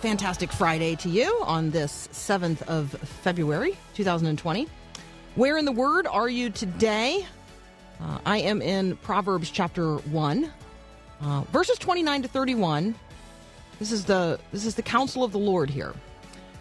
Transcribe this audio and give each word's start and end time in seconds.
Fantastic 0.00 0.50
Friday 0.50 0.96
to 0.96 1.10
you 1.10 1.42
on 1.44 1.68
this 1.68 2.08
7th 2.10 2.62
of 2.62 2.88
February, 2.88 3.76
2020. 3.92 4.66
Where 5.34 5.58
in 5.58 5.66
the 5.66 5.72
Word 5.72 6.06
are 6.06 6.28
you 6.30 6.48
today? 6.48 7.26
Uh, 8.00 8.18
I 8.24 8.38
am 8.38 8.62
in 8.62 8.96
Proverbs 8.96 9.50
chapter 9.50 9.96
1, 9.96 10.50
uh, 11.20 11.42
verses 11.52 11.76
29 11.76 12.22
to 12.22 12.28
31. 12.28 12.94
This 13.78 13.92
is 13.92 14.06
the 14.06 14.40
this 14.52 14.64
is 14.64 14.74
the 14.74 14.80
counsel 14.80 15.22
of 15.22 15.32
the 15.32 15.38
Lord 15.38 15.68
here. 15.68 15.92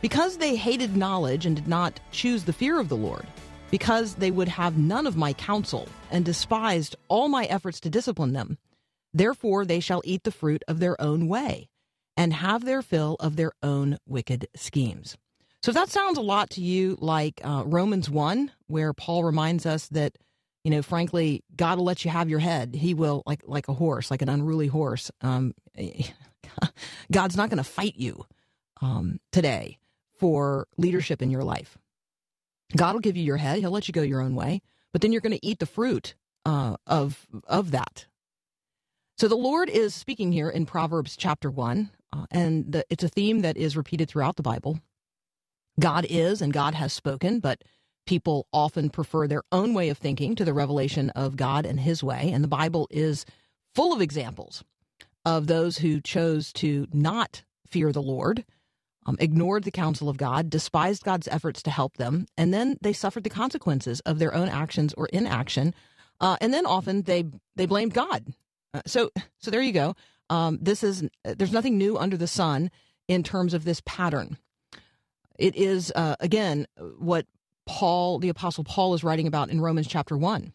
Because 0.01 0.35
they 0.35 0.57
hated 0.57 0.97
knowledge 0.97 1.45
and 1.45 1.55
did 1.55 1.67
not 1.67 1.97
choose 2.11 2.43
the 2.43 2.51
fear 2.51 2.77
of 2.77 2.89
the 2.89 2.97
Lord, 2.97 3.25
because 3.71 4.15
they 4.15 4.31
would 4.31 4.49
have 4.49 4.77
none 4.77 5.07
of 5.07 5.15
my 5.15 5.31
counsel 5.31 5.87
and 6.11 6.25
despised 6.25 6.97
all 7.07 7.29
my 7.29 7.45
efforts 7.45 7.79
to 7.79 7.89
discipline 7.89 8.33
them, 8.33 8.57
therefore 9.13 9.63
they 9.63 9.79
shall 9.79 10.01
eat 10.03 10.25
the 10.25 10.31
fruit 10.31 10.61
of 10.67 10.81
their 10.81 11.01
own 11.01 11.29
way 11.29 11.69
and 12.19 12.33
have 12.33 12.65
their 12.65 12.81
fill 12.81 13.15
of 13.21 13.37
their 13.37 13.53
own 13.63 13.97
wicked 14.05 14.45
schemes. 14.53 15.15
So 15.63 15.69
if 15.71 15.75
that 15.75 15.89
sounds 15.89 16.17
a 16.17 16.21
lot 16.21 16.49
to 16.51 16.61
you 16.61 16.97
like 16.99 17.39
uh, 17.45 17.63
Romans 17.65 18.09
1, 18.09 18.51
where 18.67 18.91
Paul 18.93 19.23
reminds 19.23 19.65
us 19.65 19.87
that, 19.87 20.17
you 20.65 20.69
know, 20.69 20.81
frankly, 20.81 21.43
God 21.55 21.77
will 21.77 21.85
let 21.85 22.03
you 22.03 22.11
have 22.11 22.29
your 22.29 22.39
head. 22.39 22.75
He 22.75 22.93
will, 22.93 23.23
like 23.25 23.41
like 23.45 23.69
a 23.69 23.73
horse, 23.73 24.11
like 24.11 24.21
an 24.21 24.27
unruly 24.27 24.67
horse. 24.67 25.09
Um, 25.21 25.53
God's 27.11 27.37
not 27.37 27.49
going 27.49 27.57
to 27.57 27.63
fight 27.63 27.95
you 27.95 28.25
um, 28.81 29.19
today 29.31 29.77
for 30.17 30.67
leadership 30.77 31.21
in 31.21 31.31
your 31.31 31.45
life. 31.45 31.77
God 32.75 32.93
will 32.93 33.01
give 33.01 33.15
you 33.15 33.23
your 33.23 33.37
head. 33.37 33.59
He'll 33.59 33.71
let 33.71 33.87
you 33.87 33.93
go 33.93 34.01
your 34.01 34.21
own 34.21 34.35
way, 34.35 34.61
but 34.91 35.01
then 35.01 35.13
you're 35.13 35.21
going 35.21 35.37
to 35.37 35.45
eat 35.45 35.59
the 35.59 35.65
fruit 35.65 36.15
uh, 36.45 36.75
of 36.85 37.27
of 37.47 37.71
that. 37.71 38.07
So 39.17 39.29
the 39.29 39.35
Lord 39.35 39.69
is 39.69 39.93
speaking 39.93 40.33
here 40.33 40.49
in 40.49 40.65
Proverbs 40.65 41.17
chapter 41.17 41.49
one, 41.49 41.91
uh, 42.13 42.25
and 42.31 42.71
the, 42.71 42.85
it's 42.89 43.03
a 43.03 43.09
theme 43.09 43.41
that 43.41 43.57
is 43.57 43.77
repeated 43.77 44.09
throughout 44.09 44.35
the 44.35 44.43
Bible. 44.43 44.79
God 45.79 46.05
is 46.09 46.41
and 46.41 46.51
God 46.51 46.73
has 46.75 46.91
spoken, 46.91 47.39
but 47.39 47.63
people 48.05 48.47
often 48.51 48.89
prefer 48.89 49.27
their 49.27 49.43
own 49.51 49.73
way 49.73 49.89
of 49.89 49.97
thinking 49.97 50.35
to 50.35 50.45
the 50.45 50.53
revelation 50.53 51.09
of 51.11 51.37
God 51.37 51.65
and 51.65 51.79
His 51.79 52.03
way. 52.03 52.31
And 52.33 52.43
the 52.43 52.49
Bible 52.49 52.87
is 52.89 53.25
full 53.75 53.93
of 53.93 54.01
examples 54.01 54.63
of 55.25 55.47
those 55.47 55.77
who 55.77 56.01
chose 56.01 56.51
to 56.53 56.87
not 56.91 57.43
fear 57.67 57.91
the 57.91 58.01
Lord, 58.01 58.43
um, 59.05 59.17
ignored 59.19 59.63
the 59.63 59.71
counsel 59.71 60.09
of 60.09 60.17
God, 60.17 60.49
despised 60.49 61.03
God's 61.03 61.27
efforts 61.27 61.61
to 61.63 61.71
help 61.71 61.97
them, 61.97 62.25
and 62.37 62.53
then 62.53 62.77
they 62.81 62.93
suffered 62.93 63.23
the 63.23 63.29
consequences 63.29 63.99
of 64.01 64.19
their 64.19 64.33
own 64.33 64.49
actions 64.49 64.93
or 64.95 65.07
inaction. 65.07 65.73
Uh, 66.19 66.35
and 66.41 66.53
then 66.53 66.65
often 66.65 67.03
they 67.03 67.25
they 67.55 67.65
blamed 67.65 67.93
God. 67.93 68.25
Uh, 68.73 68.81
so 68.85 69.09
so 69.39 69.51
there 69.51 69.61
you 69.61 69.71
go. 69.71 69.95
Um, 70.29 70.59
this 70.61 70.83
is 70.83 71.07
there's 71.23 71.51
nothing 71.51 71.77
new 71.77 71.97
under 71.97 72.17
the 72.17 72.27
sun 72.27 72.71
in 73.07 73.23
terms 73.23 73.53
of 73.53 73.65
this 73.65 73.81
pattern. 73.85 74.37
It 75.37 75.55
is 75.55 75.91
uh, 75.95 76.15
again 76.19 76.67
what 76.97 77.25
Paul, 77.65 78.19
the 78.19 78.29
apostle 78.29 78.63
Paul, 78.63 78.93
is 78.93 79.03
writing 79.03 79.27
about 79.27 79.49
in 79.49 79.61
Romans 79.61 79.87
chapter 79.87 80.17
one. 80.17 80.53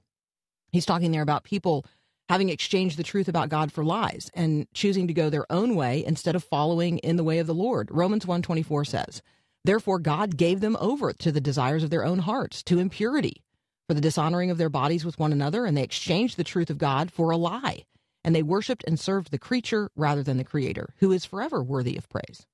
He's 0.73 0.87
talking 0.87 1.13
there 1.13 1.23
about 1.23 1.45
people 1.45 1.87
having 2.29 2.49
exchanged 2.49 2.99
the 2.99 3.03
truth 3.03 3.29
about 3.29 3.51
God 3.51 3.71
for 3.71 3.85
lies 3.85 4.31
and 4.35 4.67
choosing 4.73 5.07
to 5.07 5.15
go 5.15 5.29
their 5.29 5.51
own 5.51 5.75
way 5.75 6.05
instead 6.05 6.35
of 6.35 6.43
following 6.43 6.99
in 6.99 7.17
the 7.17 7.25
way 7.25 7.39
of 7.39 7.47
the 7.47 7.55
Lord. 7.55 7.91
Romans 7.91 8.27
1:24 8.27 8.85
says, 8.85 9.23
"Therefore 9.65 9.99
God 9.99 10.37
gave 10.37 10.61
them 10.61 10.77
over 10.81 11.13
to 11.13 11.31
the 11.31 11.41
desires 11.41 11.83
of 11.83 11.91
their 11.91 12.05
own 12.05 12.21
hearts, 12.21 12.63
to 12.65 12.79
impurity, 12.79 13.43
for 13.87 13.95
the 13.95 14.01
dishonoring 14.01 14.51
of 14.51 14.59
their 14.59 14.71
bodies 14.71 15.05
with 15.05 15.19
one 15.19 15.33
another, 15.33 15.67
and 15.67 15.77
they 15.77 15.83
exchanged 15.83 16.37
the 16.37 16.45
truth 16.45 16.71
of 16.71 16.79
God 16.79 17.11
for 17.11 17.31
a 17.31 17.37
lie, 17.37 17.85
and 18.25 18.35
they 18.35 18.43
worshiped 18.43 18.85
and 18.87 18.99
served 18.99 19.31
the 19.31 19.39
creature 19.39 19.91
rather 19.95 20.23
than 20.23 20.39
the 20.39 20.45
creator, 20.45 20.95
who 20.99 21.13
is 21.13 21.25
forever 21.25 21.63
worthy 21.63 21.97
of 21.97 22.09
praise." 22.09 22.47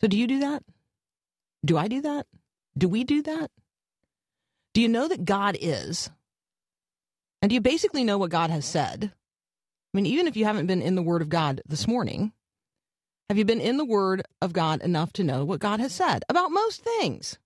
So 0.00 0.08
do 0.08 0.18
you 0.18 0.26
do 0.26 0.40
that? 0.40 0.64
Do 1.64 1.78
I 1.78 1.88
do 1.88 2.00
that? 2.00 2.26
Do 2.76 2.88
we 2.88 3.04
do 3.04 3.22
that? 3.22 3.50
Do 4.74 4.80
you 4.80 4.88
know 4.88 5.06
that 5.06 5.24
God 5.24 5.56
is 5.60 6.10
and 7.42 7.48
do 7.50 7.54
you 7.54 7.60
basically 7.60 8.04
know 8.04 8.18
what 8.18 8.30
God 8.30 8.50
has 8.50 8.64
said? 8.64 9.12
I 9.12 9.96
mean, 9.96 10.06
even 10.06 10.28
if 10.28 10.36
you 10.36 10.44
haven't 10.44 10.68
been 10.68 10.80
in 10.80 10.94
the 10.94 11.02
Word 11.02 11.20
of 11.20 11.28
God 11.28 11.60
this 11.66 11.88
morning, 11.88 12.32
have 13.28 13.36
you 13.36 13.44
been 13.44 13.60
in 13.60 13.76
the 13.76 13.84
Word 13.84 14.22
of 14.40 14.52
God 14.52 14.80
enough 14.80 15.12
to 15.14 15.24
know 15.24 15.44
what 15.44 15.60
God 15.60 15.80
has 15.80 15.92
said 15.92 16.24
about 16.28 16.52
most 16.52 16.82
things? 16.82 17.38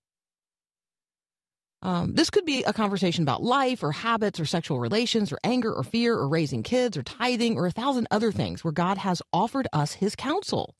Um, 1.81 2.13
this 2.13 2.29
could 2.29 2.45
be 2.45 2.63
a 2.63 2.73
conversation 2.73 3.23
about 3.23 3.43
life 3.43 3.83
or 3.83 3.91
habits 3.91 4.39
or 4.39 4.45
sexual 4.45 4.79
relations 4.79 5.31
or 5.31 5.37
anger 5.43 5.71
or 5.71 5.83
fear 5.83 6.15
or 6.15 6.27
raising 6.27 6.63
kids 6.63 6.97
or 6.97 7.03
tithing 7.03 7.55
or 7.57 7.67
a 7.67 7.71
thousand 7.71 8.07
other 8.09 8.31
things 8.31 8.63
where 8.63 8.73
God 8.73 8.97
has 8.97 9.21
offered 9.31 9.67
us 9.71 9.93
his 9.93 10.15
counsel 10.15 10.75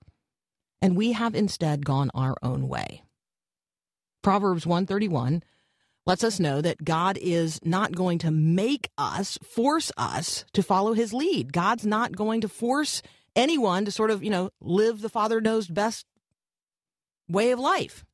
and 0.81 0.95
we 0.95 1.11
have 1.11 1.35
instead 1.35 1.85
gone 1.85 2.09
our 2.13 2.35
own 2.41 2.67
way. 2.67 3.03
Proverbs 4.23 4.65
131 4.65 5.43
lets 6.05 6.23
us 6.23 6.39
know 6.39 6.61
that 6.61 6.83
God 6.83 7.17
is 7.21 7.59
not 7.63 7.93
going 7.93 8.19
to 8.19 8.31
make 8.31 8.89
us, 8.97 9.37
force 9.43 9.91
us 9.97 10.45
to 10.53 10.63
follow 10.63 10.93
his 10.93 11.13
lead. 11.13 11.53
God's 11.53 11.85
not 11.85 12.15
going 12.15 12.41
to 12.41 12.49
force 12.49 13.01
anyone 13.35 13.85
to 13.85 13.91
sort 13.91 14.09
of, 14.09 14.23
you 14.23 14.29
know, 14.29 14.49
live 14.61 15.01
the 15.01 15.09
Father 15.09 15.41
knows 15.41 15.67
best 15.67 16.05
way 17.29 17.51
of 17.51 17.59
life. 17.59 18.05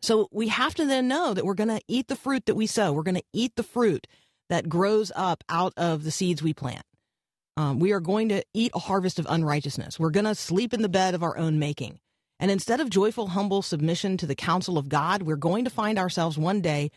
So 0.00 0.28
we 0.30 0.48
have 0.48 0.74
to 0.76 0.86
then 0.86 1.08
know 1.08 1.34
that 1.34 1.44
we're 1.44 1.54
going 1.54 1.68
to 1.68 1.82
eat 1.88 2.08
the 2.08 2.16
fruit 2.16 2.46
that 2.46 2.54
we 2.54 2.66
sow. 2.66 2.92
We're 2.92 3.02
going 3.02 3.16
to 3.16 3.24
eat 3.32 3.56
the 3.56 3.62
fruit 3.62 4.06
that 4.48 4.68
grows 4.68 5.12
up 5.14 5.44
out 5.48 5.72
of 5.76 6.04
the 6.04 6.10
seeds 6.10 6.42
we 6.42 6.54
plant. 6.54 6.84
Um, 7.56 7.80
we 7.80 7.92
are 7.92 8.00
going 8.00 8.28
to 8.28 8.44
eat 8.54 8.70
a 8.74 8.78
harvest 8.78 9.18
of 9.18 9.26
unrighteousness. 9.28 9.98
We're 9.98 10.10
going 10.10 10.26
to 10.26 10.34
sleep 10.34 10.72
in 10.72 10.82
the 10.82 10.88
bed 10.88 11.14
of 11.14 11.22
our 11.22 11.36
own 11.36 11.58
making. 11.58 11.98
And 12.38 12.50
instead 12.50 12.80
of 12.80 12.88
joyful, 12.88 13.28
humble 13.28 13.62
submission 13.62 14.16
to 14.18 14.26
the 14.26 14.36
counsel 14.36 14.78
of 14.78 14.88
God, 14.88 15.22
we're 15.22 15.36
going 15.36 15.64
to 15.64 15.70
find 15.70 15.98
ourselves 15.98 16.38
one 16.38 16.60
day, 16.60 16.92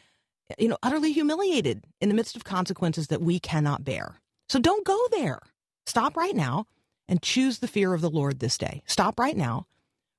you 0.60 0.68
know, 0.68 0.78
utterly 0.84 1.12
humiliated 1.14 1.84
in 2.00 2.10
the 2.10 2.16
midst 2.16 2.36
of 2.36 2.44
consequences 2.44 3.08
that 3.08 3.24
we 3.24 3.40
cannot 3.40 3.84
bear. 3.84 4.20
So 4.50 4.60
don't 4.60 4.86
go 4.86 5.08
there. 5.10 5.40
Stop 5.88 6.16
right 6.16 6.36
now 6.36 6.68
and 7.08 7.24
choose 7.24 7.58
the 7.58 7.68
fear 7.68 7.94
of 7.96 8.02
the 8.02 8.10
Lord 8.10 8.40
this 8.40 8.58
day. 8.58 8.84
Stop 8.86 9.20
right 9.20 9.36
now. 9.36 9.66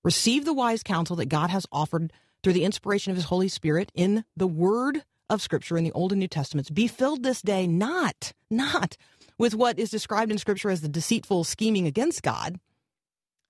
Receive 0.02 0.44
the 0.44 0.52
wise 0.52 0.82
counsel 0.82 1.14
that 1.16 1.26
God 1.26 1.50
has 1.50 1.66
offered 1.70 2.12
through 2.42 2.52
the 2.54 2.64
inspiration 2.64 3.10
of 3.10 3.16
his 3.16 3.26
Holy 3.26 3.48
Spirit 3.48 3.90
in 3.94 4.24
the 4.36 4.46
word 4.46 5.04
of 5.30 5.42
Scripture 5.42 5.78
in 5.78 5.84
the 5.84 5.92
Old 5.92 6.12
and 6.12 6.20
New 6.20 6.28
Testaments. 6.28 6.70
Be 6.70 6.86
filled 6.86 7.22
this 7.22 7.42
day 7.42 7.66
not, 7.66 8.32
not 8.50 8.96
with 9.38 9.54
what 9.54 9.78
is 9.78 9.90
described 9.90 10.30
in 10.30 10.38
Scripture 10.38 10.70
as 10.70 10.80
the 10.80 10.88
deceitful 10.88 11.44
scheming 11.44 11.86
against 11.86 12.22
God. 12.22 12.58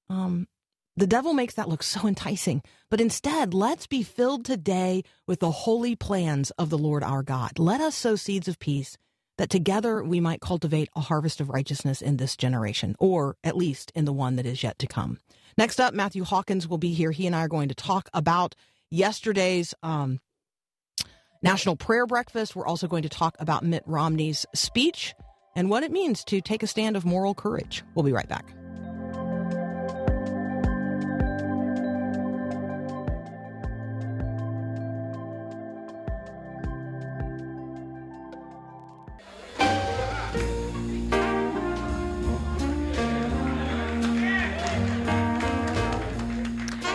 Um, 0.08 0.46
the 0.96 1.06
devil 1.06 1.32
makes 1.32 1.54
that 1.54 1.68
look 1.68 1.82
so 1.82 2.06
enticing. 2.06 2.62
But 2.90 3.00
instead, 3.00 3.54
let's 3.54 3.86
be 3.86 4.02
filled 4.02 4.44
today 4.44 5.02
with 5.26 5.40
the 5.40 5.50
holy 5.50 5.96
plans 5.96 6.50
of 6.52 6.70
the 6.70 6.78
Lord 6.78 7.02
our 7.02 7.22
God. 7.22 7.58
Let 7.58 7.80
us 7.80 7.96
sow 7.96 8.16
seeds 8.16 8.48
of 8.48 8.58
peace 8.58 8.98
that 9.38 9.48
together 9.48 10.04
we 10.04 10.20
might 10.20 10.40
cultivate 10.40 10.90
a 10.94 11.00
harvest 11.00 11.40
of 11.40 11.48
righteousness 11.48 12.02
in 12.02 12.18
this 12.18 12.36
generation, 12.36 12.94
or 12.98 13.36
at 13.42 13.56
least 13.56 13.90
in 13.94 14.04
the 14.04 14.12
one 14.12 14.36
that 14.36 14.46
is 14.46 14.62
yet 14.62 14.78
to 14.78 14.86
come. 14.86 15.18
Next 15.56 15.80
up, 15.80 15.94
Matthew 15.94 16.24
Hawkins 16.24 16.68
will 16.68 16.78
be 16.78 16.92
here. 16.92 17.10
He 17.10 17.26
and 17.26 17.34
I 17.34 17.40
are 17.40 17.48
going 17.48 17.68
to 17.68 17.74
talk 17.74 18.08
about 18.12 18.54
yesterday's 18.92 19.74
um, 19.82 20.20
National 21.42 21.76
Prayer 21.76 22.06
Breakfast. 22.06 22.54
We're 22.54 22.66
also 22.66 22.86
going 22.86 23.02
to 23.02 23.08
talk 23.08 23.36
about 23.40 23.64
Mitt 23.64 23.82
Romney's 23.86 24.46
speech 24.54 25.14
and 25.56 25.68
what 25.68 25.82
it 25.82 25.90
means 25.90 26.24
to 26.24 26.40
take 26.40 26.62
a 26.62 26.66
stand 26.66 26.96
of 26.96 27.04
moral 27.04 27.34
courage. 27.34 27.82
We'll 27.94 28.04
be 28.04 28.12
right 28.12 28.28
back. 28.28 28.54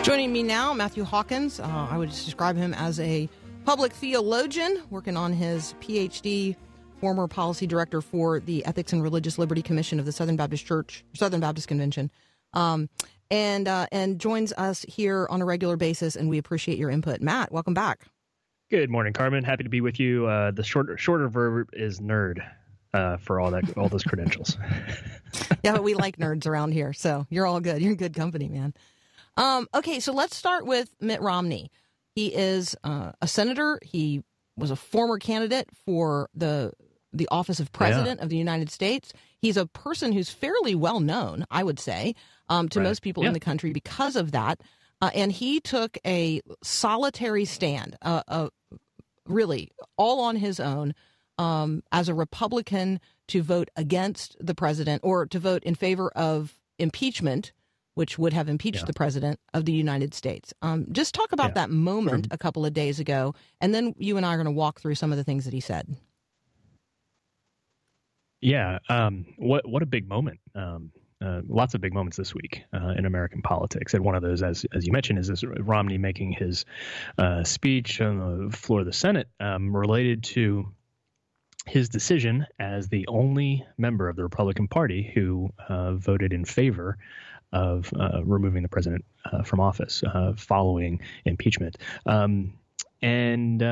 Joining 0.08 0.32
me 0.32 0.42
now, 0.42 0.72
Matthew 0.72 1.04
Hawkins. 1.04 1.60
Uh, 1.60 1.86
I 1.90 1.98
would 1.98 2.08
describe 2.08 2.56
him 2.56 2.72
as 2.72 2.98
a 2.98 3.28
public 3.66 3.92
theologian 3.92 4.82
working 4.88 5.18
on 5.18 5.34
his 5.34 5.74
PhD, 5.82 6.56
former 6.98 7.28
policy 7.28 7.66
director 7.66 8.00
for 8.00 8.40
the 8.40 8.64
Ethics 8.64 8.94
and 8.94 9.02
Religious 9.02 9.36
Liberty 9.36 9.60
Commission 9.60 10.00
of 10.00 10.06
the 10.06 10.12
Southern 10.12 10.34
Baptist 10.34 10.64
Church, 10.64 11.04
Southern 11.12 11.40
Baptist 11.40 11.68
Convention, 11.68 12.10
um, 12.54 12.88
and 13.30 13.68
uh, 13.68 13.86
and 13.92 14.18
joins 14.18 14.54
us 14.54 14.82
here 14.88 15.26
on 15.28 15.42
a 15.42 15.44
regular 15.44 15.76
basis. 15.76 16.16
And 16.16 16.30
we 16.30 16.38
appreciate 16.38 16.78
your 16.78 16.88
input, 16.88 17.20
Matt. 17.20 17.52
Welcome 17.52 17.74
back. 17.74 18.06
Good 18.70 18.88
morning, 18.88 19.12
Carmen. 19.12 19.44
Happy 19.44 19.64
to 19.64 19.68
be 19.68 19.82
with 19.82 20.00
you. 20.00 20.26
Uh, 20.26 20.52
the 20.52 20.64
shorter 20.64 20.96
shorter 20.96 21.28
verb 21.28 21.68
is 21.74 22.00
nerd 22.00 22.42
uh, 22.94 23.18
for 23.18 23.40
all 23.40 23.50
that 23.50 23.76
all 23.76 23.90
those 23.90 24.04
credentials. 24.04 24.56
yeah, 25.62 25.72
but 25.72 25.84
we 25.84 25.92
like 25.92 26.16
nerds 26.16 26.46
around 26.46 26.72
here, 26.72 26.94
so 26.94 27.26
you're 27.28 27.44
all 27.44 27.60
good. 27.60 27.82
You're 27.82 27.90
in 27.90 27.98
good 27.98 28.14
company, 28.14 28.48
man. 28.48 28.72
Um, 29.38 29.68
okay, 29.74 30.00
so 30.00 30.12
let's 30.12 30.36
start 30.36 30.66
with 30.66 30.90
Mitt 31.00 31.20
Romney. 31.22 31.70
He 32.14 32.34
is 32.34 32.76
uh, 32.84 33.12
a 33.22 33.28
senator. 33.28 33.78
He 33.82 34.22
was 34.56 34.70
a 34.70 34.76
former 34.76 35.18
candidate 35.18 35.68
for 35.86 36.28
the 36.34 36.72
the 37.12 37.28
office 37.30 37.58
of 37.58 37.72
president 37.72 38.20
of 38.20 38.28
the 38.28 38.36
United 38.36 38.70
States. 38.70 39.14
He's 39.40 39.56
a 39.56 39.64
person 39.66 40.12
who's 40.12 40.28
fairly 40.28 40.74
well 40.74 41.00
known, 41.00 41.46
I 41.50 41.62
would 41.64 41.80
say, 41.80 42.14
um, 42.50 42.68
to 42.70 42.80
Right. 42.80 42.84
most 42.88 43.00
people 43.00 43.22
Yeah. 43.22 43.28
in 43.28 43.32
the 43.32 43.40
country 43.40 43.72
because 43.72 44.14
of 44.14 44.32
that. 44.32 44.60
Uh, 45.00 45.10
and 45.14 45.32
he 45.32 45.58
took 45.60 45.96
a 46.04 46.42
solitary 46.62 47.46
stand, 47.46 47.96
uh, 48.02 48.22
uh, 48.28 48.48
really 49.26 49.70
all 49.96 50.20
on 50.20 50.36
his 50.36 50.60
own, 50.60 50.94
um, 51.38 51.82
as 51.92 52.08
a 52.10 52.14
Republican 52.14 53.00
to 53.28 53.42
vote 53.42 53.70
against 53.76 54.36
the 54.38 54.54
president 54.54 55.00
or 55.04 55.24
to 55.26 55.38
vote 55.38 55.62
in 55.62 55.74
favor 55.76 56.10
of 56.10 56.58
impeachment, 56.78 57.52
which 57.98 58.16
would 58.16 58.32
have 58.32 58.48
impeached 58.48 58.78
Yeah. 58.82 58.84
the 58.86 58.92
president 58.92 59.40
of 59.54 59.64
the 59.64 59.72
United 59.72 60.14
States. 60.14 60.54
Um, 60.62 60.86
just 60.92 61.14
talk 61.16 61.32
about 61.32 61.48
Yeah. 61.50 61.54
that 61.66 61.70
moment 61.70 62.28
a 62.30 62.38
couple 62.38 62.64
of 62.64 62.72
days 62.72 63.00
ago, 63.00 63.34
and 63.60 63.74
then 63.74 63.92
you 63.98 64.16
and 64.16 64.24
I 64.24 64.34
are 64.34 64.36
going 64.36 64.44
to 64.44 64.52
walk 64.52 64.80
through 64.80 64.94
some 64.94 65.10
of 65.10 65.18
the 65.18 65.24
things 65.24 65.44
that 65.46 65.52
he 65.52 65.58
said. 65.60 65.84
yeah, 68.40 68.78
um, 68.88 69.26
what 69.36 69.68
what 69.68 69.82
a 69.82 69.86
big 69.86 70.08
moment. 70.08 70.38
Um, 70.54 70.92
uh, 71.20 71.40
lots 71.48 71.74
of 71.74 71.80
big 71.80 71.92
moments 71.92 72.16
this 72.16 72.32
week 72.32 72.62
uh, 72.72 72.94
in 72.96 73.04
American 73.04 73.42
politics, 73.42 73.94
and 73.94 74.04
one 74.04 74.14
of 74.14 74.22
those, 74.22 74.42
as 74.44 74.64
as 74.72 74.86
you 74.86 74.92
mentioned, 74.92 75.18
is 75.18 75.26
this 75.26 75.42
Romney 75.42 75.98
making 75.98 76.32
his 76.32 76.64
uh, 77.18 77.42
speech 77.42 78.00
on 78.00 78.48
the 78.50 78.56
floor 78.56 78.80
of 78.80 78.86
the 78.86 78.92
Senate 78.92 79.28
um, 79.40 79.74
related 79.76 80.22
to 80.22 80.68
his 81.66 81.88
decision 81.88 82.46
as 82.60 82.88
the 82.88 83.06
only 83.08 83.66
member 83.76 84.08
of 84.08 84.14
the 84.16 84.22
Republican 84.22 84.68
Party 84.68 85.10
who 85.14 85.50
uh, 85.68 85.94
voted 85.94 86.32
in 86.32 86.44
favor 86.44 86.96
of 87.52 87.90
uh, 87.98 88.22
removing 88.24 88.62
the 88.62 88.68
president 88.68 89.04
uh, 89.24 89.42
from 89.42 89.60
office 89.60 90.02
uh, 90.02 90.32
following 90.36 91.00
impeachment. 91.24 91.78
Um, 92.06 92.54
and 93.00 93.62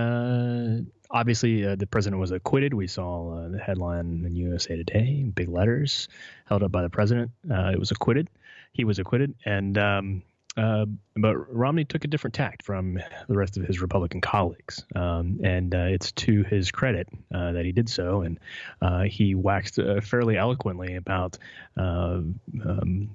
obviously, 1.10 1.74
the 1.74 1.86
president 1.86 2.20
was 2.20 2.30
acquitted. 2.30 2.74
We 2.74 2.86
saw 2.86 3.48
the 3.48 3.58
headline 3.58 4.24
in 4.24 4.36
USA 4.36 4.76
Today, 4.76 5.24
big 5.34 5.48
letters 5.48 6.08
held 6.46 6.62
up 6.62 6.70
by 6.70 6.82
the 6.82 6.90
president. 6.90 7.32
It 7.48 7.78
was 7.78 7.90
acquitted. 7.90 8.28
He 8.72 8.84
was 8.84 8.98
acquitted, 8.98 9.34
and 9.44 9.78
um, 9.78 10.22
uh, 10.56 10.86
but 11.16 11.36
Romney 11.54 11.84
took 11.84 12.04
a 12.04 12.08
different 12.08 12.34
tact 12.34 12.62
from 12.62 12.98
the 13.28 13.36
rest 13.36 13.56
of 13.56 13.64
his 13.64 13.80
Republican 13.80 14.20
colleagues, 14.20 14.84
um, 14.94 15.40
and 15.44 15.74
uh, 15.74 15.86
it's 15.88 16.12
to 16.12 16.42
his 16.44 16.70
credit 16.70 17.08
uh, 17.34 17.52
that 17.52 17.64
he 17.64 17.72
did 17.72 17.88
so. 17.88 18.22
And 18.22 18.40
uh, 18.80 19.02
he 19.02 19.34
waxed 19.34 19.78
uh, 19.78 20.00
fairly 20.00 20.36
eloquently 20.36 20.96
about 20.96 21.36
uh, 21.76 22.20
um, 22.64 23.10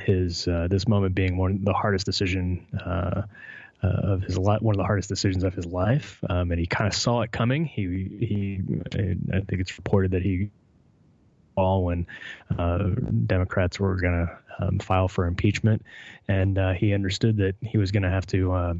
his 0.00 0.44
this 0.44 0.88
moment 0.88 1.14
being 1.14 1.36
one 1.36 1.52
of 1.52 1.64
the 1.64 1.72
hardest 1.74 2.06
decision. 2.06 2.66
Uh, 2.84 3.22
of 3.82 4.20
his 4.20 4.36
li- 4.36 4.58
one 4.60 4.74
of 4.74 4.76
the 4.76 4.84
hardest 4.84 5.08
decisions 5.08 5.42
of 5.42 5.54
his 5.54 5.64
life, 5.64 6.22
um, 6.28 6.50
and 6.50 6.60
he 6.60 6.66
kind 6.66 6.86
of 6.86 6.92
saw 6.92 7.22
it 7.22 7.32
coming. 7.32 7.64
He 7.64 7.86
he, 8.20 8.60
I 8.92 9.40
think 9.40 9.52
it's 9.52 9.74
reported 9.78 10.10
that 10.10 10.20
he 10.20 10.50
all 11.56 11.84
when 11.84 12.06
uh, 12.58 12.90
Democrats 13.26 13.78
were 13.80 13.96
going 13.96 14.26
to 14.26 14.66
um, 14.66 14.78
file 14.78 15.08
for 15.08 15.26
impeachment, 15.26 15.82
and 16.28 16.58
uh, 16.58 16.72
he 16.72 16.92
understood 16.94 17.36
that 17.38 17.54
he 17.62 17.78
was 17.78 17.90
going 17.90 18.02
to 18.02 18.10
have 18.10 18.26
to 18.26 18.52
uh, 18.52 18.74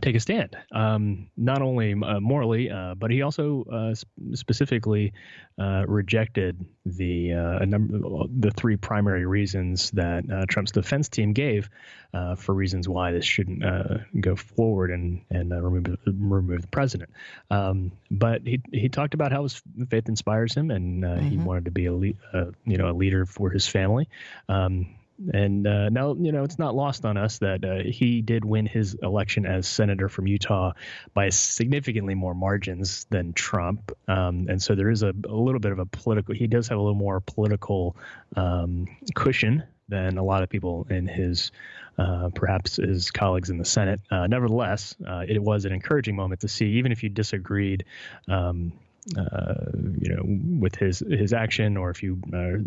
take 0.00 0.16
a 0.16 0.20
stand, 0.20 0.56
um, 0.72 1.28
not 1.36 1.60
only 1.60 1.92
uh, 1.92 2.20
morally, 2.20 2.70
uh, 2.70 2.94
but 2.94 3.10
he 3.10 3.22
also 3.22 3.64
uh, 3.70 3.94
sp- 3.94 4.08
specifically 4.34 5.12
uh, 5.58 5.84
rejected 5.86 6.64
the 6.86 7.32
uh, 7.34 7.58
a 7.58 7.66
number, 7.66 7.98
the 8.34 8.50
three 8.50 8.76
primary 8.76 9.26
reasons 9.26 9.90
that 9.92 10.24
uh, 10.30 10.46
Trump's 10.48 10.72
defense 10.72 11.08
team 11.08 11.34
gave 11.34 11.68
uh, 12.14 12.36
for 12.36 12.54
reasons 12.54 12.88
why 12.88 13.12
this 13.12 13.24
shouldn't 13.24 13.64
uh, 13.64 13.98
go 14.18 14.34
forward 14.34 14.90
and 14.90 15.22
and 15.30 15.52
uh, 15.52 15.60
remove 15.60 15.98
remove 16.06 16.62
the 16.62 16.68
president. 16.68 17.10
Um, 17.50 17.92
but 18.10 18.42
he 18.46 18.60
he 18.72 18.88
talked 18.88 19.14
about 19.14 19.30
how 19.30 19.42
his 19.42 19.62
faith 19.90 20.08
inspires 20.08 20.54
him, 20.54 20.70
and 20.70 21.04
uh, 21.04 21.16
he 21.16 21.36
wanted 21.36 21.66
to 21.66 21.70
be 21.70 21.86
a 21.86 21.92
le- 21.92 22.18
uh, 22.32 22.50
you 22.64 22.78
know 22.78 22.90
a 22.90 22.96
leader 22.96 23.26
for 23.26 23.50
his 23.50 23.66
family. 23.66 24.08
Um, 24.48 24.94
and 25.32 25.66
uh, 25.66 25.88
now, 25.88 26.14
you 26.14 26.32
know, 26.32 26.42
it's 26.44 26.58
not 26.58 26.74
lost 26.74 27.04
on 27.04 27.16
us 27.16 27.38
that 27.38 27.64
uh, 27.64 27.88
he 27.88 28.22
did 28.22 28.44
win 28.44 28.66
his 28.66 28.94
election 29.02 29.46
as 29.46 29.68
senator 29.68 30.08
from 30.08 30.26
Utah 30.26 30.72
by 31.14 31.28
significantly 31.28 32.14
more 32.14 32.34
margins 32.34 33.06
than 33.10 33.32
Trump. 33.32 33.92
Um, 34.08 34.46
and 34.48 34.60
so 34.60 34.74
there 34.74 34.90
is 34.90 35.02
a, 35.02 35.14
a 35.28 35.34
little 35.34 35.60
bit 35.60 35.72
of 35.72 35.78
a 35.78 35.86
political, 35.86 36.34
he 36.34 36.46
does 36.46 36.68
have 36.68 36.78
a 36.78 36.80
little 36.80 36.94
more 36.94 37.20
political 37.20 37.96
um, 38.36 38.86
cushion 39.14 39.62
than 39.88 40.18
a 40.18 40.24
lot 40.24 40.42
of 40.42 40.48
people 40.48 40.86
in 40.90 41.06
his, 41.06 41.52
uh, 41.98 42.30
perhaps 42.34 42.76
his 42.76 43.10
colleagues 43.10 43.50
in 43.50 43.58
the 43.58 43.64
Senate. 43.64 44.00
Uh, 44.10 44.26
nevertheless, 44.26 44.96
uh, 45.06 45.24
it 45.28 45.42
was 45.42 45.64
an 45.66 45.72
encouraging 45.72 46.16
moment 46.16 46.40
to 46.40 46.48
see, 46.48 46.66
even 46.78 46.92
if 46.92 47.02
you 47.02 47.08
disagreed. 47.08 47.84
Um, 48.28 48.72
uh, 49.16 49.54
you 49.98 50.14
know, 50.14 50.22
with 50.60 50.76
his 50.76 51.00
his 51.00 51.32
action, 51.32 51.76
or 51.76 51.90
if 51.90 52.02
you 52.02 52.20
uh, 52.32 52.58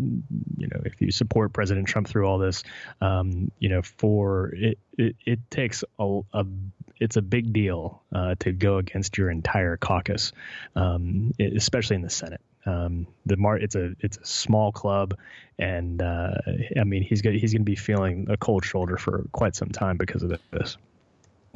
you 0.56 0.68
know 0.68 0.82
if 0.84 1.00
you 1.00 1.10
support 1.10 1.52
President 1.52 1.88
Trump 1.88 2.08
through 2.08 2.26
all 2.26 2.38
this, 2.38 2.62
um, 3.00 3.50
you 3.58 3.68
know, 3.68 3.82
for 3.82 4.48
it 4.54 4.78
it, 4.98 5.16
it 5.24 5.50
takes 5.50 5.82
a, 5.98 6.20
a 6.34 6.46
it's 6.98 7.16
a 7.16 7.22
big 7.22 7.52
deal 7.52 8.02
uh, 8.14 8.34
to 8.40 8.52
go 8.52 8.78
against 8.78 9.16
your 9.16 9.30
entire 9.30 9.76
caucus, 9.76 10.32
um, 10.74 11.32
especially 11.40 11.96
in 11.96 12.02
the 12.02 12.10
Senate. 12.10 12.40
Um, 12.66 13.06
the 13.24 13.36
mar- 13.36 13.58
it's 13.58 13.74
a 13.74 13.94
it's 14.00 14.18
a 14.18 14.24
small 14.24 14.72
club, 14.72 15.16
and 15.58 16.02
uh, 16.02 16.32
I 16.78 16.84
mean 16.84 17.02
he's 17.02 17.22
gonna, 17.22 17.38
he's 17.38 17.52
going 17.52 17.62
to 17.62 17.64
be 17.64 17.76
feeling 17.76 18.26
a 18.28 18.36
cold 18.36 18.64
shoulder 18.64 18.98
for 18.98 19.24
quite 19.32 19.54
some 19.54 19.70
time 19.70 19.96
because 19.96 20.22
of 20.22 20.38
this. 20.50 20.76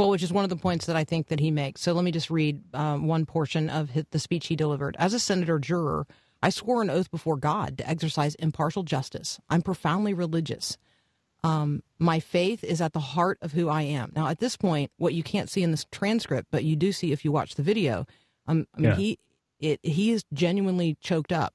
Well, 0.01 0.09
which 0.09 0.23
is 0.23 0.33
one 0.33 0.45
of 0.45 0.49
the 0.49 0.57
points 0.57 0.87
that 0.87 0.97
I 0.97 1.05
think 1.05 1.29
that 1.29 1.41
he 1.41 1.51
makes. 1.51 1.83
So 1.83 1.93
let 1.93 2.05
me 2.05 2.11
just 2.11 2.31
read 2.31 2.63
um, 2.73 3.07
one 3.07 3.27
portion 3.27 3.69
of 3.69 3.91
his, 3.91 4.05
the 4.13 4.19
speech 4.19 4.47
he 4.47 4.57
delivered. 4.57 4.97
As 4.99 5.13
a 5.13 5.19
senator 5.21 5.59
juror, 5.59 6.07
I 6.43 6.49
swore 6.49 6.81
an 6.81 6.89
oath 6.89 7.11
before 7.11 7.37
God 7.37 7.77
to 7.77 7.87
exercise 7.87 8.35
impartial 8.37 8.83
justice. 8.83 9.39
I'm 9.51 9.61
profoundly 9.61 10.15
religious. 10.15 10.79
Um, 11.45 11.83
my 11.99 12.19
faith 12.19 12.65
is 12.65 12.81
at 12.81 12.95
the 12.95 12.99
heart 13.01 13.37
of 13.43 13.53
who 13.53 13.69
I 13.69 13.83
am. 13.83 14.11
Now, 14.17 14.29
at 14.29 14.39
this 14.39 14.57
point, 14.57 14.91
what 14.97 15.13
you 15.13 15.23
can't 15.23 15.51
see 15.51 15.63
in 15.63 15.71
this 15.71 15.85
transcript, 15.93 16.49
but 16.51 16.65
you 16.65 16.77
do 16.77 16.93
see 16.93 17.13
if 17.13 17.23
you 17.23 17.31
watch 17.31 17.57
the 17.57 17.63
video, 17.63 18.07
um, 18.47 18.67
I 18.75 18.81
mean, 18.81 18.91
Yeah. 18.93 18.97
he 18.97 19.19
it, 19.59 19.81
he 19.83 20.13
is 20.13 20.25
genuinely 20.33 20.97
choked 21.03 21.31
up. 21.31 21.53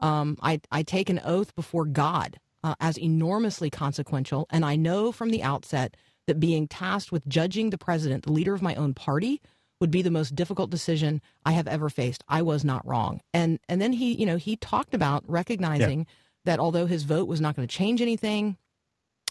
Um, 0.00 0.38
I 0.42 0.60
I 0.72 0.82
take 0.82 1.08
an 1.08 1.20
oath 1.24 1.54
before 1.54 1.84
God 1.84 2.40
uh, 2.64 2.74
as 2.80 2.98
enormously 2.98 3.70
consequential, 3.70 4.48
and 4.50 4.64
I 4.64 4.74
know 4.74 5.12
from 5.12 5.30
the 5.30 5.44
outset 5.44 5.96
that 6.26 6.40
being 6.40 6.68
tasked 6.68 7.12
with 7.12 7.26
judging 7.28 7.70
the 7.70 7.78
president, 7.78 8.24
the 8.24 8.32
leader 8.32 8.54
of 8.54 8.62
my 8.62 8.74
own 8.74 8.94
party, 8.94 9.40
would 9.80 9.90
be 9.90 10.02
the 10.02 10.10
most 10.10 10.34
difficult 10.34 10.70
decision 10.70 11.20
I 11.44 11.52
have 11.52 11.68
ever 11.68 11.88
faced. 11.88 12.24
I 12.28 12.42
was 12.42 12.64
not 12.64 12.86
wrong, 12.86 13.20
and 13.34 13.58
and 13.68 13.80
then 13.80 13.92
he 13.92 14.14
you 14.14 14.26
know 14.26 14.36
he 14.36 14.56
talked 14.56 14.94
about 14.94 15.24
recognizing 15.26 16.06
that 16.44 16.58
although 16.58 16.86
his 16.86 17.02
vote 17.02 17.28
was 17.28 17.40
not 17.40 17.56
going 17.56 17.66
to 17.68 17.74
change 17.74 18.00
anything, 18.00 18.56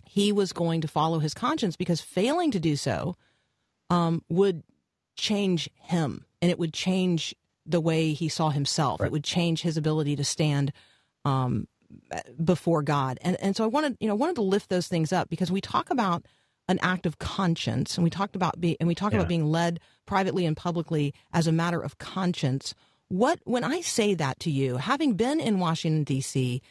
he 0.05 0.31
was 0.31 0.53
going 0.53 0.81
to 0.81 0.87
follow 0.87 1.19
his 1.19 1.33
conscience 1.33 1.75
because 1.75 2.01
failing 2.01 2.51
to 2.51 2.59
do 2.59 2.75
so 2.75 3.15
um, 3.89 4.21
would 4.29 4.63
change 5.15 5.69
him 5.75 6.25
and 6.41 6.51
it 6.51 6.59
would 6.59 6.73
change 6.73 7.33
the 7.65 7.81
way 7.81 8.13
he 8.13 8.29
saw 8.29 8.49
himself. 8.49 9.01
It 9.01 9.11
would 9.11 9.23
change 9.23 9.61
his 9.61 9.77
ability 9.77 10.15
to 10.17 10.23
stand 10.23 10.71
um, 11.23 11.67
before 12.43 12.83
God. 12.83 13.17
And 13.21 13.35
and 13.41 13.55
so 13.55 13.63
I 13.63 13.67
wanted 13.67 13.97
you 13.99 14.07
know 14.07 14.15
wanted 14.15 14.35
to 14.35 14.41
lift 14.41 14.69
those 14.69 14.87
things 14.87 15.11
up 15.11 15.29
because 15.29 15.51
we 15.51 15.61
talk 15.61 15.89
about 15.89 16.25
an 16.67 16.79
act 16.81 17.05
of 17.05 17.19
conscience 17.19 17.95
and 17.97 18.03
we 18.03 18.09
talked 18.09 18.35
about 18.35 18.59
be, 18.59 18.75
and 18.79 18.87
we 18.87 18.95
talk 18.95 19.11
Yeah. 19.11 19.19
about 19.19 19.27
being 19.29 19.45
led 19.45 19.79
privately 20.05 20.45
and 20.45 20.57
publicly 20.57 21.13
as 21.33 21.47
a 21.47 21.51
matter 21.51 21.79
of 21.81 21.97
conscience. 21.97 22.73
What 23.07 23.39
when 23.43 23.63
I 23.63 23.81
say 23.81 24.15
that 24.15 24.39
to 24.41 24.51
you, 24.51 24.77
having 24.77 25.13
been 25.13 25.39
in 25.39 25.59
Washington 25.59 26.03
D.C., 26.03 26.61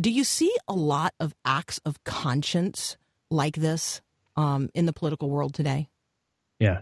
do 0.00 0.10
you 0.10 0.24
see 0.24 0.54
a 0.66 0.72
lot 0.74 1.14
of 1.20 1.34
acts 1.44 1.78
of 1.84 2.02
conscience 2.04 2.96
like 3.30 3.56
this 3.56 4.00
um, 4.36 4.70
in 4.74 4.86
the 4.86 4.92
political 4.92 5.30
world 5.30 5.54
today? 5.54 5.88
Yeah. 6.58 6.80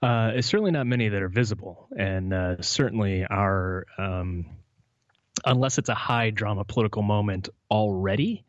Uh, 0.00 0.32
it's 0.34 0.46
certainly 0.48 0.70
not 0.70 0.86
many 0.86 1.08
that 1.10 1.20
are 1.20 1.28
visible, 1.28 1.88
and 1.94 2.32
uh, 2.32 2.62
certainly 2.62 3.26
our, 3.26 3.84
um, 3.98 4.46
unless 5.44 5.76
it's 5.76 5.90
a 5.90 5.94
high 5.94 6.30
drama 6.30 6.64
political 6.64 7.02
moment 7.02 7.50
already, 7.70 8.44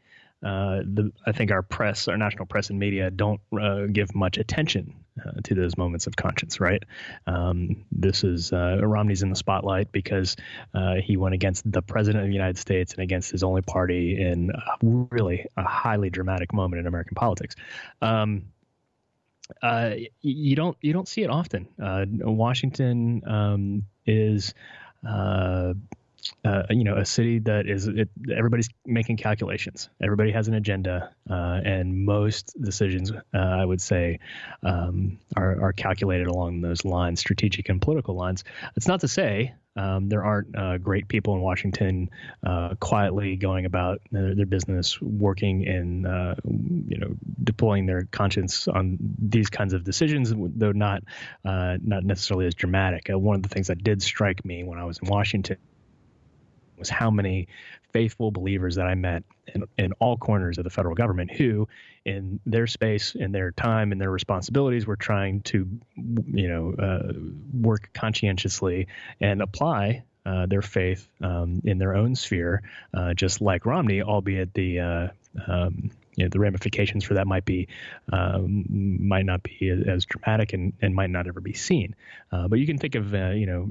uh, 0.45 0.83
the, 0.85 1.11
I 1.25 1.31
think 1.31 1.49
our 1.49 1.63
press, 1.63 2.07
our 2.07 2.17
national 2.17 2.45
press 2.45 2.69
and 2.69 2.77
media, 2.77 3.09
don't 3.09 3.41
uh, 3.59 3.87
give 3.91 4.13
much 4.13 4.37
attention 4.37 4.93
uh, 5.25 5.41
to 5.43 5.55
those 5.55 5.75
moments 5.75 6.05
of 6.05 6.15
conscience. 6.15 6.59
Right? 6.59 6.83
Um, 7.25 7.85
this 7.91 8.23
is 8.23 8.53
uh, 8.53 8.77
Romney's 8.79 9.23
in 9.23 9.31
the 9.31 9.35
spotlight 9.35 9.91
because 9.91 10.35
uh, 10.75 10.95
he 11.03 11.17
went 11.17 11.33
against 11.33 11.69
the 11.69 11.81
president 11.81 12.23
of 12.23 12.27
the 12.27 12.33
United 12.33 12.59
States 12.59 12.93
and 12.93 13.01
against 13.01 13.31
his 13.31 13.41
only 13.41 13.63
party 13.63 14.21
in 14.21 14.51
a 14.51 14.77
really 14.83 15.47
a 15.57 15.63
highly 15.63 16.11
dramatic 16.11 16.53
moment 16.53 16.79
in 16.79 16.85
American 16.85 17.15
politics. 17.15 17.55
Um, 18.03 18.43
you 20.21 20.55
don't 20.55 20.77
you 20.79 20.93
don't 20.93 21.07
see 21.07 21.23
it 21.23 21.31
often. 21.31 21.67
Washington 21.79 23.23
um, 23.25 23.85
is. 24.05 24.53
Uh, 25.07 25.73
uh, 26.43 26.63
you 26.69 26.83
know, 26.83 26.95
a 26.95 27.05
city 27.05 27.39
that 27.39 27.67
is 27.67 27.87
it, 27.87 28.09
everybody's 28.35 28.69
making 28.85 29.17
calculations. 29.17 29.89
Everybody 30.01 30.31
has 30.31 30.47
an 30.47 30.53
agenda, 30.53 31.11
uh, 31.29 31.59
and 31.63 32.05
most 32.05 32.55
decisions, 32.61 33.11
uh, 33.11 33.37
I 33.37 33.65
would 33.65 33.81
say, 33.81 34.19
um, 34.63 35.19
are, 35.35 35.61
are 35.61 35.73
calculated 35.73 36.27
along 36.27 36.61
those 36.61 36.85
lines, 36.85 37.19
strategic 37.19 37.69
and 37.69 37.81
political 37.81 38.15
lines. 38.15 38.43
It's 38.75 38.87
not 38.87 39.01
to 39.01 39.07
say 39.07 39.53
um, 39.75 40.07
there 40.07 40.23
aren't 40.23 40.55
uh, 40.57 40.77
great 40.77 41.07
people 41.07 41.35
in 41.35 41.41
Washington 41.41 42.09
uh, 42.45 42.75
quietly 42.79 43.35
going 43.35 43.65
about 43.65 44.01
their, 44.11 44.35
their 44.35 44.45
business, 44.45 45.01
working 45.01 45.67
and 45.67 46.07
uh, 46.07 46.35
you 46.43 46.97
know 46.97 47.15
deploying 47.43 47.85
their 47.85 48.07
conscience 48.11 48.67
on 48.67 48.97
these 49.19 49.49
kinds 49.49 49.73
of 49.73 49.83
decisions, 49.83 50.33
though 50.35 50.71
not 50.71 51.03
not 51.43 52.03
necessarily 52.03 52.47
as 52.47 52.55
dramatic. 52.55 53.09
one 53.09 53.35
of 53.35 53.43
the 53.43 53.49
things 53.49 53.67
that 53.67 53.83
did 53.83 54.01
strike 54.01 54.45
me 54.45 54.63
when 54.63 54.79
I 54.79 54.85
was 54.85 54.99
in 54.99 55.07
Washington 55.07 55.57
was 56.77 56.89
how 56.89 57.09
many 57.11 57.47
faithful 57.91 58.31
believers 58.31 58.75
that 58.75 58.87
I 58.87 58.95
met 58.95 59.23
in, 59.47 59.63
in 59.77 59.93
all 59.93 60.17
corners 60.17 60.57
of 60.57 60.63
the 60.63 60.69
federal 60.69 60.95
government 60.95 61.31
who, 61.31 61.67
in 62.03 62.39
their 62.45 62.67
space, 62.67 63.15
in 63.15 63.31
their 63.31 63.51
time, 63.51 63.91
in 63.91 63.97
their 63.97 64.11
responsibilities, 64.11 64.85
were 64.85 64.95
trying 64.95 65.41
to, 65.43 65.67
you 65.95 66.47
know, 66.47 66.73
uh, 66.73 67.13
work 67.53 67.89
conscientiously 67.93 68.87
and 69.21 69.41
apply 69.41 70.03
uh, 70.25 70.45
their 70.47 70.61
faith 70.61 71.07
um, 71.21 71.61
in 71.63 71.77
their 71.77 71.95
own 71.95 72.15
sphere, 72.15 72.63
uh, 72.93 73.13
just 73.13 73.41
like 73.41 73.65
Romney, 73.65 74.01
albeit 74.01 74.53
the 74.53 74.79
uh, 74.79 75.07
um, 75.47 75.91
you 76.15 76.23
know 76.23 76.29
the 76.29 76.39
ramifications 76.39 77.03
for 77.03 77.15
that 77.15 77.27
might 77.27 77.45
be 77.45 77.67
um, 78.11 78.65
might 79.07 79.25
not 79.25 79.43
be 79.43 79.69
as 79.87 80.05
dramatic 80.05 80.53
and, 80.53 80.73
and 80.81 80.95
might 80.95 81.09
not 81.09 81.27
ever 81.27 81.41
be 81.41 81.53
seen. 81.53 81.95
Uh, 82.31 82.47
but 82.47 82.59
you 82.59 82.65
can 82.65 82.77
think 82.77 82.95
of 82.95 83.13
uh, 83.13 83.29
you 83.29 83.45
know 83.45 83.69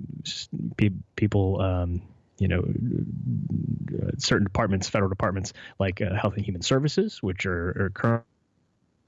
pe- 0.77 0.91
people 1.17 1.61
um, 1.61 2.03
you 2.39 2.49
know, 2.49 2.61
uh, 2.61 4.11
certain 4.19 4.45
departments, 4.45 4.89
federal 4.89 5.09
departments 5.09 5.53
like 5.79 6.01
uh, 6.01 6.15
Health 6.15 6.35
and 6.37 6.45
Human 6.45 6.63
Services, 6.63 7.23
which 7.23 7.47
are, 7.47 7.69
are, 7.71 8.25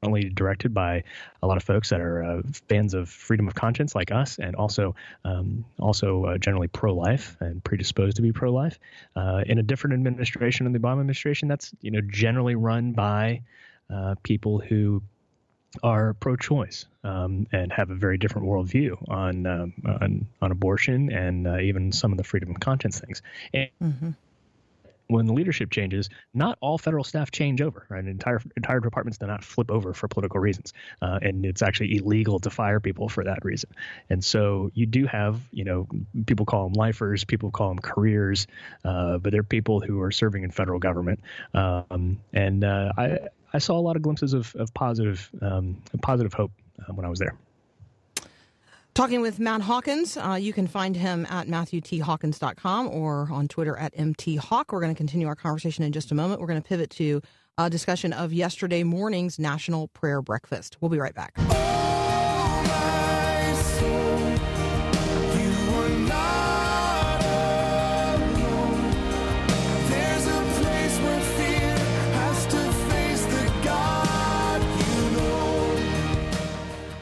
currently 0.02 0.28
directed 0.28 0.72
by 0.72 1.02
a 1.42 1.46
lot 1.46 1.56
of 1.56 1.64
folks 1.64 1.88
that 1.88 2.00
are 2.00 2.22
uh, 2.22 2.42
fans 2.68 2.94
of 2.94 3.08
freedom 3.08 3.48
of 3.48 3.54
conscience, 3.54 3.94
like 3.94 4.12
us, 4.12 4.38
and 4.38 4.54
also 4.54 4.94
um, 5.24 5.64
also 5.78 6.24
uh, 6.24 6.38
generally 6.38 6.68
pro-life 6.68 7.36
and 7.40 7.64
predisposed 7.64 8.16
to 8.16 8.22
be 8.22 8.32
pro-life. 8.32 8.78
Uh, 9.16 9.42
in 9.46 9.58
a 9.58 9.62
different 9.62 9.94
administration, 9.94 10.66
in 10.66 10.72
the 10.72 10.78
Obama 10.78 11.00
administration, 11.00 11.48
that's 11.48 11.72
you 11.80 11.90
know 11.90 12.00
generally 12.02 12.54
run 12.54 12.92
by 12.92 13.42
uh, 13.92 14.14
people 14.22 14.58
who 14.58 15.02
are 15.82 16.14
pro-choice 16.14 16.86
um, 17.04 17.46
and 17.52 17.72
have 17.72 17.90
a 17.90 17.94
very 17.94 18.18
different 18.18 18.46
worldview 18.46 18.96
on 19.08 19.46
um, 19.46 19.72
on, 19.84 20.26
on 20.42 20.52
abortion 20.52 21.12
and 21.12 21.46
uh, 21.46 21.58
even 21.58 21.92
some 21.92 22.12
of 22.12 22.18
the 22.18 22.24
freedom 22.24 22.50
of 22.50 22.60
conscience 22.60 23.00
things. 23.00 23.22
And 23.52 23.70
mm-hmm. 23.82 24.10
when 25.08 25.26
the 25.26 25.32
leadership 25.32 25.70
changes, 25.70 26.10
not 26.34 26.58
all 26.60 26.78
federal 26.78 27.04
staff 27.04 27.30
change 27.30 27.60
over. 27.60 27.86
Right, 27.88 28.04
entire 28.04 28.42
entire 28.56 28.80
departments 28.80 29.18
do 29.18 29.26
not 29.26 29.44
flip 29.44 29.70
over 29.70 29.94
for 29.94 30.08
political 30.08 30.40
reasons, 30.40 30.72
uh, 31.00 31.18
and 31.22 31.44
it's 31.44 31.62
actually 31.62 31.96
illegal 31.96 32.40
to 32.40 32.50
fire 32.50 32.80
people 32.80 33.08
for 33.08 33.24
that 33.24 33.44
reason. 33.44 33.70
And 34.10 34.24
so 34.24 34.70
you 34.74 34.86
do 34.86 35.06
have, 35.06 35.40
you 35.52 35.64
know, 35.64 35.86
people 36.26 36.46
call 36.46 36.64
them 36.64 36.72
lifers, 36.72 37.24
people 37.24 37.50
call 37.50 37.68
them 37.68 37.78
careers, 37.78 38.46
uh, 38.84 39.18
but 39.18 39.32
they're 39.32 39.42
people 39.44 39.80
who 39.80 40.00
are 40.00 40.10
serving 40.10 40.42
in 40.42 40.50
federal 40.50 40.80
government. 40.80 41.20
Um, 41.54 42.18
and 42.32 42.64
uh, 42.64 42.92
I 42.98 43.18
I 43.56 43.58
saw 43.58 43.78
a 43.78 43.80
lot 43.80 43.96
of 43.96 44.02
glimpses 44.02 44.34
of, 44.34 44.54
of 44.56 44.72
positive 44.74 45.30
um, 45.40 45.82
positive 46.02 46.34
hope 46.34 46.52
uh, 46.78 46.92
when 46.92 47.06
I 47.06 47.08
was 47.08 47.18
there. 47.18 47.34
Talking 48.92 49.22
with 49.22 49.38
Matt 49.38 49.62
Hawkins. 49.62 50.16
Uh, 50.16 50.38
you 50.40 50.52
can 50.52 50.66
find 50.66 50.94
him 50.94 51.26
at 51.30 51.48
matthewthawkins.com 51.48 52.88
or 52.88 53.28
on 53.32 53.48
Twitter 53.48 53.76
at 53.76 53.94
mthawk. 53.94 54.72
We're 54.72 54.80
going 54.80 54.94
to 54.94 54.96
continue 54.96 55.26
our 55.26 55.34
conversation 55.34 55.84
in 55.84 55.92
just 55.92 56.12
a 56.12 56.14
moment. 56.14 56.40
We're 56.40 56.46
going 56.46 56.62
to 56.62 56.68
pivot 56.68 56.90
to 56.90 57.22
a 57.56 57.70
discussion 57.70 58.12
of 58.12 58.34
yesterday 58.34 58.82
morning's 58.82 59.38
National 59.38 59.88
Prayer 59.88 60.20
Breakfast. 60.20 60.76
We'll 60.80 60.90
be 60.90 60.98
right 60.98 61.14
back. 61.14 61.34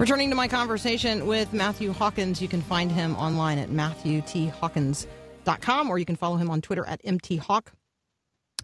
Returning 0.04 0.28
to 0.28 0.36
my 0.36 0.48
conversation 0.48 1.26
with 1.26 1.54
Matthew 1.54 1.90
Hawkins, 1.90 2.42
you 2.42 2.46
can 2.46 2.60
find 2.60 2.92
him 2.92 3.16
online 3.16 3.56
at 3.56 3.70
matthewthawkins.com 3.70 5.88
or 5.88 5.98
you 5.98 6.04
can 6.04 6.16
follow 6.16 6.36
him 6.36 6.50
on 6.50 6.60
Twitter 6.60 6.86
at 6.86 7.02
mthawk. 7.04 7.48
All 7.48 7.62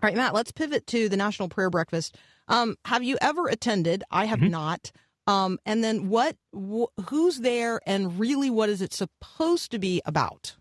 right, 0.02 0.14
Matt, 0.14 0.34
let's 0.34 0.52
pivot 0.52 0.86
to 0.88 1.08
the 1.08 1.16
National 1.16 1.48
Prayer 1.48 1.70
Breakfast. 1.70 2.18
Um, 2.48 2.76
have 2.84 3.02
you 3.02 3.16
ever 3.22 3.48
attended? 3.48 4.04
I 4.10 4.26
have 4.26 4.40
mm-hmm. 4.40 4.50
not. 4.50 4.92
Um, 5.26 5.58
and 5.64 5.82
then 5.82 6.10
what? 6.10 6.36
Wh- 6.54 6.92
who's 7.08 7.38
there, 7.38 7.80
and 7.86 8.20
really, 8.20 8.50
what 8.50 8.68
is 8.68 8.82
it 8.82 8.92
supposed 8.92 9.70
to 9.70 9.78
be 9.78 10.02
about? 10.04 10.56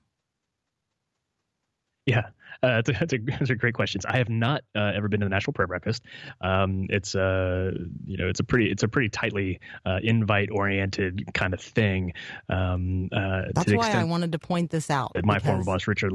Yeah, 2.09 2.29
uh, 2.61 2.81
that's, 2.81 3.13
a, 3.13 3.17
a, 3.17 3.43
are 3.51 3.55
great 3.55 3.73
questions. 3.73 4.05
I 4.05 4.17
have 4.17 4.29
not 4.29 4.63
uh, 4.75 4.91
ever 4.95 5.07
been 5.07 5.19
to 5.21 5.25
the 5.25 5.29
National 5.29 5.53
Prayer 5.53 5.67
Breakfast. 5.67 6.03
Um, 6.41 6.87
it's 6.89 7.15
a 7.15 7.21
uh, 7.21 7.71
you 8.05 8.17
know 8.17 8.27
it's 8.27 8.39
a 8.39 8.43
pretty 8.43 8.69
it's 8.71 8.83
a 8.83 8.87
pretty 8.87 9.09
tightly 9.09 9.59
uh, 9.85 9.99
invite 10.03 10.49
oriented 10.51 11.33
kind 11.33 11.53
of 11.53 11.61
thing. 11.61 12.13
Um, 12.49 13.09
uh, 13.11 13.43
that's 13.53 13.71
why 13.71 13.91
I 13.91 14.03
wanted 14.03 14.31
to 14.33 14.39
point 14.39 14.71
this 14.71 14.89
out. 14.89 15.11
My 15.23 15.39
former 15.39 15.63
boss 15.63 15.87
Richard 15.87 16.11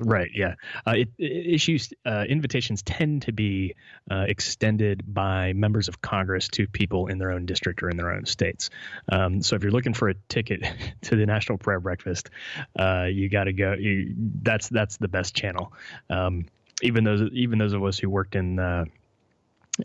Right. 0.00 0.30
Yeah. 0.34 0.54
Uh, 0.84 0.92
it, 0.92 1.08
it 1.18 1.54
issues 1.54 1.92
uh, 2.04 2.24
invitations 2.28 2.82
tend 2.82 3.22
to 3.22 3.32
be 3.32 3.76
uh, 4.10 4.24
extended 4.26 5.04
by 5.06 5.52
members 5.52 5.86
of 5.86 6.00
Congress 6.00 6.48
to 6.48 6.66
people 6.66 7.06
in 7.06 7.18
their 7.18 7.30
own 7.30 7.46
district 7.46 7.80
or 7.82 7.90
in 7.90 7.96
their 7.96 8.10
own 8.10 8.26
states. 8.26 8.70
Um, 9.08 9.40
so 9.40 9.54
if 9.54 9.62
you're 9.62 9.70
looking 9.70 9.94
for 9.94 10.08
a 10.08 10.14
ticket 10.28 10.64
to 11.02 11.16
the 11.16 11.26
National 11.26 11.58
Prayer 11.58 11.78
Breakfast, 11.78 12.30
uh, 12.76 13.04
you 13.04 13.28
got 13.28 13.44
to 13.44 13.52
go. 13.52 13.74
You, 13.74 14.14
that's 14.42 14.68
that's 14.68 14.96
the 14.96 15.08
best 15.08 15.36
channel. 15.36 15.72
Um, 16.10 16.46
even 16.82 17.04
those 17.04 17.30
even 17.32 17.60
those 17.60 17.72
of 17.72 17.84
us 17.84 17.96
who 17.96 18.10
worked 18.10 18.34
in 18.34 18.58
uh, 18.58 18.86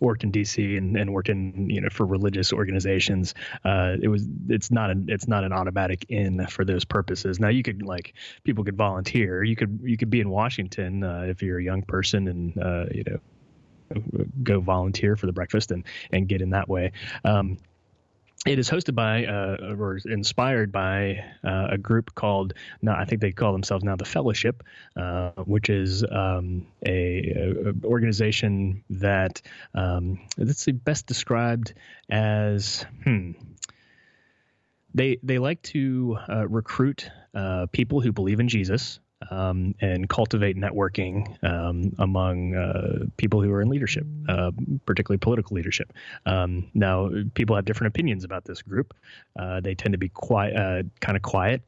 worked 0.01 0.24
in 0.24 0.31
DC 0.31 0.77
and, 0.77 0.96
and 0.96 1.13
worked 1.13 1.29
in 1.29 1.69
you 1.69 1.81
know 1.81 1.89
for 1.89 2.05
religious 2.05 2.53
organizations. 2.53 3.34
Uh, 3.65 3.96
it 4.01 4.08
was 4.08 4.27
it's 4.48 4.72
not 4.72 4.89
an 4.89 5.05
it's 5.10 5.27
not 5.27 5.43
an 5.43 5.51
automatic 5.51 6.05
in 6.10 6.46
for 6.48 6.63
those 6.63 6.86
purposes. 6.86 7.39
Now 7.39 7.50
you 7.50 7.63
could 7.63 7.81
like 7.81 8.13
people 8.43 8.63
could 8.63 8.77
volunteer. 8.77 9.43
You 9.43 9.55
could 9.55 9.79
you 9.84 9.98
could 9.98 10.10
be 10.10 10.22
in 10.22 10.29
Washington 10.29 11.03
uh, 11.03 11.25
if 11.27 11.41
you're 11.41 11.60
a 11.60 11.63
young 11.63 11.81
person 11.81 12.27
and 12.27 12.58
uh, 12.58 12.86
you 12.91 13.03
know 13.08 13.19
go 14.43 14.60
volunteer 14.60 15.15
for 15.15 15.25
the 15.25 15.34
breakfast 15.34 15.72
and 15.72 15.84
and 16.12 16.27
get 16.27 16.41
in 16.41 16.51
that 16.51 16.69
way. 16.69 16.91
Um, 17.25 17.58
it 18.46 18.58
is 18.58 18.69
hosted 18.69 18.96
by 18.96 19.25
uh, 19.25 19.75
or 19.77 19.98
inspired 20.05 20.72
by 20.72 21.25
uh, 21.43 21.67
a 21.72 21.77
group 21.77 22.15
called 22.15 22.53
now 22.81 22.96
I 22.98 23.05
think 23.05 23.22
they 23.22 23.31
call 23.31 23.51
themselves 23.51 23.84
now 23.84 23.98
the 23.98 24.05
Fellowship, 24.05 24.63
uh, 24.96 25.31
which 25.46 25.69
is 25.69 26.03
um, 26.10 26.67
a, 26.86 27.74
a, 27.84 27.86
organization 27.86 28.84
that 28.91 29.41
um, 29.74 30.19
that's 30.38 30.65
best 30.67 31.05
described 31.05 31.74
as 32.10 32.86
hmm, 33.03 33.31
they 34.93 35.19
they 35.22 35.38
like 35.38 35.62
to 35.63 36.17
uh, 36.29 36.48
recruit 36.48 37.12
uh, 37.34 37.65
people 37.72 38.00
who 38.00 38.13
believe 38.13 38.39
in 38.39 38.48
Jesus 38.48 39.00
um, 39.29 39.75
and 39.81 40.07
cultivate 40.09 40.57
networking 40.57 41.41
um, 41.43 41.93
among 41.99 42.55
uh, 42.55 43.05
people 43.17 43.41
who 43.41 43.51
are 43.51 43.61
in 43.61 43.69
leadership, 43.69 44.05
uh, 44.27 44.51
particularly 44.85 45.17
political 45.17 45.55
leadership. 45.55 45.93
Um, 46.25 46.67
now, 46.73 47.09
people 47.33 47.55
have 47.55 47.65
different 47.65 47.93
opinions 47.93 48.23
about 48.23 48.45
this 48.45 48.61
group. 48.61 48.93
Uh, 49.38 49.59
they 49.59 49.75
tend 49.75 49.93
to 49.93 49.97
be 49.97 50.09
quiet, 50.09 50.55
uh, 50.55 50.83
kind 51.01 51.15
of 51.15 51.21
quiet. 51.21 51.61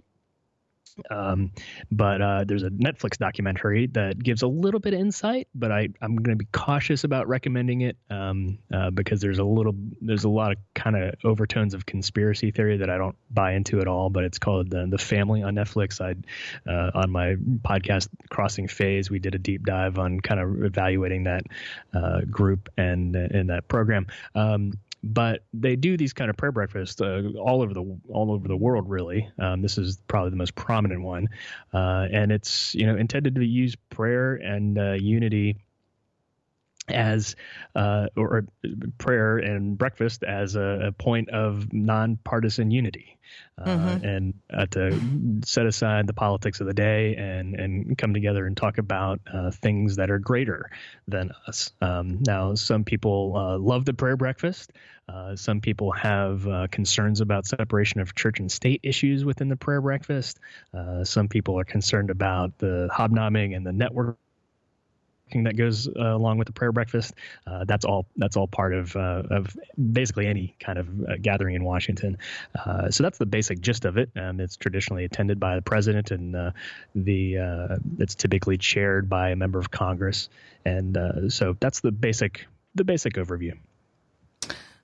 Um, 1.10 1.52
but 1.92 2.22
uh, 2.22 2.44
there's 2.46 2.64
a 2.64 2.70
Netflix 2.70 3.18
documentary 3.18 3.88
that 3.88 4.20
gives 4.20 4.42
a 4.42 4.48
little 4.48 4.80
bit 4.80 4.94
of 4.94 5.00
insight, 5.00 5.48
but 5.54 5.72
I, 5.72 5.90
I'm 6.02 6.16
going 6.16 6.38
to 6.38 6.44
be 6.44 6.48
cautious 6.52 7.04
about 7.04 7.28
recommending 7.28 7.82
it 7.82 7.98
um, 8.10 8.60
uh, 8.74 8.90
because 8.90 9.22
there's 9.22 9.40
a 9.40 9.44
little 9.44 9.74
there's 10.02 10.24
a 10.24 10.30
lot 10.30 10.52
of 10.52 10.58
kind 10.74 10.96
of 10.96 11.14
overtones 11.24 11.74
of 11.74 11.86
conspiracy 11.86 12.52
theory 12.52 12.78
that 12.78 12.90
I 12.90 12.98
don't 12.98 13.16
buy 13.30 13.54
into 13.54 13.80
at 13.82 13.88
all. 13.88 14.10
But 14.10 14.24
it's 14.24 14.40
called 14.40 14.70
the, 14.70 14.88
the 14.88 14.98
Family 14.98 15.44
on 15.44 15.56
Netflix. 15.56 16.02
I 16.02 16.16
uh, 16.70 16.92
on 16.94 17.12
my 17.12 17.36
podcast 17.62 18.10
Crossing 18.30 18.68
Faiths, 18.68 19.10
we 19.10 19.20
did 19.20 19.36
a 19.36 19.40
deep 19.40 19.66
dive 19.66 19.98
on 19.98 20.20
kind 20.20 20.40
of 20.40 20.64
evaluating 20.64 21.26
that 21.26 21.44
uh, 21.94 22.22
group 22.22 22.70
and 22.78 23.16
in 23.16 23.48
that 23.48 23.68
program. 23.68 24.08
Um, 24.36 24.74
but 25.04 25.44
they 25.54 25.76
do 25.76 25.98
these 25.98 26.14
kind 26.14 26.30
of 26.30 26.38
prayer 26.38 26.52
breakfasts 26.52 27.02
uh, 27.02 27.24
all 27.40 27.62
over 27.62 27.74
the 27.74 28.00
all 28.10 28.32
over 28.32 28.48
the 28.48 28.58
world. 28.58 28.90
Really, 28.90 29.30
um, 29.40 29.62
this 29.62 29.78
is 29.78 29.98
probably 30.08 30.30
the 30.30 30.36
most 30.36 30.56
prominent 30.56 31.02
one, 31.02 31.30
uh, 31.74 32.08
and 32.12 32.32
it's 32.32 32.76
you 32.76 32.86
know 32.86 32.96
intended 32.96 33.36
to 33.36 33.46
use 33.46 33.76
prayer 33.90 34.36
and 34.36 34.78
uh, 34.78 34.94
unity 34.94 35.58
as 36.92 37.36
uh, 37.76 38.08
or, 38.16 38.46
prayer 38.98 39.38
and 39.38 39.78
breakfast 39.78 40.24
as 40.24 40.56
a, 40.56 40.88
a 40.88 40.92
point 40.92 41.30
of 41.30 41.72
nonpartisan 41.74 42.72
unity, 42.72 43.18
uh, 43.58 43.68
Mhm. 43.70 44.04
and 44.04 44.34
uh, 44.54 44.66
to 44.68 45.00
set 45.46 45.66
aside 45.66 46.08
the 46.08 46.14
politics 46.14 46.60
of 46.62 46.68
the 46.68 46.74
day 46.74 47.16
and 47.16 47.56
and 47.56 47.98
come 47.98 48.14
together 48.14 48.46
and 48.46 48.58
talk 48.58 48.78
about 48.78 49.20
uh, 49.32 49.52
things 49.52 49.98
that 49.98 50.12
are 50.12 50.20
greater 50.20 50.70
than 51.08 51.32
us. 51.48 51.72
Um, 51.82 52.20
now, 52.22 52.56
some 52.56 52.84
people 52.84 53.34
uh, 53.36 53.58
love 53.58 53.86
the 53.86 53.94
prayer 53.94 54.18
breakfast. 54.18 54.72
Uh, 55.10 55.36
some 55.36 55.62
people 55.62 55.92
have 55.92 56.48
uh, 56.48 56.68
concerns 56.72 57.22
about 57.22 57.46
separation 57.46 58.00
of 58.02 58.16
church 58.16 58.40
and 58.40 58.52
state 58.52 58.80
issues 58.84 59.26
within 59.26 59.50
the 59.50 59.58
prayer 59.58 59.82
breakfast. 59.82 60.40
Uh, 60.74 61.04
some 61.04 61.28
people 61.28 61.60
are 61.60 61.66
concerned 61.66 62.10
about 62.10 62.58
the 62.60 62.90
hobnobbing 62.94 63.54
and 63.54 63.66
the 63.66 63.74
network 63.74 64.18
that 65.44 65.56
goes 65.56 65.88
uh, 65.88 66.16
along 66.16 66.38
with 66.38 66.48
the 66.48 66.54
prayer 66.54 66.72
breakfast. 66.72 67.14
Uh, 67.48 67.64
that's 67.66 67.86
all. 67.86 68.06
That's 68.18 68.38
all 68.38 68.48
part 68.48 68.74
of 68.74 68.96
uh, 68.96 69.24
of 69.30 69.56
basically 69.92 70.28
any 70.28 70.56
kind 70.60 70.78
of 70.78 70.88
uh, 70.88 71.16
gathering 71.22 71.56
in 71.56 71.64
Washington. 71.64 72.18
Uh, 72.54 72.90
so 72.92 73.04
that's 73.04 73.18
the 73.18 73.26
basic 73.26 73.62
gist 73.62 73.86
of 73.86 73.98
it. 73.98 74.10
Um, 74.16 74.40
it's 74.40 74.58
traditionally 74.58 75.06
attended 75.06 75.40
by 75.40 75.56
the 75.56 75.62
president, 75.62 76.12
and 76.12 76.54
the 76.96 77.80
it's 77.98 78.16
typically 78.16 78.58
chaired 78.58 79.10
by 79.10 79.30
a 79.30 79.36
member 79.36 79.60
of 79.60 79.72
Congress. 79.72 80.30
And 80.66 80.98
so 81.34 81.56
that's 81.60 81.80
the 81.80 81.92
basic 81.92 82.46
the 82.76 82.84
basic 82.84 83.14
overview. 83.14 83.58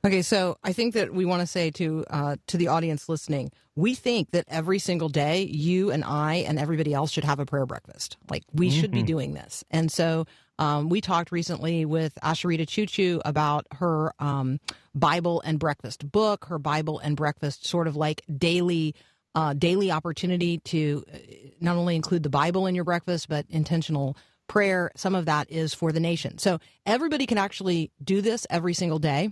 Okay, 0.08 0.22
so 0.22 0.58
I 0.64 0.72
think 0.72 0.94
that 0.94 1.14
we 1.14 1.26
want 1.26 1.42
to 1.42 1.48
say 1.48 1.70
to 1.72 2.06
uh, 2.10 2.38
to 2.48 2.56
the 2.56 2.70
audience 2.70 3.10
listening, 3.10 3.52
we 3.76 3.94
think 3.94 4.32
that 4.32 4.46
every 4.48 4.80
single 4.80 5.10
day, 5.10 5.42
you 5.42 5.92
and 5.92 6.02
I 6.02 6.36
and 6.48 6.58
everybody 6.58 6.94
else 6.94 7.12
should 7.12 7.26
have 7.26 7.42
a 7.42 7.46
prayer 7.46 7.66
breakfast. 7.66 8.16
Like 8.30 8.44
we 8.54 8.70
should 8.70 8.90
be 8.90 9.04
doing 9.04 9.34
this. 9.34 9.66
And 9.70 9.92
so 9.92 10.26
um, 10.60 10.88
we 10.88 11.02
talked 11.02 11.34
recently 11.34 11.84
with 11.84 12.18
Asheritah 12.24 12.68
Ciuciu 12.68 13.22
about 13.26 13.68
her 13.74 14.14
um, 14.20 14.62
Bible 14.96 15.42
and 15.42 15.60
breakfast 15.60 16.10
book, 16.10 16.46
her 16.46 16.58
Bible 16.58 17.00
and 17.00 17.18
breakfast 17.18 17.66
sort 17.66 17.86
of 17.88 17.98
like 17.98 18.24
daily. 18.34 18.96
Uh, 19.36 19.54
daily 19.54 19.92
opportunity 19.92 20.58
to 20.58 21.04
uh, 21.14 21.18
not 21.62 21.76
only 21.76 21.96
include 21.96 22.24
the 22.24 22.30
Bible 22.30 22.66
in 22.66 22.74
your 22.74 22.84
breakfast, 22.84 23.30
but 23.30 23.46
intentional 23.50 24.18
prayer. 24.48 24.90
Some 24.96 25.14
of 25.14 25.26
that 25.26 25.52
is 25.52 25.76
for 25.76 25.92
the 25.92 26.00
nation. 26.00 26.40
So 26.40 26.58
everybody 26.88 27.28
can 27.28 27.38
actually 27.38 27.92
do 28.04 28.22
this 28.22 28.48
every 28.50 28.74
single 28.74 28.98
day 28.98 29.30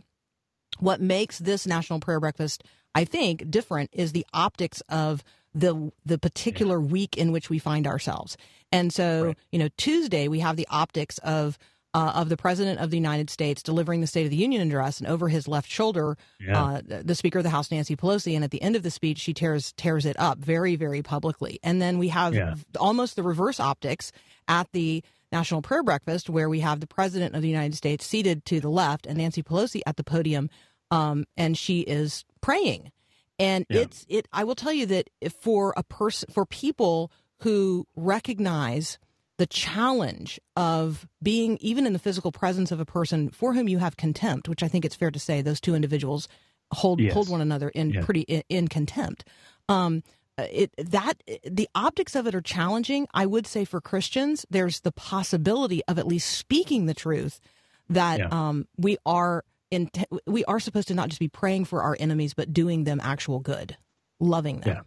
what 0.79 1.01
makes 1.01 1.39
this 1.39 1.65
national 1.67 1.99
prayer 1.99 2.19
breakfast 2.19 2.63
i 2.93 3.03
think 3.05 3.49
different 3.49 3.89
is 3.93 4.11
the 4.11 4.25
optics 4.33 4.81
of 4.89 5.23
the 5.53 5.91
the 6.05 6.17
particular 6.17 6.79
week 6.79 7.17
in 7.17 7.31
which 7.31 7.49
we 7.49 7.59
find 7.59 7.87
ourselves 7.87 8.37
and 8.71 8.91
so 8.93 9.27
Right. 9.27 9.37
you 9.51 9.59
know 9.59 9.69
tuesday 9.77 10.27
we 10.27 10.39
have 10.39 10.55
the 10.57 10.67
optics 10.69 11.17
of 11.19 11.57
uh, 11.93 12.11
of 12.15 12.27
the 12.27 12.35
president 12.35 12.81
of 12.81 12.89
the 12.91 12.97
united 12.97 13.29
states 13.29 13.63
delivering 13.63 14.01
the 14.01 14.07
state 14.07 14.25
of 14.25 14.29
the 14.29 14.35
union 14.35 14.61
address 14.67 14.99
and 14.99 15.07
over 15.07 15.29
his 15.29 15.47
left 15.47 15.69
shoulder 15.69 16.17
Yeah. 16.41 16.61
uh, 16.63 16.81
the 16.85 17.15
speaker 17.15 17.39
of 17.39 17.43
the 17.45 17.49
house 17.51 17.71
nancy 17.71 17.95
pelosi 17.95 18.35
and 18.35 18.43
at 18.43 18.51
the 18.51 18.61
end 18.61 18.75
of 18.75 18.83
the 18.83 18.91
speech 18.91 19.17
she 19.19 19.33
tears 19.33 19.71
tears 19.77 20.05
it 20.05 20.19
up 20.19 20.37
very 20.39 20.75
very 20.75 21.01
publicly 21.01 21.57
and 21.63 21.81
then 21.81 21.97
we 21.97 22.09
have 22.09 22.33
Yeah. 22.35 22.55
almost 22.79 23.15
the 23.15 23.23
reverse 23.23 23.61
optics 23.61 24.11
at 24.49 24.67
the 24.73 25.03
National 25.31 25.61
Prayer 25.61 25.83
Breakfast, 25.83 26.29
where 26.29 26.49
we 26.49 26.59
have 26.61 26.79
the 26.79 26.87
President 26.87 27.35
of 27.35 27.41
the 27.41 27.47
United 27.49 27.75
States 27.75 28.05
seated 28.05 28.45
to 28.45 28.59
the 28.59 28.69
left 28.69 29.05
and 29.05 29.17
Nancy 29.17 29.43
Pelosi 29.43 29.81
at 29.85 29.97
the 29.97 30.03
podium, 30.03 30.49
um, 30.91 31.25
and 31.35 31.57
she 31.57 31.81
is 31.81 32.23
praying. 32.41 32.91
And 33.37 33.65
Yeah. 33.69 33.81
it's 33.81 34.05
it. 34.07 34.27
I 34.31 34.43
will 34.43 34.55
tell 34.55 34.71
you 34.71 34.85
that 34.85 35.09
for 35.41 35.73
a 35.75 35.83
person, 35.83 36.29
for 36.31 36.45
people 36.45 37.11
who 37.39 37.85
recognize 37.95 38.97
the 39.37 39.45
challenge 39.45 40.39
of 40.55 41.05
being 41.21 41.57
even 41.59 41.85
in 41.85 41.91
the 41.91 41.99
physical 41.99 42.31
presence 42.31 42.71
of 42.71 42.79
a 42.79 42.85
person 42.85 43.29
for 43.29 43.53
whom 43.53 43.67
you 43.67 43.79
have 43.79 43.97
contempt, 43.97 44.47
which 44.47 44.63
I 44.63 44.69
think 44.69 44.85
it's 44.85 44.95
fair 44.95 45.11
to 45.11 45.19
say 45.19 45.41
those 45.41 45.59
two 45.59 45.75
individuals 45.75 46.29
hold 46.71 47.01
Yes. 47.01 47.13
hold 47.13 47.29
one 47.29 47.41
another 47.41 47.67
in 47.69 48.01
pretty 48.01 48.21
in, 48.21 48.43
in 48.47 48.67
contempt. 48.69 49.25
Um, 49.67 50.03
it 50.37 50.71
that 50.77 51.21
the 51.45 51.69
optics 51.75 52.15
of 52.15 52.27
it 52.27 52.35
are 52.35 52.41
challenging. 52.41 53.07
I 53.13 53.25
would 53.25 53.47
say 53.47 53.65
for 53.65 53.79
Christians, 53.81 54.45
there's 54.49 54.81
the 54.81 54.91
possibility 54.91 55.81
of 55.87 55.97
at 55.99 56.07
least 56.07 56.29
speaking 56.37 56.85
the 56.85 56.93
truth 56.93 57.39
that 57.89 58.19
Yeah. 58.19 58.27
um, 58.31 58.67
we 58.77 58.97
are 59.05 59.43
in 59.71 59.89
we 60.25 60.43
are 60.45 60.59
supposed 60.59 60.87
to 60.89 60.93
not 60.93 61.09
just 61.09 61.19
be 61.19 61.27
praying 61.27 61.65
for 61.65 61.81
our 61.83 61.95
enemies, 61.99 62.33
but 62.33 62.53
doing 62.53 62.83
them 62.83 62.99
actual 63.01 63.39
good, 63.39 63.77
loving 64.19 64.59
them, 64.61 64.75
Yeah. 64.77 64.81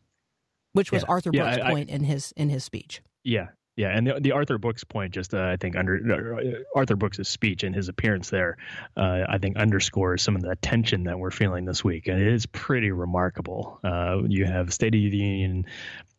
which 0.72 0.92
was 0.92 1.02
Yeah. 1.02 1.08
Arthur 1.08 1.30
Brooks' 1.32 1.58
I- 1.58 1.68
I- 1.68 1.70
point 1.70 1.88
in 1.90 2.04
his 2.04 2.32
in 2.36 2.48
his 2.50 2.64
speech. 2.64 3.02
Yeah, 3.24 3.48
yeah, 3.78 3.96
and 3.96 4.04
the, 4.08 4.18
the 4.20 4.32
Arthur 4.32 4.58
Brooks 4.58 4.82
point, 4.82 5.14
just 5.14 5.32
uh, 5.32 5.40
I 5.40 5.56
think 5.56 5.76
under 5.76 5.94
uh, 6.36 6.78
Arthur 6.78 6.96
Brooks' 6.96 7.28
speech 7.28 7.62
and 7.62 7.72
his 7.72 7.88
appearance 7.88 8.28
there, 8.28 8.56
uh, 8.96 9.20
I 9.28 9.38
think 9.38 9.56
underscores 9.56 10.20
some 10.20 10.34
of 10.34 10.42
the 10.42 10.56
tension 10.56 11.04
that 11.04 11.16
we're 11.16 11.30
feeling 11.30 11.64
this 11.64 11.84
week, 11.84 12.08
and 12.08 12.20
it 12.20 12.26
is 12.26 12.44
pretty 12.46 12.90
remarkable. 12.90 13.78
Uh, 13.84 14.22
you 14.26 14.46
have 14.46 14.74
State 14.74 14.96
of 14.96 15.00
the 15.12 15.16
Union 15.16 15.64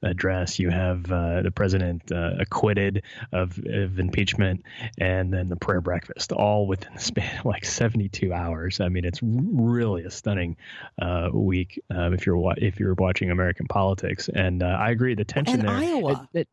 address, 0.01 0.57
you 0.57 0.69
have 0.69 1.11
uh, 1.11 1.41
the 1.41 1.51
president 1.51 2.09
uh, 2.13 2.31
acquitted 2.39 3.03
of, 3.33 3.59
of 3.65 3.99
impeachment, 3.99 4.63
and 4.97 5.33
then 5.33 5.49
the 5.49 5.57
prayer 5.57 5.81
breakfast, 5.81 6.31
all 6.31 6.65
within 6.65 6.93
the 6.93 7.01
span 7.01 7.39
of 7.39 7.45
like 7.45 7.65
72 7.65 8.31
hours. 8.31 8.79
I 8.79 8.87
mean, 8.87 9.03
it's 9.03 9.19
really 9.21 10.03
a 10.03 10.11
stunning 10.11 10.55
uh, 11.01 11.27
week 11.33 11.81
uh, 11.93 12.11
if 12.13 12.25
you're 12.25 12.37
wa- 12.37 12.55
if 12.57 12.79
you're 12.79 12.93
watching 12.93 13.31
American 13.31 13.67
politics, 13.67 14.29
and 14.33 14.63
uh, 14.63 14.67
I 14.67 14.91
agree 14.91 15.15
the 15.15 15.25
tension 15.25 15.59
And 15.59 15.67
there. 15.67 15.75
Iowa. 15.75 16.27
it- 16.33 16.39
it- 16.39 16.47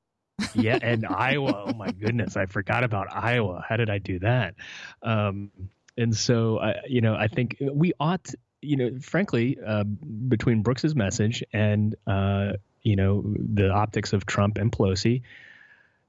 yeah, 0.54 0.78
and 0.82 1.06
Iowa. 1.06 1.64
Oh 1.68 1.72
my 1.74 1.90
goodness, 1.90 2.36
I 2.36 2.46
forgot 2.46 2.84
about 2.84 3.08
Iowa. 3.14 3.64
How 3.66 3.76
did 3.76 3.90
I 3.90 3.98
do 3.98 4.18
that? 4.20 4.54
Um, 5.02 5.50
and 5.96 6.14
so, 6.14 6.58
I, 6.58 6.76
you 6.86 7.00
know, 7.00 7.14
I 7.14 7.28
think 7.28 7.56
we 7.60 7.92
ought, 7.98 8.34
you 8.60 8.76
know, 8.76 8.98
frankly, 9.00 9.58
uh, 9.64 9.84
between 9.84 10.62
Brooks's 10.62 10.94
message 10.94 11.42
and 11.52 11.94
uh, 12.06 12.52
you 12.82 12.96
know 12.96 13.22
the 13.26 13.70
optics 13.70 14.12
of 14.12 14.26
Trump 14.26 14.58
and 14.58 14.70
Pelosi, 14.70 15.22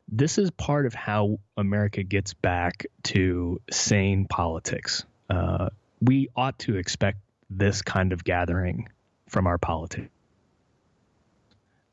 this 0.10 0.38
is 0.38 0.52
part 0.52 0.86
of 0.86 0.94
how 0.94 1.40
America 1.56 2.04
gets 2.04 2.34
back 2.34 2.86
to 3.04 3.62
sane 3.72 4.26
politics. 4.26 5.06
Uh, 5.30 5.70
we 6.02 6.30
ought 6.36 6.60
to 6.60 6.76
expect 6.76 7.20
this 7.50 7.82
kind 7.82 8.14
of 8.14 8.24
gathering 8.24 8.90
from 9.28 9.48
our 9.48 9.58
politics 9.58 10.10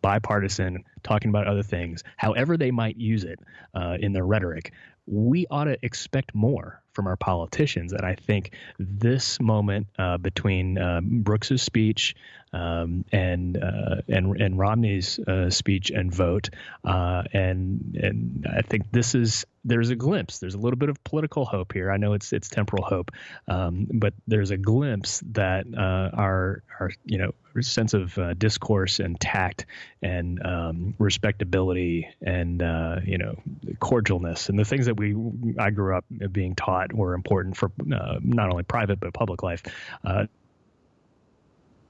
bipartisan, 0.04 0.84
talking 1.02 1.30
about 1.30 1.46
other 1.46 1.62
things, 1.62 2.04
however 2.18 2.58
they 2.58 2.70
might 2.70 2.98
use 2.98 3.24
it 3.24 3.40
uh, 3.74 3.96
in 3.98 4.12
their 4.12 4.26
rhetoric, 4.26 4.74
we 5.06 5.46
ought 5.50 5.64
to 5.64 5.78
expect 5.80 6.34
more 6.34 6.82
from 6.92 7.06
our 7.06 7.16
politicians. 7.16 7.94
And 7.94 8.04
I 8.04 8.14
think 8.14 8.50
this 8.78 9.40
moment 9.40 9.86
uh, 9.98 10.18
between 10.18 10.76
uh, 10.76 11.00
Brooks's 11.02 11.62
speech 11.62 12.14
um, 12.52 13.04
and 13.12 13.56
uh, 13.56 13.96
and 14.08 14.40
and 14.40 14.58
Romney's 14.58 15.18
uh, 15.18 15.50
speech 15.50 15.90
and 15.90 16.14
vote, 16.14 16.50
uh, 16.84 17.24
and 17.32 17.98
and 18.00 18.46
I 18.48 18.62
think 18.62 18.90
this 18.92 19.14
is 19.14 19.44
there's 19.64 19.90
a 19.90 19.96
glimpse. 19.96 20.38
There's 20.38 20.54
a 20.54 20.58
little 20.58 20.78
bit 20.78 20.88
of 20.88 21.02
political 21.04 21.44
hope 21.44 21.72
here. 21.72 21.90
I 21.90 21.96
know 21.96 22.12
it's 22.12 22.32
it's 22.32 22.48
temporal 22.48 22.84
hope, 22.84 23.10
um, 23.48 23.88
but 23.92 24.14
there's 24.26 24.50
a 24.50 24.56
glimpse 24.56 25.22
that 25.32 25.66
uh, 25.76 26.16
our 26.16 26.62
our 26.78 26.92
you 27.04 27.18
know 27.18 27.32
sense 27.60 27.94
of 27.94 28.16
uh, 28.18 28.34
discourse 28.34 29.00
and 29.00 29.18
tact 29.18 29.66
and 30.02 30.44
um, 30.44 30.94
respectability 30.98 32.08
and 32.20 32.62
uh, 32.62 33.00
you 33.04 33.18
know 33.18 33.36
cordialness 33.76 34.48
and 34.48 34.58
the 34.58 34.64
things 34.64 34.86
that 34.86 34.96
we 34.96 35.16
I 35.58 35.70
grew 35.70 35.96
up 35.96 36.04
being 36.30 36.54
taught 36.54 36.92
were 36.92 37.14
important 37.14 37.56
for 37.56 37.72
not 37.84 38.50
only 38.50 38.62
private 38.62 39.00
but 39.00 39.12
public 39.14 39.42
life. 39.42 39.62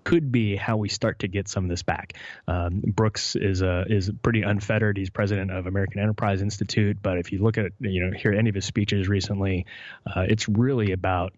Could 0.05 0.31
be 0.31 0.57
how 0.57 0.77
we 0.77 0.89
start 0.89 1.21
to 1.21 1.29
get 1.29 1.49
some 1.49 1.65
of 1.65 1.71
this 1.71 1.83
back. 1.83 2.15
Um, 2.47 2.83
Brooks 2.85 3.37
is 3.37 3.63
a 3.63 3.85
is 3.89 4.11
pretty 4.23 4.43
unfettered. 4.43 4.97
He's 4.97 5.11
president 5.11 5.51
of 5.51 5.67
American 5.67 6.01
Enterprise 6.01 6.43
Institute, 6.43 6.99
but 7.03 7.19
if 7.19 7.33
you 7.33 7.39
look 7.43 7.59
at 7.59 7.73
you 7.81 8.07
know 8.07 8.17
hear 8.17 8.33
any 8.33 8.49
of 8.49 8.55
his 8.55 8.65
speeches 8.65 9.09
recently, 9.09 9.67
uh, 10.07 10.27
it's 10.29 10.49
really 10.49 10.93
about 10.93 11.33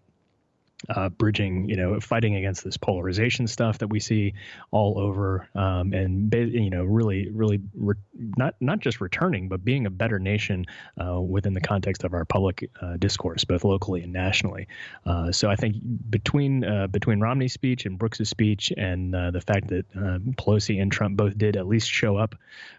uh, 0.89 1.09
bridging, 1.09 1.67
you 1.69 1.75
know, 1.75 1.99
fighting 1.99 2.35
against 2.35 2.63
this 2.63 2.77
polarization 2.77 3.47
stuff 3.47 3.79
that 3.79 3.87
we 3.87 3.99
see 3.99 4.33
all 4.71 4.99
over, 4.99 5.47
um, 5.55 5.93
and 5.93 6.33
you 6.33 6.69
know, 6.69 6.83
really, 6.83 7.29
really, 7.31 7.59
re- 7.73 7.95
not 8.37 8.55
not 8.59 8.79
just 8.79 9.01
returning, 9.01 9.49
but 9.49 9.65
being 9.65 9.85
a 9.85 9.89
better 9.89 10.19
nation 10.19 10.65
uh, 11.03 11.19
within 11.19 11.53
the 11.53 11.61
context 11.61 12.03
of 12.03 12.13
our 12.13 12.25
public 12.25 12.69
uh, 12.81 12.97
discourse, 12.97 13.43
both 13.43 13.63
locally 13.63 14.03
and 14.03 14.13
nationally. 14.13 14.67
Uh, 15.05 15.31
so 15.31 15.49
I 15.49 15.55
think 15.55 15.77
between 16.09 16.63
uh, 16.63 16.87
between 16.87 17.19
Romney's 17.19 17.53
speech 17.53 17.85
and 17.85 17.97
Brooks's 17.97 18.29
speech, 18.29 18.71
and 18.77 19.15
uh, 19.15 19.31
the 19.31 19.41
fact 19.41 19.69
that 19.69 19.85
uh, 19.95 20.19
Pelosi 20.37 20.81
and 20.81 20.91
Trump 20.91 21.17
both 21.17 21.37
did 21.37 21.57
at 21.57 21.67
least 21.67 21.89
show 21.89 22.17
up 22.17 22.35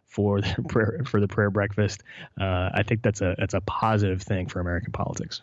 for 0.07 0.41
the 0.41 0.65
prayer 0.69 1.03
for 1.05 1.21
the 1.21 1.29
prayer 1.29 1.51
breakfast, 1.51 2.05
I 2.39 2.85
think 2.87 3.03
that's 3.03 3.21
a 3.21 3.35
that's 3.39 3.55
a 3.55 3.61
positive 3.61 4.23
thing 4.23 4.47
for 4.47 4.61
American 4.61 4.93
politics. 4.93 5.43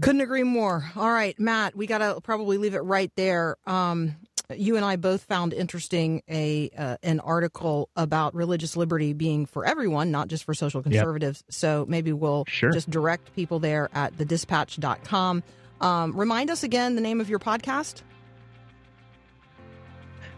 Couldn't 0.00 0.20
agree 0.20 0.44
more. 0.44 0.84
All 0.96 1.10
right, 1.10 1.38
Matt, 1.40 1.74
we 1.76 1.86
got 1.86 1.98
to 1.98 2.20
probably 2.20 2.56
leave 2.56 2.74
it 2.74 2.80
right 2.80 3.10
there. 3.16 3.56
Um, 3.66 4.14
you 4.54 4.76
and 4.76 4.84
I 4.84 4.96
both 4.96 5.24
found 5.24 5.52
interesting 5.52 6.22
a 6.30 6.70
uh, 6.76 6.96
an 7.02 7.20
article 7.20 7.90
about 7.96 8.34
religious 8.34 8.76
liberty 8.76 9.12
being 9.12 9.44
for 9.44 9.66
everyone, 9.66 10.10
not 10.10 10.28
just 10.28 10.44
for 10.44 10.54
social 10.54 10.82
conservatives. 10.82 11.44
So 11.50 11.84
maybe 11.88 12.12
we'll 12.12 12.44
Sure. 12.48 12.70
just 12.70 12.88
direct 12.88 13.34
people 13.34 13.58
there 13.58 13.90
at 13.92 14.16
thedispatch.com. 14.16 15.42
Um, 15.80 16.16
remind 16.16 16.50
us 16.50 16.62
again 16.62 16.94
the 16.94 17.02
name 17.02 17.20
of 17.20 17.28
your 17.28 17.38
podcast. 17.40 18.02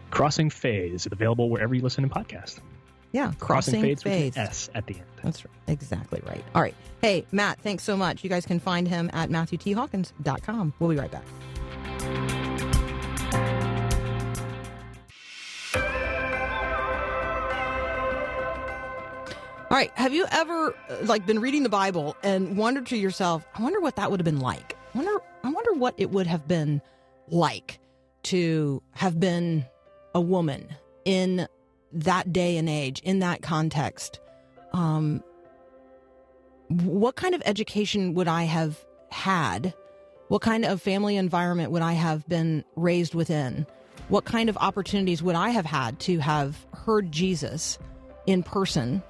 Crossing 0.09 0.49
Faiths 0.49 1.07
available 1.09 1.49
wherever 1.49 1.73
you 1.73 1.81
listen 1.81 2.03
to 2.07 2.13
podcasts. 2.13 2.59
Yeah, 3.11 3.33
Crossing, 3.39 3.81
Faiths, 3.81 4.03
with 4.03 4.13
Faiths. 4.13 4.37
an 4.37 4.43
S 4.43 4.69
at 4.73 4.87
the 4.87 4.95
end. 4.95 5.03
That's 5.23 5.43
right. 5.45 5.53
exactly 5.67 6.21
right. 6.25 6.43
All 6.55 6.61
right. 6.61 6.75
Hey, 7.01 7.25
Matt, 7.31 7.59
thanks 7.59 7.83
so 7.83 7.97
much. 7.97 8.23
You 8.23 8.29
guys 8.29 8.45
can 8.45 8.59
find 8.59 8.87
him 8.87 9.09
at 9.13 9.29
MatthewTHawkins.com. 9.29 10.73
We'll 10.79 10.89
be 10.89 10.95
right 10.95 11.11
back. 11.11 11.23
All 19.69 19.77
right. 19.77 19.91
Have 19.95 20.13
you 20.13 20.25
ever 20.31 20.75
uh, 20.89 20.97
like 21.03 21.25
been 21.25 21.39
reading 21.39 21.63
the 21.63 21.69
Bible 21.69 22.17
and 22.23 22.57
wondered 22.57 22.87
to 22.87 22.97
yourself, 22.97 23.47
I 23.55 23.63
wonder 23.63 23.79
what 23.79 23.95
that 23.95 24.11
would 24.11 24.19
have 24.19 24.25
been 24.25 24.41
like? 24.41 24.75
I 24.93 24.97
wonder 24.97 25.23
I 25.43 25.49
wonder 25.49 25.73
what 25.73 25.95
it 25.97 26.11
would 26.11 26.27
have 26.27 26.45
been 26.45 26.81
like 27.29 27.79
to 28.23 28.83
have 28.91 29.17
been 29.17 29.65
a 30.13 30.19
woman 30.19 30.67
in 31.05 31.47
that 31.93 32.31
day 32.31 32.57
and 32.57 32.69
age, 32.69 33.01
in 33.01 33.19
that 33.19 33.41
context. 33.41 34.19
Um 34.73 35.23
what 36.69 37.15
kind 37.15 37.35
of 37.35 37.41
education 37.45 38.13
would 38.13 38.27
I 38.27 38.43
have 38.43 38.85
had? 39.09 39.73
What 40.29 40.41
kind 40.41 40.63
of 40.63 40.81
family 40.81 41.17
environment 41.17 41.71
would 41.71 41.81
I 41.81 41.93
have 41.93 42.27
been 42.29 42.63
raised 42.75 43.13
within? 43.13 43.67
What 44.07 44.25
kind 44.25 44.49
of 44.49 44.57
opportunities 44.57 45.21
would 45.21 45.35
I 45.35 45.49
have 45.49 45.65
had 45.65 45.99
to 46.01 46.19
have 46.19 46.65
heard 46.73 47.11
Jesus 47.11 47.77
in 48.25 48.43
person? 48.43 49.03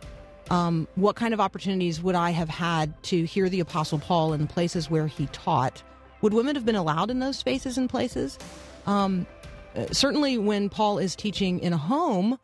Um, 0.49 0.87
what 0.95 1.15
kind 1.15 1.33
of 1.33 1.39
opportunities 1.39 2.01
would 2.01 2.15
I 2.15 2.31
have 2.31 2.49
had 2.49 3.01
to 3.03 3.23
hear 3.23 3.47
the 3.49 3.59
Apostle 3.59 3.99
Paul 3.99 4.33
in 4.33 4.47
places 4.47 4.89
where 4.89 5.07
he 5.07 5.27
taught? 5.27 5.81
Would 6.21 6.33
women 6.33 6.55
have 6.55 6.65
been 6.65 6.75
allowed 6.75 7.09
in 7.09 7.19
those 7.19 7.37
spaces 7.37 7.77
and 7.77 7.89
places? 7.89 8.37
Um, 8.85 9.25
uh, 9.75 9.85
certainly, 9.91 10.37
when 10.37 10.69
Paul 10.69 10.97
is 10.97 11.15
teaching 11.15 11.59
in 11.59 11.71
a 11.71 11.77
home, 11.77 12.37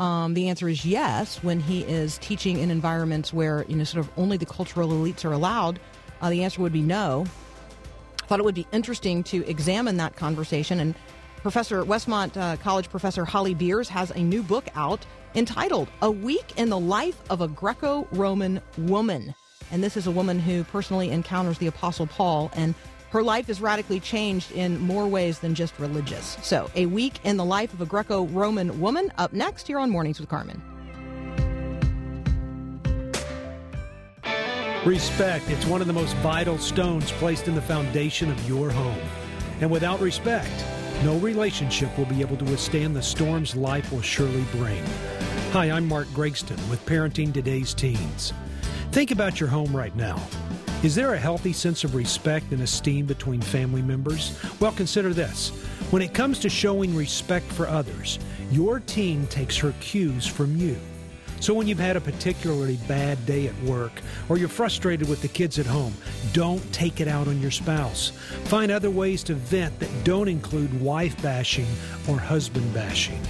um, 0.00 0.32
the 0.32 0.48
answer 0.48 0.68
is 0.68 0.84
yes. 0.84 1.42
When 1.42 1.60
he 1.60 1.82
is 1.82 2.16
teaching 2.18 2.58
in 2.58 2.70
environments 2.70 3.32
where 3.32 3.66
you 3.68 3.76
know 3.76 3.84
sort 3.84 4.04
of 4.04 4.10
only 4.16 4.38
the 4.38 4.46
cultural 4.46 4.88
elites 4.88 5.24
are 5.26 5.32
allowed, 5.32 5.78
uh, 6.22 6.30
the 6.30 6.42
answer 6.42 6.62
would 6.62 6.72
be 6.72 6.80
no. 6.80 7.26
I 8.22 8.26
thought 8.26 8.40
it 8.40 8.44
would 8.44 8.54
be 8.54 8.66
interesting 8.72 9.22
to 9.24 9.46
examine 9.46 9.98
that 9.98 10.16
conversation. 10.16 10.80
And 10.80 10.94
Professor 11.42 11.84
Westmont 11.84 12.36
uh, 12.36 12.56
College 12.56 12.88
Professor 12.88 13.26
Holly 13.26 13.54
Beers 13.54 13.88
has 13.90 14.10
a 14.10 14.20
new 14.20 14.42
book 14.42 14.66
out 14.74 15.04
entitled 15.34 15.88
"A 16.00 16.10
Week 16.10 16.54
in 16.56 16.70
the 16.70 16.80
Life 16.80 17.20
of 17.28 17.42
a 17.42 17.48
Greco-Roman 17.48 18.62
Woman." 18.78 19.34
And 19.70 19.84
this 19.84 19.98
is 19.98 20.06
a 20.06 20.10
woman 20.10 20.38
who 20.38 20.64
personally 20.64 21.10
encounters 21.10 21.58
the 21.58 21.66
Apostle 21.66 22.06
Paul 22.06 22.50
and 22.54 22.74
her 23.10 23.22
life 23.22 23.48
is 23.48 23.60
radically 23.60 24.00
changed 24.00 24.52
in 24.52 24.78
more 24.80 25.06
ways 25.06 25.40
than 25.40 25.54
just 25.54 25.78
religious. 25.78 26.36
So, 26.42 26.70
a 26.76 26.86
week 26.86 27.14
in 27.24 27.36
the 27.36 27.44
life 27.44 27.72
of 27.72 27.80
a 27.80 27.86
Greco 27.86 28.26
Roman 28.26 28.80
woman 28.80 29.12
up 29.18 29.32
next 29.32 29.66
here 29.66 29.78
on 29.78 29.90
Mornings 29.90 30.20
with 30.20 30.28
Carmen. 30.28 30.62
Respect. 34.84 35.50
It's 35.50 35.66
one 35.66 35.80
of 35.80 35.88
the 35.88 35.92
most 35.92 36.14
vital 36.16 36.56
stones 36.56 37.10
placed 37.12 37.48
in 37.48 37.54
the 37.54 37.60
foundation 37.60 38.30
of 38.30 38.48
your 38.48 38.70
home. 38.70 38.98
And 39.60 39.70
without 39.70 40.00
respect, 40.00 40.64
no 41.04 41.18
relationship 41.18 41.96
will 41.98 42.06
be 42.06 42.20
able 42.20 42.36
to 42.38 42.44
withstand 42.44 42.96
the 42.96 43.02
storms 43.02 43.54
life 43.54 43.92
will 43.92 44.00
surely 44.00 44.44
bring. 44.52 44.82
Hi, 45.50 45.70
I'm 45.70 45.86
Mark 45.86 46.06
Gregston 46.08 46.56
with 46.70 46.84
Parenting 46.86 47.34
Today's 47.34 47.74
Teens. 47.74 48.32
Think 48.92 49.10
about 49.10 49.40
your 49.40 49.48
home 49.48 49.76
right 49.76 49.94
now. 49.96 50.22
Is 50.82 50.94
there 50.94 51.12
a 51.12 51.18
healthy 51.18 51.52
sense 51.52 51.84
of 51.84 51.94
respect 51.94 52.52
and 52.52 52.62
esteem 52.62 53.04
between 53.04 53.42
family 53.42 53.82
members? 53.82 54.38
Well, 54.60 54.72
consider 54.72 55.12
this. 55.12 55.50
When 55.90 56.00
it 56.00 56.14
comes 56.14 56.38
to 56.38 56.48
showing 56.48 56.96
respect 56.96 57.44
for 57.52 57.68
others, 57.68 58.18
your 58.50 58.80
teen 58.80 59.26
takes 59.26 59.58
her 59.58 59.74
cues 59.80 60.26
from 60.26 60.56
you. 60.56 60.78
So 61.38 61.52
when 61.52 61.66
you've 61.66 61.78
had 61.78 61.96
a 61.96 62.00
particularly 62.00 62.78
bad 62.88 63.26
day 63.26 63.46
at 63.46 63.62
work 63.62 63.92
or 64.30 64.38
you're 64.38 64.48
frustrated 64.48 65.06
with 65.06 65.20
the 65.20 65.28
kids 65.28 65.58
at 65.58 65.66
home, 65.66 65.92
don't 66.32 66.62
take 66.72 67.02
it 67.02 67.08
out 67.08 67.28
on 67.28 67.42
your 67.42 67.50
spouse. 67.50 68.12
Find 68.44 68.72
other 68.72 68.90
ways 68.90 69.22
to 69.24 69.34
vent 69.34 69.78
that 69.80 70.04
don't 70.04 70.28
include 70.28 70.80
wife 70.80 71.20
bashing 71.20 71.68
or 72.08 72.18
husband 72.18 72.72
bashing. 72.72 73.22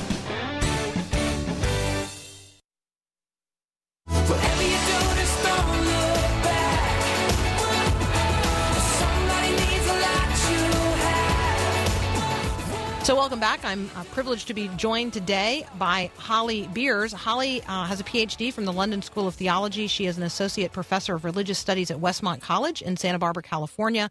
welcome 13.40 13.62
back. 13.62 13.70
I'm 13.70 13.90
uh, 13.96 14.05
privileged 14.12 14.48
to 14.48 14.55
be 14.55 14.68
joined 14.76 15.14
today 15.14 15.66
by 15.79 16.11
Holly 16.18 16.68
Beers. 16.74 17.12
Holly 17.12 17.62
uh, 17.62 17.85
has 17.85 17.98
a 17.98 18.05
PhD 18.05 18.53
from 18.53 18.66
the 18.66 18.72
London 18.72 19.00
School 19.00 19.26
of 19.26 19.35
Theology. 19.35 19.87
She 19.87 20.05
is 20.05 20.18
an 20.18 20.24
associate 20.24 20.72
professor 20.72 21.14
of 21.14 21.24
religious 21.24 21.59
studies 21.59 21.90
at 21.90 21.96
Westmont 21.98 22.42
College 22.42 22.83
in 22.83 22.98
Santa 22.98 23.18
Barbara, 23.18 23.42
California. 23.42 24.11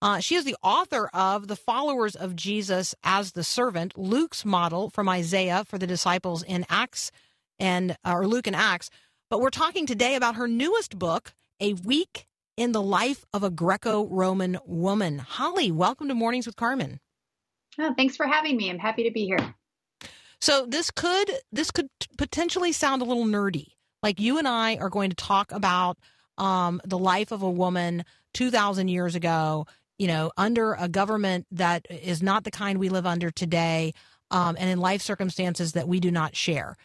Uh, 0.00 0.20
she 0.20 0.36
is 0.36 0.44
the 0.44 0.54
author 0.62 1.10
of 1.12 1.48
The 1.48 1.56
Followers 1.56 2.14
of 2.14 2.36
Jesus 2.36 2.94
as 3.02 3.32
the 3.32 3.42
Servant, 3.42 3.98
Luke's 3.98 4.44
model 4.44 4.88
from 4.88 5.08
Isaiah 5.08 5.64
for 5.66 5.76
the 5.76 5.86
disciples 5.86 6.44
in 6.44 6.64
Acts 6.68 7.10
and 7.58 7.96
uh, 8.04 8.12
or 8.12 8.28
Luke 8.28 8.46
and 8.46 8.54
Acts. 8.54 8.88
But 9.30 9.40
we're 9.40 9.50
talking 9.50 9.84
today 9.84 10.14
about 10.14 10.36
her 10.36 10.46
newest 10.46 10.96
book, 10.96 11.32
A 11.58 11.72
Week 11.72 12.24
in 12.56 12.70
the 12.70 12.82
Life 12.82 13.24
of 13.32 13.42
a 13.42 13.50
Greco-Roman 13.50 14.58
Woman. 14.64 15.18
Holly, 15.18 15.72
welcome 15.72 16.06
to 16.06 16.14
Mornings 16.14 16.46
with 16.46 16.56
Carmen. 16.56 17.00
Oh, 17.78 17.94
thanks 17.96 18.16
for 18.16 18.26
having 18.26 18.56
me. 18.56 18.70
I'm 18.70 18.78
happy 18.78 19.04
to 19.04 19.10
be 19.10 19.24
here. 19.24 19.54
So 20.40 20.66
this 20.66 20.90
could 20.90 21.30
this 21.52 21.70
could 21.70 21.88
potentially 22.18 22.72
sound 22.72 23.02
a 23.02 23.04
little 23.04 23.26
nerdy. 23.26 23.72
Like 24.02 24.20
you 24.20 24.38
and 24.38 24.48
I 24.48 24.76
are 24.76 24.90
going 24.90 25.10
to 25.10 25.16
talk 25.16 25.52
about 25.52 25.98
um, 26.38 26.80
the 26.84 26.98
life 26.98 27.32
of 27.32 27.42
a 27.42 27.50
woman 27.50 28.04
two 28.32 28.50
thousand 28.50 28.88
years 28.88 29.14
ago. 29.14 29.66
You 29.98 30.06
know, 30.06 30.32
under 30.38 30.72
a 30.72 30.88
government 30.88 31.46
that 31.50 31.86
is 31.90 32.22
not 32.22 32.44
the 32.44 32.50
kind 32.50 32.78
we 32.78 32.88
live 32.88 33.04
under 33.04 33.30
today, 33.30 33.92
um, 34.30 34.56
and 34.58 34.70
in 34.70 34.80
life 34.80 35.02
circumstances 35.02 35.72
that 35.72 35.88
we 35.88 36.00
do 36.00 36.10
not 36.10 36.34
share. 36.34 36.78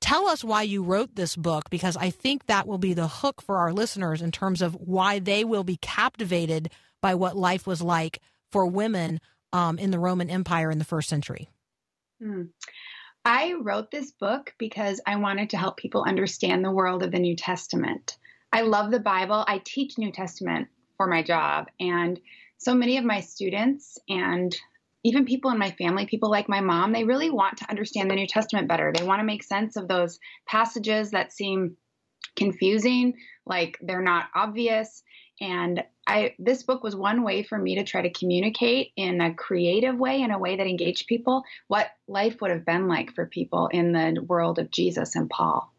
Tell 0.00 0.26
us 0.26 0.42
why 0.42 0.62
you 0.62 0.82
wrote 0.82 1.14
this 1.14 1.36
book, 1.36 1.68
because 1.68 1.96
I 1.98 2.08
think 2.10 2.46
that 2.46 2.66
will 2.66 2.78
be 2.78 2.94
the 2.94 3.08
hook 3.08 3.42
for 3.42 3.58
our 3.58 3.72
listeners 3.72 4.22
in 4.22 4.32
terms 4.32 4.62
of 4.62 4.74
why 4.74 5.18
they 5.18 5.44
will 5.44 5.64
be 5.64 5.76
captivated 5.76 6.70
by 7.02 7.14
what 7.14 7.36
life 7.36 7.66
was 7.66 7.82
like 7.82 8.20
for 8.50 8.66
women 8.66 9.20
um, 9.52 9.78
in 9.78 9.90
the 9.90 9.98
Roman 9.98 10.30
Empire 10.30 10.70
in 10.70 10.78
the 10.78 10.84
first 10.84 11.08
century. 11.08 11.48
Hmm. 12.20 12.44
I 13.24 13.54
wrote 13.60 13.90
this 13.90 14.10
book 14.10 14.54
because 14.58 15.00
I 15.06 15.16
wanted 15.16 15.50
to 15.50 15.56
help 15.56 15.76
people 15.76 16.04
understand 16.04 16.64
the 16.64 16.70
world 16.70 17.02
of 17.02 17.12
the 17.12 17.18
New 17.18 17.36
Testament. 17.36 18.16
I 18.52 18.62
love 18.62 18.90
the 18.90 19.00
Bible. 19.00 19.44
I 19.46 19.62
teach 19.64 19.96
New 19.96 20.10
Testament 20.10 20.68
for 20.96 21.06
my 21.06 21.22
job. 21.22 21.68
And 21.78 22.20
so 22.58 22.74
many 22.74 22.98
of 22.98 23.04
my 23.04 23.20
students 23.20 23.98
and 24.08 24.56
even 25.04 25.24
people 25.24 25.50
in 25.50 25.58
my 25.58 25.70
family, 25.72 26.06
people 26.06 26.30
like 26.30 26.48
my 26.48 26.60
mom, 26.60 26.92
they 26.92 27.04
really 27.04 27.30
want 27.30 27.58
to 27.58 27.70
understand 27.70 28.10
the 28.10 28.14
New 28.14 28.26
Testament 28.26 28.68
better. 28.68 28.92
They 28.92 29.04
want 29.04 29.20
to 29.20 29.24
make 29.24 29.42
sense 29.42 29.76
of 29.76 29.88
those 29.88 30.20
passages 30.46 31.10
that 31.10 31.32
seem 31.32 31.76
confusing, 32.36 33.14
like 33.44 33.78
they're 33.82 34.02
not 34.02 34.26
obvious. 34.34 35.02
And 35.40 35.82
I 36.06 36.34
this 36.38 36.62
book 36.62 36.82
was 36.82 36.94
one 36.96 37.22
way 37.22 37.42
for 37.42 37.58
me 37.58 37.76
to 37.76 37.84
try 37.84 38.02
to 38.02 38.10
communicate 38.10 38.92
in 38.96 39.20
a 39.20 39.34
creative 39.34 39.96
way, 39.96 40.20
in 40.20 40.30
a 40.30 40.38
way 40.38 40.56
that 40.56 40.66
engaged 40.66 41.06
people, 41.06 41.42
what 41.68 41.90
life 42.08 42.40
would 42.40 42.50
have 42.50 42.64
been 42.64 42.88
like 42.88 43.14
for 43.14 43.26
people 43.26 43.68
in 43.68 43.92
the 43.92 44.20
world 44.22 44.58
of 44.58 44.70
Jesus 44.70 45.16
and 45.16 45.30
Paul. 45.30 45.72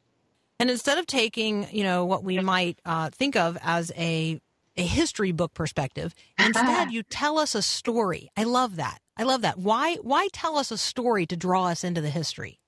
And 0.60 0.70
instead 0.70 0.98
of 0.98 1.06
taking, 1.06 1.68
you 1.72 1.84
know, 1.84 2.06
what 2.06 2.24
we 2.24 2.39
might 2.39 2.80
uh, 2.86 3.10
think 3.10 3.36
of 3.36 3.58
as 3.62 3.92
a 3.98 4.39
a 4.76 4.86
history 4.86 5.32
book 5.32 5.54
perspective, 5.54 6.16
instead 6.39 6.92
you 6.92 7.04
tell 7.04 7.38
us 7.38 7.54
a 7.54 7.62
story. 7.62 8.30
I 8.36 8.44
love 8.44 8.78
that. 8.78 9.00
I 9.18 9.24
love 9.24 9.42
that. 9.42 9.60
Why 9.60 9.96
why 9.96 10.30
tell 10.34 10.58
us 10.58 10.72
a 10.72 10.78
story 10.78 11.26
to 11.28 11.36
draw 11.36 11.66
us 11.66 11.84
into 11.84 12.02
the 12.02 12.10
history? 12.10 12.60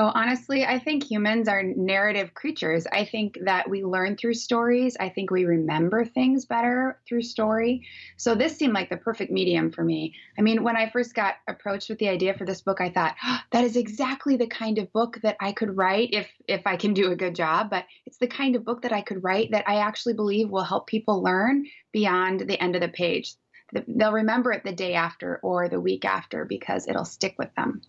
Oh, 0.00 0.10
honestly, 0.14 0.64
I 0.64 0.78
think 0.78 1.04
humans 1.04 1.46
are 1.46 1.62
narrative 1.62 2.32
creatures. 2.32 2.86
I 2.90 3.04
think 3.04 3.36
that 3.44 3.68
we 3.68 3.84
learn 3.84 4.16
through 4.16 4.32
stories. 4.32 4.96
I 4.98 5.10
think 5.10 5.30
we 5.30 5.44
remember 5.44 6.06
things 6.06 6.46
better 6.46 6.98
through 7.06 7.20
story. 7.20 7.86
So 8.16 8.34
this 8.34 8.56
seemed 8.56 8.72
like 8.72 8.88
the 8.88 8.96
perfect 8.96 9.30
medium 9.30 9.70
for 9.70 9.84
me. 9.84 10.14
I 10.38 10.40
mean, 10.40 10.62
when 10.62 10.74
I 10.74 10.88
first 10.88 11.14
got 11.14 11.34
approached 11.48 11.90
with 11.90 11.98
the 11.98 12.08
idea 12.08 12.32
for 12.32 12.46
this 12.46 12.62
book, 12.62 12.80
I 12.80 12.88
thought 12.88 13.14
"Oh, 13.22 13.40
that 13.52 13.62
is 13.62 13.76
exactly 13.76 14.38
the 14.38 14.46
kind 14.46 14.78
of 14.78 14.90
book 14.94 15.18
that 15.22 15.36
I 15.38 15.52
could 15.52 15.76
write 15.76 16.14
if 16.14 16.30
if 16.48 16.66
I 16.66 16.76
can 16.76 16.94
do 16.94 17.12
a 17.12 17.16
good 17.16 17.34
job. 17.34 17.68
But 17.68 17.84
it's 18.06 18.16
the 18.16 18.26
kind 18.26 18.56
of 18.56 18.64
book 18.64 18.80
that 18.80 18.94
I 18.94 19.02
could 19.02 19.22
write 19.22 19.50
that 19.50 19.68
I 19.68 19.80
actually 19.80 20.14
believe 20.14 20.48
will 20.48 20.64
help 20.64 20.86
people 20.86 21.22
learn 21.22 21.66
beyond 21.92 22.40
the 22.40 22.58
end 22.58 22.74
of 22.74 22.80
the 22.80 22.88
page. 22.88 23.34
They'll 23.86 24.12
remember 24.12 24.50
it 24.52 24.64
the 24.64 24.72
day 24.72 24.94
after 24.94 25.40
or 25.42 25.68
the 25.68 25.78
week 25.78 26.06
after 26.06 26.46
because 26.46 26.88
it'll 26.88 27.04
stick 27.04 27.34
with 27.38 27.54
them. 27.54 27.82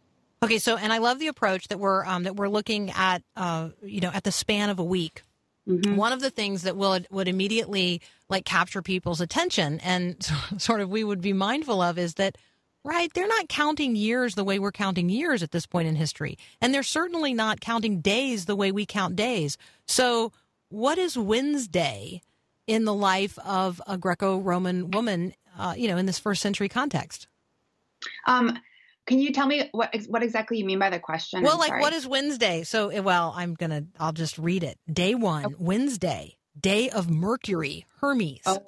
Okay, 0.44 0.58
so 0.58 0.76
and 0.76 0.92
I 0.92 0.98
love 0.98 1.20
the 1.20 1.28
approach 1.28 1.68
that 1.68 1.80
we're 1.80 2.04
um, 2.06 2.24
that 2.24 2.36
we're 2.36 2.50
looking 2.50 2.90
at, 2.92 3.22
uh, 3.36 3.70
you 3.84 4.02
know, 4.02 4.10
at 4.14 4.24
the 4.24 4.32
span 4.32 4.70
of 4.70 4.80
a 4.80 4.84
week. 4.84 5.24
Mm-hmm. 5.68 5.96
One 5.96 6.12
of 6.14 6.20
the 6.20 6.32
things 6.32 6.64
that 6.64 6.76
will 6.76 7.00
would 7.12 7.28
immediately 7.28 8.02
like 8.30 8.46
capture 8.46 8.82
people's 8.82 9.22
attention 9.22 9.80
and 9.82 10.18
sort 10.58 10.82
of 10.82 10.90
we 10.90 11.04
would 11.04 11.22
be 11.22 11.34
mindful 11.34 11.82
of 11.82 12.00
is 12.00 12.16
that 12.16 12.38
right 12.84 13.14
they're 13.14 13.28
not 13.28 13.48
counting 13.48 13.96
years 13.96 14.34
the 14.34 14.44
way 14.44 14.58
we're 14.58 14.72
counting 14.72 15.10
years 15.10 15.44
at 15.44 15.52
this 15.52 15.68
point 15.68 15.88
in 15.88 15.96
history 15.96 16.36
and 16.60 16.74
they're 16.74 16.82
certainly 16.82 17.32
not 17.32 17.62
counting 17.62 18.02
days 18.02 18.46
the 18.46 18.56
way 18.56 18.72
we 18.72 18.88
count 18.88 19.16
days 19.16 19.56
so 19.86 20.32
what 20.70 20.98
is 20.98 21.16
wednesday 21.16 22.20
in 22.66 22.86
the 22.86 22.94
life 22.94 23.38
of 23.46 23.80
a 23.86 24.00
greco-roman 24.00 24.90
woman 24.90 25.32
uh, 25.60 25.76
you 25.78 25.88
know 25.88 25.98
in 25.98 26.08
this 26.08 26.18
first 26.18 26.42
century 26.42 26.68
context 26.68 27.28
Um, 28.26 28.58
can 29.08 29.20
you 29.20 29.32
tell 29.34 29.48
me 29.48 29.70
what 29.72 29.96
what 30.08 30.24
exactly 30.24 30.58
you 30.58 30.66
mean 30.66 30.80
by 30.80 30.90
the 30.90 31.00
question? 31.00 31.44
well 31.44 31.54
I'm 31.54 31.60
like 31.60 31.70
sorry. 31.70 31.82
what 31.82 31.94
is 31.94 32.08
wednesday 32.08 32.64
so 32.64 32.90
eh, 32.90 33.00
well 33.00 33.34
i'm 33.36 33.54
gonna 33.54 33.86
i'll 34.00 34.14
just 34.14 34.38
read 34.38 34.64
it 34.64 34.78
day 34.92 35.16
one 35.16 35.56
wednesday 35.60 36.38
day 36.60 36.90
of 36.90 37.10
mercury 37.10 37.86
hermes 38.00 38.42
Oh, 38.46 38.60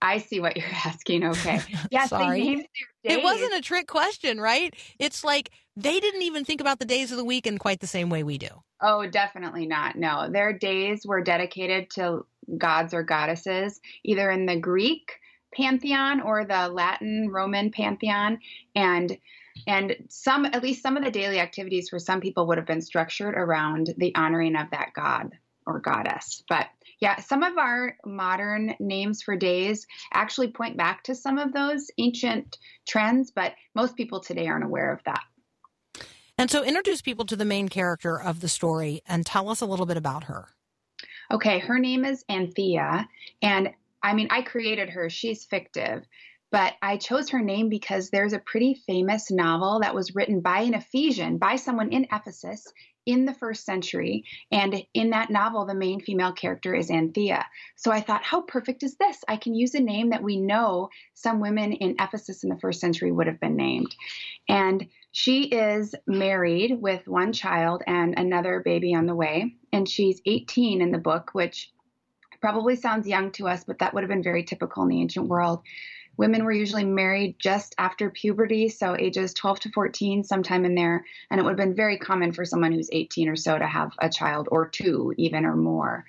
I 0.00 0.18
see 0.18 0.40
what 0.40 0.56
you're 0.56 0.66
asking. 0.86 1.24
Okay. 1.24 1.60
Yes, 1.90 2.10
Sorry. 2.10 2.40
they 2.40 2.44
named 2.44 2.66
their 3.04 3.16
days. 3.16 3.18
It 3.18 3.24
wasn't 3.24 3.54
a 3.54 3.60
trick 3.60 3.86
question, 3.88 4.40
right? 4.40 4.74
It's 4.98 5.24
like 5.24 5.50
they 5.76 6.00
didn't 6.00 6.22
even 6.22 6.44
think 6.44 6.60
about 6.60 6.78
the 6.78 6.84
days 6.84 7.10
of 7.10 7.16
the 7.16 7.24
week 7.24 7.46
in 7.46 7.58
quite 7.58 7.80
the 7.80 7.86
same 7.86 8.10
way 8.10 8.22
we 8.22 8.38
do. 8.38 8.48
Oh, 8.80 9.06
definitely 9.08 9.66
not. 9.66 9.96
No, 9.96 10.28
their 10.30 10.52
days 10.52 11.02
were 11.04 11.22
dedicated 11.22 11.90
to 11.90 12.26
gods 12.56 12.94
or 12.94 13.02
goddesses, 13.02 13.80
either 14.04 14.30
in 14.30 14.46
the 14.46 14.56
Greek 14.56 15.12
pantheon 15.52 16.20
or 16.20 16.44
the 16.44 16.68
Latin 16.68 17.28
Roman 17.30 17.70
pantheon, 17.72 18.38
and 18.76 19.16
and 19.68 19.94
some 20.08 20.46
at 20.46 20.62
least 20.62 20.82
some 20.82 20.96
of 20.96 21.04
the 21.04 21.10
daily 21.10 21.38
activities 21.38 21.90
for 21.90 21.98
some 21.98 22.20
people 22.20 22.46
would 22.46 22.56
have 22.56 22.66
been 22.66 22.80
structured 22.80 23.34
around 23.34 23.94
the 23.98 24.14
honoring 24.16 24.56
of 24.56 24.70
that 24.70 24.92
god 24.94 25.30
or 25.66 25.78
goddess. 25.78 26.42
But 26.48 26.66
yeah, 27.00 27.20
some 27.20 27.42
of 27.42 27.58
our 27.58 27.96
modern 28.04 28.74
names 28.80 29.22
for 29.22 29.36
days 29.36 29.86
actually 30.12 30.50
point 30.50 30.76
back 30.76 31.04
to 31.04 31.14
some 31.14 31.38
of 31.38 31.52
those 31.52 31.90
ancient 31.98 32.58
trends, 32.88 33.30
but 33.30 33.52
most 33.74 33.94
people 33.94 34.20
today 34.20 34.48
aren't 34.48 34.64
aware 34.64 34.92
of 34.92 35.00
that. 35.04 35.22
And 36.38 36.50
so 36.50 36.64
introduce 36.64 37.02
people 37.02 37.26
to 37.26 37.36
the 37.36 37.44
main 37.44 37.68
character 37.68 38.20
of 38.20 38.40
the 38.40 38.48
story 38.48 39.02
and 39.06 39.26
tell 39.26 39.50
us 39.50 39.60
a 39.60 39.66
little 39.66 39.86
bit 39.86 39.96
about 39.96 40.24
her. 40.24 40.48
Okay, 41.30 41.58
her 41.58 41.78
name 41.78 42.06
is 42.06 42.24
Anthea, 42.30 43.06
and 43.42 43.68
I 44.02 44.14
mean, 44.14 44.28
I 44.30 44.42
created 44.42 44.88
her. 44.90 45.10
She's 45.10 45.44
fictive, 45.44 46.06
but 46.50 46.74
I 46.80 46.96
chose 46.96 47.30
her 47.30 47.40
name 47.40 47.68
because 47.68 48.10
there's 48.10 48.32
a 48.32 48.38
pretty 48.38 48.74
famous 48.74 49.30
novel 49.30 49.80
that 49.80 49.94
was 49.94 50.14
written 50.14 50.40
by 50.40 50.60
an 50.60 50.74
Ephesian, 50.74 51.38
by 51.38 51.56
someone 51.56 51.92
in 51.92 52.06
Ephesus 52.10 52.66
in 53.08 53.24
the 53.24 53.34
first 53.34 53.64
century. 53.64 54.24
And 54.52 54.84
in 54.92 55.10
that 55.10 55.30
novel, 55.30 55.64
the 55.64 55.74
main 55.74 56.00
female 56.00 56.32
character 56.32 56.74
is 56.74 56.90
Anthea. 56.90 57.46
So 57.74 57.90
I 57.90 58.02
thought, 58.02 58.22
how 58.22 58.42
perfect 58.42 58.82
is 58.82 58.96
this? 58.96 59.24
I 59.26 59.36
can 59.36 59.54
use 59.54 59.74
a 59.74 59.80
name 59.80 60.10
that 60.10 60.22
we 60.22 60.36
know 60.36 60.90
some 61.14 61.40
women 61.40 61.72
in 61.72 61.96
Ephesus 61.98 62.44
in 62.44 62.50
the 62.50 62.58
first 62.58 62.80
century 62.80 63.10
would 63.10 63.26
have 63.26 63.40
been 63.40 63.56
named. 63.56 63.94
And 64.46 64.88
she 65.12 65.44
is 65.44 65.94
married 66.06 66.80
with 66.80 67.08
one 67.08 67.32
child 67.32 67.82
and 67.86 68.18
another 68.18 68.60
baby 68.62 68.94
on 68.94 69.06
the 69.06 69.14
way. 69.14 69.54
And 69.72 69.88
she's 69.88 70.20
18 70.26 70.82
in 70.82 70.92
the 70.92 70.98
book, 70.98 71.30
which 71.32 71.72
probably 72.42 72.76
sounds 72.76 73.08
young 73.08 73.32
to 73.32 73.48
us, 73.48 73.64
but 73.64 73.78
that 73.78 73.94
would 73.94 74.02
have 74.02 74.10
been 74.10 74.22
very 74.22 74.44
typical 74.44 74.82
in 74.82 74.90
the 74.90 75.00
ancient 75.00 75.28
world. 75.28 75.62
Women 76.18 76.44
were 76.44 76.52
usually 76.52 76.84
married 76.84 77.36
just 77.38 77.76
after 77.78 78.10
puberty, 78.10 78.68
so 78.68 78.96
ages 78.96 79.32
12 79.34 79.60
to 79.60 79.70
14, 79.70 80.24
sometime 80.24 80.64
in 80.64 80.74
there. 80.74 81.04
And 81.30 81.38
it 81.38 81.44
would 81.44 81.50
have 81.50 81.68
been 81.68 81.76
very 81.76 81.96
common 81.96 82.32
for 82.32 82.44
someone 82.44 82.72
who's 82.72 82.90
18 82.92 83.28
or 83.28 83.36
so 83.36 83.56
to 83.56 83.66
have 83.66 83.92
a 84.00 84.10
child 84.10 84.48
or 84.50 84.68
two, 84.68 85.14
even 85.16 85.44
or 85.44 85.54
more. 85.54 86.04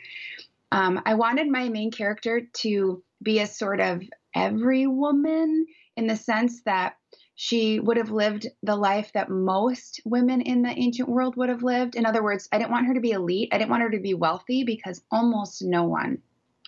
Um, 0.71 0.99
I 1.05 1.13
wanted 1.13 1.47
my 1.47 1.69
main 1.69 1.91
character 1.91 2.41
to 2.41 3.03
be 3.21 3.39
a 3.39 3.47
sort 3.47 3.79
of 3.79 4.01
every 4.35 4.87
woman 4.87 5.67
in 5.95 6.07
the 6.07 6.15
sense 6.15 6.63
that 6.63 6.95
she 7.35 7.79
would 7.79 7.97
have 7.97 8.11
lived 8.11 8.47
the 8.63 8.75
life 8.75 9.11
that 9.13 9.29
most 9.29 10.01
women 10.05 10.41
in 10.41 10.63
the 10.63 10.69
ancient 10.69 11.07
world 11.07 11.35
would 11.37 11.49
have 11.49 11.63
lived. 11.63 11.95
In 11.95 12.05
other 12.05 12.23
words, 12.23 12.49
I 12.51 12.57
didn't 12.57 12.71
want 12.71 12.87
her 12.87 12.95
to 12.95 12.99
be 12.99 13.11
elite. 13.11 13.49
I 13.51 13.59
didn't 13.59 13.69
want 13.69 13.83
her 13.83 13.91
to 13.91 13.99
be 13.99 14.15
wealthy 14.15 14.63
because 14.63 15.01
almost 15.11 15.61
no 15.61 15.83
one 15.83 16.21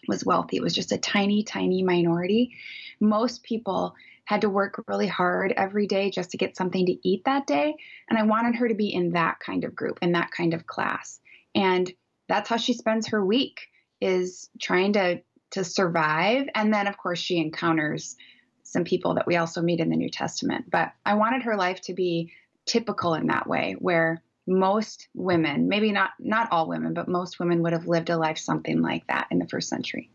was 0.07 0.25
wealthy. 0.25 0.57
It 0.57 0.63
was 0.63 0.73
just 0.73 0.91
a 0.91 0.97
tiny, 0.97 1.43
tiny 1.43 1.83
minority. 1.83 2.55
Most 2.99 3.43
people 3.43 3.95
had 4.25 4.41
to 4.41 4.49
work 4.49 4.83
really 4.87 5.07
hard 5.07 5.53
every 5.57 5.87
day 5.87 6.09
just 6.09 6.31
to 6.31 6.37
get 6.37 6.55
something 6.55 6.85
to 6.85 7.07
eat 7.07 7.25
that 7.25 7.47
day. 7.47 7.75
And 8.09 8.17
I 8.17 8.23
wanted 8.23 8.55
her 8.55 8.67
to 8.67 8.75
be 8.75 8.93
in 8.93 9.11
that 9.11 9.39
kind 9.39 9.63
of 9.63 9.75
group, 9.75 9.99
in 10.01 10.13
that 10.13 10.31
kind 10.31 10.53
of 10.53 10.67
class. 10.67 11.19
And 11.53 11.91
that's 12.27 12.49
how 12.49 12.57
she 12.57 12.73
spends 12.73 13.07
her 13.07 13.25
week 13.25 13.67
is 13.99 14.49
trying 14.59 14.93
to 14.93 15.21
to 15.51 15.63
survive. 15.65 16.47
And 16.55 16.73
then 16.73 16.87
of 16.87 16.97
course 16.97 17.19
she 17.19 17.37
encounters 17.37 18.15
some 18.63 18.85
people 18.85 19.15
that 19.15 19.27
we 19.27 19.35
also 19.35 19.61
meet 19.61 19.81
in 19.81 19.89
the 19.89 19.97
New 19.97 20.09
Testament. 20.09 20.71
But 20.71 20.93
I 21.05 21.15
wanted 21.15 21.43
her 21.43 21.57
life 21.57 21.81
to 21.81 21.93
be 21.93 22.31
typical 22.65 23.15
in 23.15 23.27
that 23.27 23.47
way, 23.47 23.75
where 23.79 24.23
most 24.59 25.07
women, 25.13 25.69
maybe 25.69 25.91
not 25.91 26.11
not 26.19 26.51
all 26.51 26.67
women, 26.67 26.93
but 26.93 27.07
most 27.07 27.39
women 27.39 27.63
would 27.63 27.73
have 27.73 27.87
lived 27.87 28.09
a 28.09 28.17
life 28.17 28.37
something 28.37 28.81
like 28.81 29.07
that 29.07 29.27
in 29.31 29.39
the 29.39 29.47
first 29.47 29.69
century. 29.69 30.09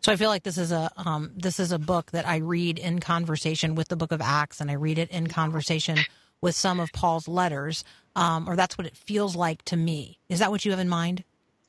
So 0.00 0.10
I 0.10 0.16
feel 0.16 0.30
like 0.30 0.42
this 0.42 0.58
is 0.58 0.72
a 0.72 0.90
um, 0.96 1.30
this 1.36 1.60
is 1.60 1.72
a 1.72 1.78
book 1.78 2.10
that 2.10 2.26
I 2.26 2.38
read 2.38 2.78
in 2.78 2.98
conversation 2.98 3.74
with 3.74 3.88
the 3.88 3.96
Book 3.96 4.12
of 4.12 4.20
Acts, 4.20 4.60
and 4.60 4.70
I 4.70 4.74
read 4.74 4.98
it 4.98 5.10
in 5.10 5.28
conversation 5.28 5.98
with 6.40 6.56
some 6.56 6.80
of 6.80 6.92
Paul's 6.92 7.28
letters, 7.28 7.84
um, 8.16 8.48
or 8.48 8.56
that's 8.56 8.76
what 8.76 8.86
it 8.86 8.96
feels 8.96 9.36
like 9.36 9.62
to 9.66 9.76
me. 9.76 10.18
Is 10.28 10.40
that 10.40 10.50
what 10.50 10.64
you 10.64 10.72
have 10.72 10.80
in 10.80 10.88
mind? 10.88 11.24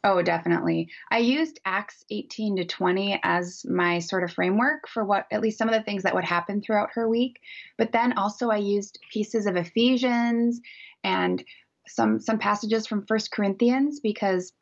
Oh, 0.05 0.21
definitely. 0.21 0.89
I 1.09 1.19
used 1.19 1.61
Acts 1.63 2.03
18 2.09 2.57
to 2.57 2.65
20 2.65 3.21
as 3.23 3.65
my 3.65 3.99
sort 3.99 4.25
of 4.25 4.33
framework 4.33 4.89
for 4.89 5.05
what, 5.05 5.27
at 5.31 5.39
least 5.39 5.57
some 5.57 5.69
of 5.69 5.75
the 5.75 5.81
things 5.81 6.03
that 6.03 6.13
would 6.13 6.25
happen 6.25 6.61
throughout 6.61 6.89
her 6.95 7.07
week. 7.07 7.39
But 7.77 7.93
then 7.93 8.17
also 8.17 8.49
I 8.49 8.57
used 8.57 8.99
pieces 9.13 9.45
of 9.45 9.55
Ephesians 9.55 10.59
and 11.03 11.43
some 11.87 12.19
some 12.19 12.39
passages 12.39 12.87
from 12.87 13.05
First 13.05 13.31
Corinthians 13.31 13.99
because 13.99 14.53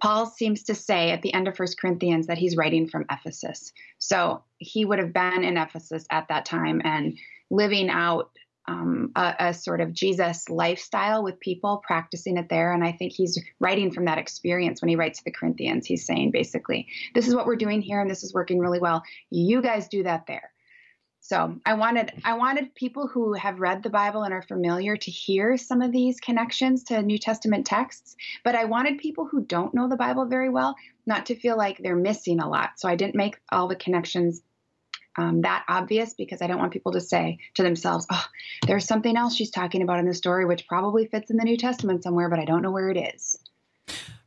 Paul 0.00 0.26
seems 0.26 0.64
to 0.64 0.74
say 0.74 1.10
at 1.10 1.22
the 1.22 1.32
end 1.34 1.48
of 1.48 1.56
First 1.56 1.80
Corinthians 1.80 2.26
that 2.26 2.38
he's 2.38 2.56
writing 2.56 2.88
from 2.88 3.06
Ephesus. 3.10 3.72
So 3.98 4.42
he 4.58 4.84
would 4.84 4.98
have 4.98 5.12
been 5.12 5.44
in 5.44 5.56
Ephesus 5.56 6.06
at 6.10 6.28
that 6.28 6.46
time 6.46 6.80
and 6.84 7.16
living 7.50 7.90
out 7.90 8.30
um, 8.66 9.12
a, 9.14 9.34
a 9.38 9.54
sort 9.54 9.80
of 9.80 9.92
Jesus 9.92 10.48
lifestyle 10.48 11.22
with 11.22 11.38
people, 11.38 11.82
practicing 11.86 12.38
it 12.38 12.48
there. 12.48 12.72
And 12.72 12.82
I 12.82 12.92
think 12.92 13.12
he's 13.12 13.38
writing 13.60 13.92
from 13.92 14.06
that 14.06 14.18
experience 14.18 14.80
when 14.80 14.88
he 14.88 14.96
writes 14.96 15.18
to 15.18 15.24
the 15.24 15.30
Corinthians. 15.30 15.86
He's 15.86 16.06
saying 16.06 16.30
basically, 16.30 16.88
this 17.14 17.28
is 17.28 17.34
what 17.34 17.46
we're 17.46 17.56
doing 17.56 17.82
here, 17.82 18.00
and 18.00 18.10
this 18.10 18.24
is 18.24 18.32
working 18.32 18.58
really 18.58 18.80
well. 18.80 19.02
You 19.30 19.60
guys 19.60 19.88
do 19.88 20.02
that 20.04 20.26
there. 20.26 20.50
So 21.24 21.58
I 21.64 21.72
wanted 21.72 22.12
I 22.22 22.34
wanted 22.34 22.74
people 22.74 23.08
who 23.08 23.32
have 23.32 23.58
read 23.58 23.82
the 23.82 23.88
Bible 23.88 24.24
and 24.24 24.34
are 24.34 24.42
familiar 24.42 24.94
to 24.94 25.10
hear 25.10 25.56
some 25.56 25.80
of 25.80 25.90
these 25.90 26.20
connections 26.20 26.84
to 26.84 27.00
New 27.00 27.16
Testament 27.16 27.64
texts, 27.64 28.14
but 28.44 28.54
I 28.54 28.66
wanted 28.66 28.98
people 28.98 29.24
who 29.24 29.42
don't 29.42 29.72
know 29.72 29.88
the 29.88 29.96
Bible 29.96 30.26
very 30.26 30.50
well 30.50 30.76
not 31.06 31.24
to 31.26 31.34
feel 31.34 31.56
like 31.56 31.78
they're 31.78 31.96
missing 31.96 32.40
a 32.40 32.48
lot. 32.48 32.72
So 32.76 32.90
I 32.90 32.96
didn't 32.96 33.14
make 33.14 33.40
all 33.50 33.68
the 33.68 33.74
connections 33.74 34.42
um, 35.16 35.40
that 35.40 35.64
obvious 35.66 36.12
because 36.12 36.42
I 36.42 36.46
don't 36.46 36.58
want 36.58 36.74
people 36.74 36.92
to 36.92 37.00
say 37.00 37.38
to 37.54 37.62
themselves, 37.62 38.06
"Oh, 38.10 38.26
there's 38.66 38.84
something 38.84 39.16
else 39.16 39.34
she's 39.34 39.50
talking 39.50 39.80
about 39.80 40.00
in 40.00 40.06
the 40.06 40.12
story 40.12 40.44
which 40.44 40.68
probably 40.68 41.06
fits 41.06 41.30
in 41.30 41.38
the 41.38 41.44
New 41.44 41.56
Testament 41.56 42.02
somewhere, 42.02 42.28
but 42.28 42.38
I 42.38 42.44
don't 42.44 42.60
know 42.60 42.70
where 42.70 42.90
it 42.90 43.14
is." 43.14 43.38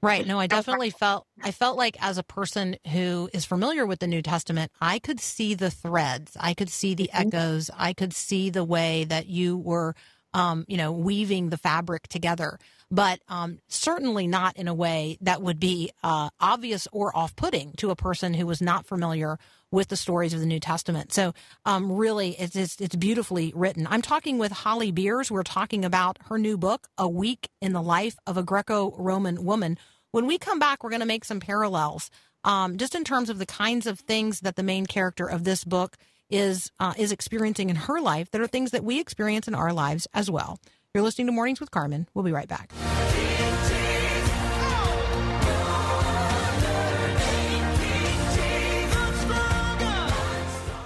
Right. 0.02 0.26
No, 0.28 0.40
I 0.40 0.48
definitely 0.48 0.92
felt 0.92 1.26
I 1.42 1.52
felt 1.52 1.78
like 1.78 1.98
as 2.02 2.18
a 2.18 2.24
person 2.24 2.76
who 2.92 3.30
is 3.34 3.46
familiar 3.46 3.86
with 3.86 4.00
the 4.00 4.08
New 4.08 4.22
Testament, 4.22 4.72
I 4.80 5.00
could 5.00 5.20
see 5.20 5.54
the 5.54 5.72
threads. 5.72 6.38
I 6.40 6.54
could 6.54 6.70
see 6.70 6.94
the 6.94 7.10
Mhm. 7.18 7.32
echoes. 7.32 7.70
I 7.76 7.94
could 7.94 8.14
see 8.14 8.50
the 8.50 8.64
way 8.64 9.04
that 9.06 9.28
you 9.28 9.58
were 9.58 9.96
um, 10.34 10.66
you 10.68 10.78
know, 10.78 10.92
weaving 10.92 11.50
the 11.50 11.58
fabric 11.58 12.08
together. 12.10 12.60
But 12.90 13.20
um, 13.28 13.60
certainly 13.68 14.28
not 14.28 14.56
in 14.56 14.70
a 14.70 14.74
way 14.74 15.18
that 15.20 15.42
would 15.42 15.60
be 15.60 15.92
uh, 16.04 16.30
obvious 16.40 16.88
or 16.94 17.16
off-putting 17.16 17.74
to 17.78 17.92
a 17.92 17.98
person 17.98 18.34
who 18.34 18.46
was 18.46 18.62
not 18.62 18.86
familiar 18.86 19.38
with 19.72 19.90
the 19.90 19.98
stories 19.98 20.34
of 20.34 20.40
the 20.40 20.46
New 20.46 20.62
Testament. 20.62 21.12
So, 21.12 21.34
um, 21.66 21.92
really, 21.92 22.40
it's, 22.40 22.56
it's 22.56 22.80
it's 22.80 22.96
beautifully 22.96 23.52
written. 23.54 23.86
I'm 23.90 24.02
talking 24.02 24.38
with 24.38 24.54
Holly 24.54 24.92
Beers. 24.92 25.30
We're 25.30 25.44
talking 25.44 25.84
about 25.84 26.18
her 26.30 26.38
new 26.38 26.58
book, 26.58 26.88
A 26.98 27.10
Week 27.10 27.50
in 27.62 27.74
the 27.74 27.82
Life 27.82 28.16
of 28.26 28.38
a 28.38 28.44
Greco-Roman 28.44 29.44
Woman. 29.44 29.78
When 30.12 30.26
we 30.26 30.38
come 30.38 30.58
back, 30.58 30.82
we're 30.82 30.90
going 30.90 31.02
to 31.02 31.06
make 31.06 31.26
some 31.26 31.42
parallels, 31.42 32.10
um, 32.46 32.78
just 32.78 32.96
in 32.96 33.04
terms 33.04 33.30
of 33.30 33.40
the 33.40 33.46
kinds 33.46 33.86
of 33.86 34.00
things 34.00 34.40
that 34.40 34.56
the 34.56 34.64
main 34.64 34.86
character 34.86 35.28
of 35.28 35.44
this 35.44 35.66
book 35.66 35.98
is 36.30 36.72
uh, 36.80 36.94
is 36.98 37.12
experiencing 37.12 37.70
in 37.70 37.76
her 37.76 38.00
life 38.00 38.32
that 38.32 38.40
are 38.40 38.48
things 38.48 38.72
that 38.72 38.86
we 38.86 39.02
experience 39.02 39.50
in 39.50 39.56
our 39.56 39.74
lives 39.74 40.08
as 40.14 40.32
well. 40.32 40.60
You're 40.98 41.04
listening 41.04 41.28
to 41.28 41.32
Mornings 41.32 41.60
with 41.60 41.70
Carmen. 41.70 42.08
We'll 42.16 42.26
be 42.26 42.32
right 42.32 42.48
back. 42.48 42.74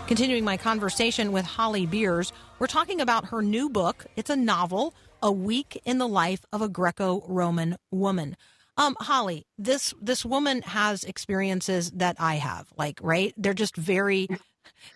Continuing 0.07 0.43
my 0.43 0.57
conversation 0.57 1.31
with 1.31 1.45
Holly 1.45 1.85
Beers, 1.85 2.33
we're 2.59 2.67
talking 2.67 2.99
about 2.99 3.27
her 3.27 3.41
new 3.41 3.69
book. 3.69 4.05
It's 4.17 4.29
a 4.29 4.35
novel, 4.35 4.93
A 5.23 5.31
Week 5.31 5.81
in 5.85 5.97
the 5.97 6.09
Life 6.09 6.43
of 6.51 6.61
a 6.61 6.67
Greco-Roman 6.67 7.77
Woman. 7.91 8.35
Um, 8.75 8.97
Holly, 8.99 9.45
this 9.57 9.93
this 10.01 10.25
woman 10.25 10.61
has 10.63 11.05
experiences 11.05 11.89
that 11.91 12.17
I 12.19 12.35
have, 12.35 12.67
like 12.77 12.99
right? 13.01 13.33
They're 13.37 13.53
just 13.53 13.77
very. 13.77 14.27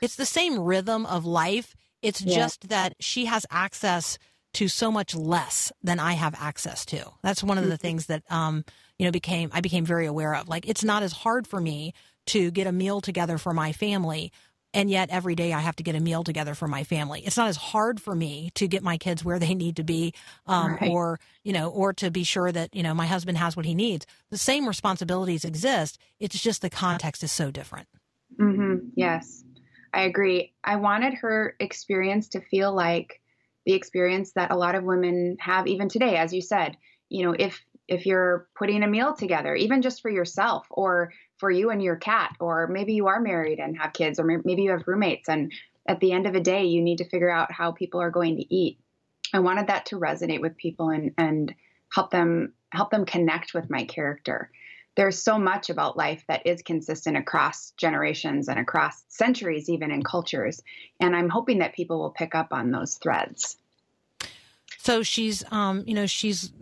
It's 0.01 0.17
the 0.17 0.25
same 0.25 0.59
rhythm 0.59 1.05
of 1.05 1.25
life. 1.25 1.73
It's 2.01 2.21
Yeah. 2.21 2.35
just 2.35 2.67
that 2.67 2.95
she 2.99 3.25
has 3.27 3.45
access 3.49 4.17
to 4.55 4.67
so 4.67 4.91
much 4.91 5.13
less 5.15 5.71
than 5.83 5.99
I 5.99 6.13
have 6.13 6.35
access 6.39 6.85
to. 6.87 7.11
That's 7.21 7.43
one 7.43 7.57
of 7.57 7.67
the 7.67 7.77
things 7.77 8.07
that 8.07 8.23
um, 8.29 8.65
you 8.97 9.05
know 9.05 9.11
became 9.11 9.49
I 9.53 9.61
became 9.61 9.85
very 9.85 10.05
aware 10.05 10.35
of. 10.35 10.47
Like 10.49 10.67
it's 10.67 10.83
not 10.83 11.03
as 11.03 11.11
hard 11.13 11.47
for 11.47 11.61
me 11.61 11.93
to 12.27 12.51
get 12.51 12.67
a 12.67 12.71
meal 12.71 13.01
together 13.01 13.37
for 13.37 13.53
my 13.53 13.71
family 13.71 14.31
and 14.75 14.89
yet 14.89 15.09
every 15.09 15.35
day 15.35 15.53
I 15.53 15.61
have 15.61 15.77
to 15.77 15.83
get 15.83 15.95
a 15.95 16.01
meal 16.01 16.23
together 16.23 16.53
for 16.53 16.67
my 16.67 16.83
family. 16.83 17.21
It's 17.25 17.37
not 17.37 17.47
as 17.47 17.55
hard 17.55 18.01
for 18.01 18.13
me 18.13 18.51
to 18.55 18.67
get 18.67 18.83
my 18.83 18.97
kids 18.97 19.23
where 19.23 19.39
they 19.39 19.55
need 19.55 19.77
to 19.77 19.83
be, 19.83 20.13
um, 20.47 20.73
Right. 20.73 20.91
or 20.91 21.19
you 21.43 21.53
know, 21.53 21.69
or 21.69 21.93
to 21.93 22.11
be 22.11 22.23
sure 22.23 22.51
that 22.51 22.75
you 22.75 22.83
know 22.83 22.93
my 22.93 23.05
husband 23.07 23.37
has 23.37 23.55
what 23.55 23.65
he 23.65 23.73
needs. 23.73 24.05
The 24.31 24.37
same 24.37 24.67
responsibilities 24.67 25.45
exist. 25.45 25.97
It's 26.19 26.39
just 26.41 26.61
the 26.61 26.69
context 26.69 27.23
is 27.23 27.31
so 27.31 27.51
different. 27.51 27.87
hmm 28.37 28.75
Yes, 28.95 29.43
I 29.93 30.01
agree. 30.01 30.53
I 30.63 30.75
wanted 30.75 31.13
her 31.15 31.55
experience 31.59 32.29
to 32.29 32.41
feel 32.41 32.73
like 32.73 33.21
the 33.65 33.73
experience 33.73 34.31
that 34.33 34.51
a 34.51 34.57
lot 34.57 34.75
of 34.75 34.83
women 34.83 35.37
have 35.39 35.67
even 35.67 35.89
today, 35.89 36.17
as 36.17 36.33
you 36.33 36.41
said. 36.41 36.77
You 37.09 37.25
know, 37.25 37.35
if 37.37 37.63
if 37.87 38.05
you're 38.05 38.47
putting 38.57 38.83
a 38.83 38.87
meal 38.87 39.13
together, 39.13 39.55
even 39.55 39.81
just 39.81 40.01
for 40.01 40.09
yourself 40.09 40.65
or 40.71 41.13
for 41.37 41.51
you 41.51 41.69
and 41.69 41.83
your 41.83 41.95
cat, 41.95 42.35
or 42.39 42.67
maybe 42.67 42.93
you 42.93 43.07
are 43.07 43.19
married 43.19 43.59
and 43.59 43.77
have 43.77 43.93
kids, 43.93 44.19
or 44.19 44.23
maybe 44.23 44.63
you 44.63 44.71
have 44.71 44.87
roommates, 44.87 45.29
and 45.29 45.51
at 45.87 45.99
the 45.99 46.11
end 46.11 46.25
of 46.25 46.33
a 46.33 46.39
day, 46.39 46.65
you 46.65 46.81
need 46.81 46.97
to 46.97 47.09
figure 47.09 47.29
out 47.29 47.51
how 47.51 47.71
people 47.71 48.01
are 48.01 48.09
going 48.09 48.37
to 48.37 48.55
eat. 48.55 48.79
I 49.33 49.39
wanted 49.39 49.67
that 49.67 49.87
to 49.87 49.99
resonate 49.99 50.41
with 50.41 50.57
people 50.57 50.89
and 50.89 51.11
and 51.17 51.53
help 51.93 52.11
them 52.11 52.53
help 52.71 52.89
them 52.91 53.05
connect 53.05 53.53
with 53.53 53.69
my 53.69 53.85
character 53.85 54.49
there's 54.95 55.21
so 55.21 55.37
much 55.37 55.69
about 55.69 55.97
life 55.97 56.23
that 56.27 56.45
is 56.45 56.61
consistent 56.61 57.17
across 57.17 57.71
generations 57.71 58.47
and 58.47 58.57
across 58.59 59.03
centuries, 59.09 59.69
even 59.69 59.91
in 59.91 60.03
cultures. 60.03 60.61
And 60.99 61.15
I'm 61.15 61.29
hoping 61.29 61.59
that 61.59 61.73
people 61.73 61.99
will 61.99 62.11
pick 62.11 62.33
up 62.33 62.53
on 62.53 62.71
those 62.71 62.95
threads. 62.95 63.57
So 64.77 65.03
she's, 65.03 65.43
um, 65.51 65.83
you 65.85 65.93
know, 65.95 66.05
she's 66.05 66.53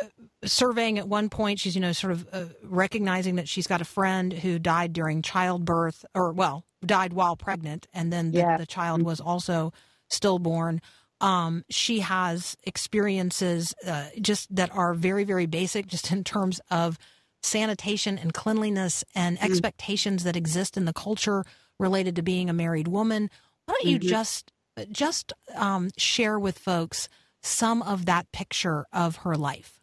uh, 0.00 0.06
surveying 0.44 0.98
at 0.98 1.08
one 1.08 1.28
point. 1.28 1.58
She's, 1.58 1.74
you 1.74 1.80
know, 1.80 1.92
sort 1.92 2.12
of 2.12 2.28
uh, 2.32 2.44
recognizing 2.62 3.36
that 3.36 3.48
she's 3.48 3.66
got 3.66 3.80
a 3.80 3.84
friend 3.86 4.32
who 4.32 4.58
died 4.58 4.92
during 4.92 5.22
childbirth, 5.22 6.04
or 6.14 6.32
well, 6.32 6.64
died 6.84 7.12
while 7.12 7.36
pregnant, 7.36 7.88
and 7.92 8.12
then 8.12 8.30
the, 8.30 8.38
Yeah. 8.38 8.56
the 8.58 8.66
child 8.66 9.02
was 9.02 9.20
also 9.20 9.72
stillborn. 10.08 10.80
Um, 11.20 11.64
she 11.68 12.00
has 12.00 12.56
experiences 12.64 13.74
uh, 13.86 14.06
just 14.20 14.54
that 14.54 14.74
are 14.74 14.94
very, 14.94 15.24
very 15.24 15.46
basic, 15.46 15.86
just 15.86 16.12
in 16.12 16.24
terms 16.24 16.60
of 16.70 16.98
sanitation 17.42 18.18
and 18.18 18.34
cleanliness 18.34 19.04
and 19.14 19.42
expectations 19.42 20.24
that 20.24 20.36
exist 20.36 20.76
in 20.76 20.84
the 20.84 20.92
culture 20.92 21.44
related 21.78 22.16
to 22.16 22.22
being 22.22 22.50
a 22.50 22.52
married 22.52 22.88
woman. 22.88 23.30
Why 23.66 23.74
don't 23.80 23.90
you 23.90 23.98
Mhm. 23.98 24.08
just 24.08 24.52
just 24.92 25.32
um, 25.54 25.90
share 25.98 26.38
with 26.38 26.58
folks 26.58 27.08
some 27.42 27.82
of 27.82 28.06
that 28.06 28.30
picture 28.32 28.86
of 28.92 29.16
her 29.16 29.36
life? 29.36 29.80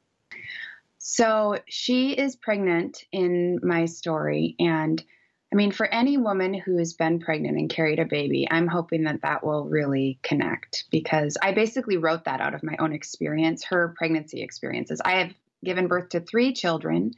So 0.97 1.59
she 1.67 2.11
is 2.11 2.35
pregnant 2.35 3.03
in 3.11 3.59
my 3.63 3.85
story. 3.85 4.55
And 4.59 5.03
I 5.51 5.55
mean, 5.55 5.71
for 5.71 5.85
any 5.85 6.17
woman 6.17 6.53
who 6.53 6.77
has 6.77 6.93
been 6.93 7.19
pregnant 7.19 7.57
and 7.57 7.69
carried 7.69 7.99
a 7.99 8.05
baby, 8.05 8.47
I'm 8.49 8.67
hoping 8.67 9.03
that 9.03 9.21
that 9.21 9.45
will 9.45 9.65
really 9.65 10.19
connect 10.23 10.85
because 10.91 11.37
I 11.41 11.53
basically 11.53 11.97
wrote 11.97 12.25
that 12.25 12.41
out 12.41 12.53
of 12.53 12.63
my 12.63 12.75
own 12.79 12.91
experience, 12.91 13.63
her 13.65 13.93
pregnancy 13.97 14.41
experiences. 14.41 15.01
I 15.03 15.19
have 15.19 15.33
given 15.63 15.87
birth 15.87 16.09
to 16.09 16.19
three 16.19 16.53
children, 16.53 17.13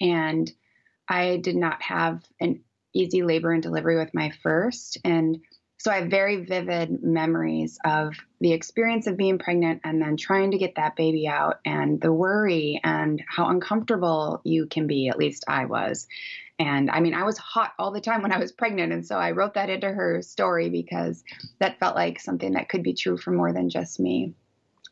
and 0.00 0.50
I 1.08 1.36
did 1.38 1.56
not 1.56 1.82
have 1.82 2.24
an 2.40 2.60
easy 2.94 3.22
labor 3.22 3.52
and 3.52 3.62
delivery 3.62 3.96
with 3.96 4.14
my 4.14 4.32
first. 4.42 4.98
And 5.04 5.40
so 5.78 5.90
I 5.90 5.96
have 5.96 6.10
very 6.10 6.44
vivid 6.44 7.02
memories 7.02 7.78
of 7.84 8.14
the 8.40 8.52
experience 8.52 9.08
of 9.08 9.16
being 9.16 9.38
pregnant 9.38 9.80
and 9.82 10.00
then 10.00 10.16
trying 10.16 10.52
to 10.52 10.58
get 10.58 10.76
that 10.76 10.94
baby 10.94 11.26
out 11.26 11.58
and 11.64 12.00
the 12.00 12.12
worry 12.12 12.80
and 12.84 13.20
how 13.26 13.48
uncomfortable 13.48 14.40
you 14.44 14.66
can 14.66 14.86
be. 14.86 15.08
At 15.08 15.18
least 15.18 15.44
I 15.48 15.64
was. 15.64 16.06
And 16.58 16.88
I 16.88 17.00
mean, 17.00 17.14
I 17.14 17.24
was 17.24 17.36
hot 17.38 17.72
all 17.80 17.90
the 17.90 18.00
time 18.00 18.22
when 18.22 18.30
I 18.30 18.38
was 18.38 18.52
pregnant. 18.52 18.92
And 18.92 19.04
so 19.04 19.16
I 19.16 19.32
wrote 19.32 19.54
that 19.54 19.70
into 19.70 19.90
her 19.90 20.22
story 20.22 20.68
because 20.68 21.24
that 21.58 21.80
felt 21.80 21.96
like 21.96 22.20
something 22.20 22.52
that 22.52 22.68
could 22.68 22.84
be 22.84 22.94
true 22.94 23.16
for 23.16 23.32
more 23.32 23.52
than 23.52 23.68
just 23.68 23.98
me. 23.98 24.34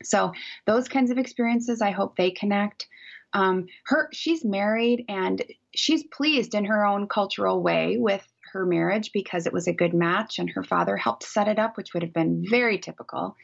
So 0.02 0.32
those 0.66 0.88
kinds 0.88 1.12
of 1.12 1.18
experiences, 1.18 1.80
I 1.80 1.92
hope 1.92 2.16
they 2.16 2.32
connect. 2.32 2.88
Um, 3.32 3.66
her, 3.86 4.08
she's 4.12 4.44
married 4.44 5.04
and 5.08 5.42
she's 5.74 6.04
pleased 6.04 6.54
in 6.54 6.64
her 6.64 6.84
own 6.84 7.06
cultural 7.06 7.62
way 7.62 7.96
with 7.98 8.26
her 8.52 8.66
marriage 8.66 9.12
because 9.12 9.46
it 9.46 9.52
was 9.52 9.68
a 9.68 9.72
good 9.72 9.94
match 9.94 10.38
and 10.38 10.50
her 10.50 10.64
father 10.64 10.96
helped 10.96 11.22
set 11.22 11.48
it 11.48 11.58
up, 11.58 11.76
which 11.76 11.94
would 11.94 12.02
have 12.02 12.12
been 12.12 12.44
very 12.48 12.78
typical 12.78 13.36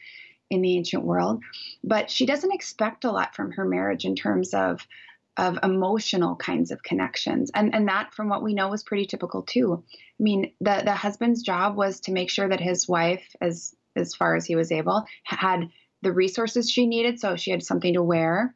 in 0.49 0.61
the 0.61 0.75
ancient 0.77 1.03
world. 1.03 1.41
But 1.83 2.09
she 2.09 2.25
doesn't 2.25 2.53
expect 2.53 3.05
a 3.05 3.11
lot 3.11 3.35
from 3.35 3.51
her 3.51 3.65
marriage 3.65 4.05
in 4.05 4.15
terms 4.15 4.53
of 4.53 4.85
of 5.37 5.59
emotional 5.61 6.35
kinds 6.35 6.71
of 6.71 6.81
connections. 6.81 7.51
And 7.53 7.73
and 7.73 7.87
that 7.87 8.13
from 8.13 8.27
what 8.27 8.43
we 8.43 8.53
know 8.53 8.69
was 8.69 8.83
pretty 8.83 9.05
typical 9.05 9.43
too. 9.43 9.83
I 9.93 10.23
mean, 10.23 10.51
the 10.59 10.81
the 10.83 10.93
husband's 10.93 11.43
job 11.43 11.75
was 11.75 11.99
to 12.01 12.11
make 12.11 12.29
sure 12.29 12.49
that 12.49 12.59
his 12.59 12.87
wife 12.87 13.35
as 13.39 13.75
as 13.95 14.15
far 14.15 14.35
as 14.35 14.45
he 14.45 14.55
was 14.55 14.71
able 14.71 15.05
had 15.23 15.69
the 16.01 16.11
resources 16.11 16.69
she 16.69 16.85
needed 16.85 17.19
so 17.19 17.35
she 17.35 17.51
had 17.51 17.63
something 17.63 17.93
to 17.93 18.03
wear. 18.03 18.55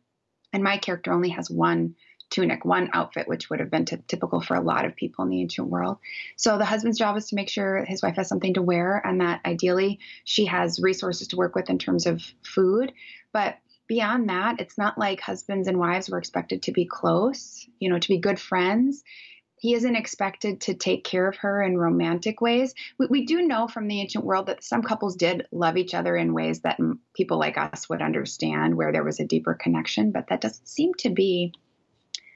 And 0.54 0.64
my 0.64 0.78
character 0.78 1.12
only 1.12 1.30
has 1.30 1.50
one 1.50 1.96
tunic, 2.32 2.66
one 2.66 2.90
outfit, 2.94 3.28
which 3.28 3.50
would 3.50 3.60
have 3.60 3.70
been 3.70 3.86
t- 3.86 3.98
typical 4.08 4.42
for 4.42 4.56
a 4.56 4.62
lot 4.62 4.86
of 4.86 4.96
people 4.96 5.24
in 5.24 5.30
the 5.30 5.42
ancient 5.42 5.68
world. 5.68 5.98
So 6.38 6.58
the 6.58 6.66
husband's 6.66 6.98
job 6.98 7.18
is 7.18 7.28
to 7.28 7.36
make 7.36 7.50
sure 7.50 7.86
his 7.86 8.02
wife 8.02 8.16
has 8.16 8.28
something 8.28 8.56
to 8.56 8.62
wear 8.62 9.02
and 9.06 9.22
that 9.22 9.42
ideally 9.46 10.00
she 10.24 10.46
has 10.46 10.80
resources 10.82 11.28
to 11.30 11.36
work 11.36 11.54
with 11.56 11.70
in 11.70 11.78
terms 11.78 12.08
of 12.08 12.24
food. 12.44 12.94
But 13.34 13.58
beyond 13.88 14.30
that, 14.30 14.60
it's 14.60 14.78
not 14.78 14.98
like 14.98 15.20
husbands 15.20 15.68
and 15.68 15.78
wives 15.78 16.10
were 16.10 16.18
expected 16.18 16.64
to 16.64 16.72
be 16.72 16.86
close, 16.86 17.68
you 17.80 17.90
know, 17.90 18.00
to 18.00 18.08
be 18.08 18.18
good 18.18 18.40
friends. 18.40 19.04
He 19.62 19.76
isn't 19.76 19.96
expected 19.96 20.62
to 20.62 20.74
take 20.74 21.04
care 21.04 21.28
of 21.28 21.38
her 21.38 21.62
in 21.62 21.78
romantic 21.78 22.42
ways. 22.42 22.74
We, 22.98 23.06
we 23.06 23.26
do 23.28 23.44
know 23.44 23.68
from 23.68 23.88
the 23.88 24.02
ancient 24.02 24.26
world 24.26 24.48
that 24.48 24.64
some 24.64 24.82
couples 24.82 25.16
did 25.16 25.46
love 25.52 25.78
each 25.78 25.94
other 25.94 26.18
in 26.18 26.34
ways 26.34 26.62
that 26.62 26.80
people 27.16 27.38
like 27.38 27.60
us 27.60 27.88
would 27.88 28.02
understand, 28.02 28.76
where 28.76 28.92
there 28.92 29.04
was 29.04 29.20
a 29.20 29.26
deeper 29.26 29.54
connection, 29.54 30.12
but 30.12 30.30
that 30.30 30.42
doesn't 30.42 30.68
seem 30.68 30.96
to 30.96 31.12
be 31.12 31.54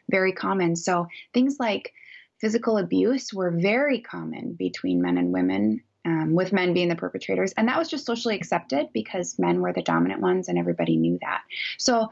very 0.08 0.34
common. 0.34 0.76
So 0.76 1.08
things 1.34 1.58
like 1.60 1.94
physical 2.40 2.78
abuse 2.78 3.34
were 3.34 3.50
very 3.50 4.02
common 4.02 4.54
between 4.54 5.02
men 5.02 5.18
and 5.18 5.34
women, 5.34 5.82
um, 6.06 6.36
with 6.36 6.54
men 6.54 6.76
being 6.76 6.90
the 6.90 6.96
perpetrators. 6.96 7.54
And 7.58 7.68
that 7.70 7.80
was 7.80 7.90
just 7.90 8.06
socially 8.06 8.36
accepted 8.36 8.90
because 8.94 9.40
men 9.40 9.62
were 9.62 9.74
the 9.74 9.82
dominant 9.82 10.22
ones 10.22 10.48
and 10.48 10.60
everybody 10.60 10.96
knew 10.96 11.18
that. 11.22 11.42
So 11.80 12.10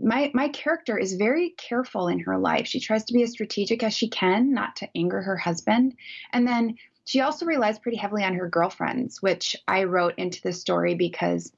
my 0.00 0.30
my 0.34 0.48
character 0.48 0.98
is 0.98 1.14
very 1.14 1.50
careful 1.50 2.08
in 2.08 2.20
her 2.20 2.38
life. 2.38 2.66
She 2.66 2.80
tries 2.80 3.04
to 3.04 3.12
be 3.12 3.22
as 3.22 3.32
strategic 3.32 3.82
as 3.82 3.94
she 3.94 4.08
can, 4.08 4.52
not 4.52 4.76
to 4.76 4.88
anger 4.96 5.22
her 5.22 5.36
husband. 5.36 5.94
And 6.32 6.46
then 6.46 6.76
she 7.04 7.20
also 7.20 7.46
relies 7.46 7.78
pretty 7.78 7.98
heavily 7.98 8.24
on 8.24 8.34
her 8.34 8.48
girlfriends, 8.48 9.20
which 9.20 9.56
I 9.68 9.84
wrote 9.84 10.14
into 10.16 10.40
the 10.42 10.52
story 10.52 10.94
because 10.94 11.52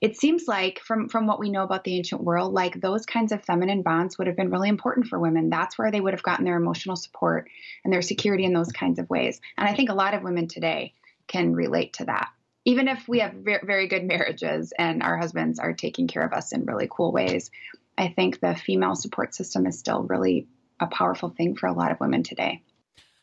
it 0.00 0.16
seems 0.16 0.46
like 0.46 0.80
from 0.80 1.08
from 1.08 1.26
what 1.26 1.38
we 1.38 1.50
know 1.50 1.62
about 1.62 1.84
the 1.84 1.96
ancient 1.96 2.22
world 2.22 2.52
like 2.52 2.80
those 2.80 3.06
kinds 3.06 3.32
of 3.32 3.44
feminine 3.44 3.82
bonds 3.82 4.18
would 4.18 4.26
have 4.26 4.36
been 4.36 4.50
really 4.50 4.68
important 4.68 5.06
for 5.06 5.18
women 5.18 5.50
that's 5.50 5.78
where 5.78 5.92
they 5.92 6.00
would 6.00 6.12
have 6.12 6.22
gotten 6.22 6.44
their 6.44 6.56
emotional 6.56 6.96
support 6.96 7.48
and 7.84 7.92
their 7.92 8.02
security 8.02 8.44
in 8.44 8.52
those 8.52 8.72
kinds 8.72 8.98
of 8.98 9.08
ways 9.08 9.40
and 9.56 9.68
i 9.68 9.74
think 9.74 9.88
a 9.88 9.94
lot 9.94 10.14
of 10.14 10.22
women 10.24 10.48
today 10.48 10.92
can 11.28 11.54
relate 11.54 11.92
to 11.92 12.04
that 12.04 12.28
even 12.68 12.86
if 12.86 13.08
we 13.08 13.20
have 13.20 13.32
very, 13.32 13.60
very 13.64 13.86
good 13.88 14.04
marriages 14.04 14.74
and 14.78 15.02
our 15.02 15.16
husbands 15.16 15.58
are 15.58 15.72
taking 15.72 16.06
care 16.06 16.22
of 16.22 16.34
us 16.34 16.52
in 16.52 16.66
really 16.66 16.88
cool 16.90 17.12
ways 17.12 17.50
i 17.96 18.08
think 18.08 18.40
the 18.40 18.54
female 18.54 18.94
support 18.94 19.34
system 19.34 19.66
is 19.66 19.78
still 19.78 20.02
really 20.02 20.46
a 20.80 20.86
powerful 20.86 21.30
thing 21.30 21.56
for 21.56 21.66
a 21.66 21.72
lot 21.72 21.90
of 21.90 21.98
women 22.00 22.22
today 22.22 22.62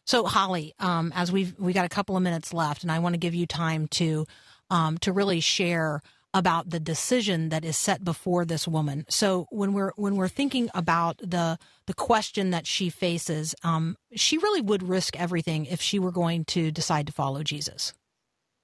So, 0.08 0.26
Holly, 0.26 0.74
um, 0.80 1.12
as 1.16 1.32
we've 1.32 1.58
we 1.58 1.74
got 1.74 1.86
a 1.86 1.90
couple 1.90 2.16
of 2.16 2.22
minutes 2.22 2.54
left, 2.54 2.84
and 2.84 2.92
I 2.92 3.00
want 3.00 3.14
to 3.14 3.20
give 3.20 3.34
you 3.34 3.48
time 3.48 3.88
to 4.00 4.26
um, 4.70 4.98
to 5.00 5.12
really 5.12 5.40
share 5.40 6.02
about 6.32 6.70
the 6.70 6.80
decision 6.80 7.50
that 7.50 7.66
is 7.66 7.76
set 7.76 8.04
before 8.04 8.46
this 8.46 8.68
woman. 8.68 9.06
So, 9.10 9.48
when 9.50 9.74
we're 9.74 9.94
when 9.96 10.16
we're 10.16 10.28
thinking 10.28 10.70
about 10.76 11.18
the 11.18 11.58
the 11.88 11.94
question 11.96 12.52
that 12.52 12.68
she 12.68 12.90
faces, 12.92 13.56
um, 13.64 13.96
she 14.14 14.38
really 14.38 14.62
would 14.62 14.84
risk 14.84 15.20
everything 15.20 15.66
if 15.66 15.82
she 15.82 15.98
were 15.98 16.12
going 16.12 16.46
to 16.46 16.70
decide 16.72 17.08
to 17.08 17.14
follow 17.14 17.42
Jesus. 17.42 17.94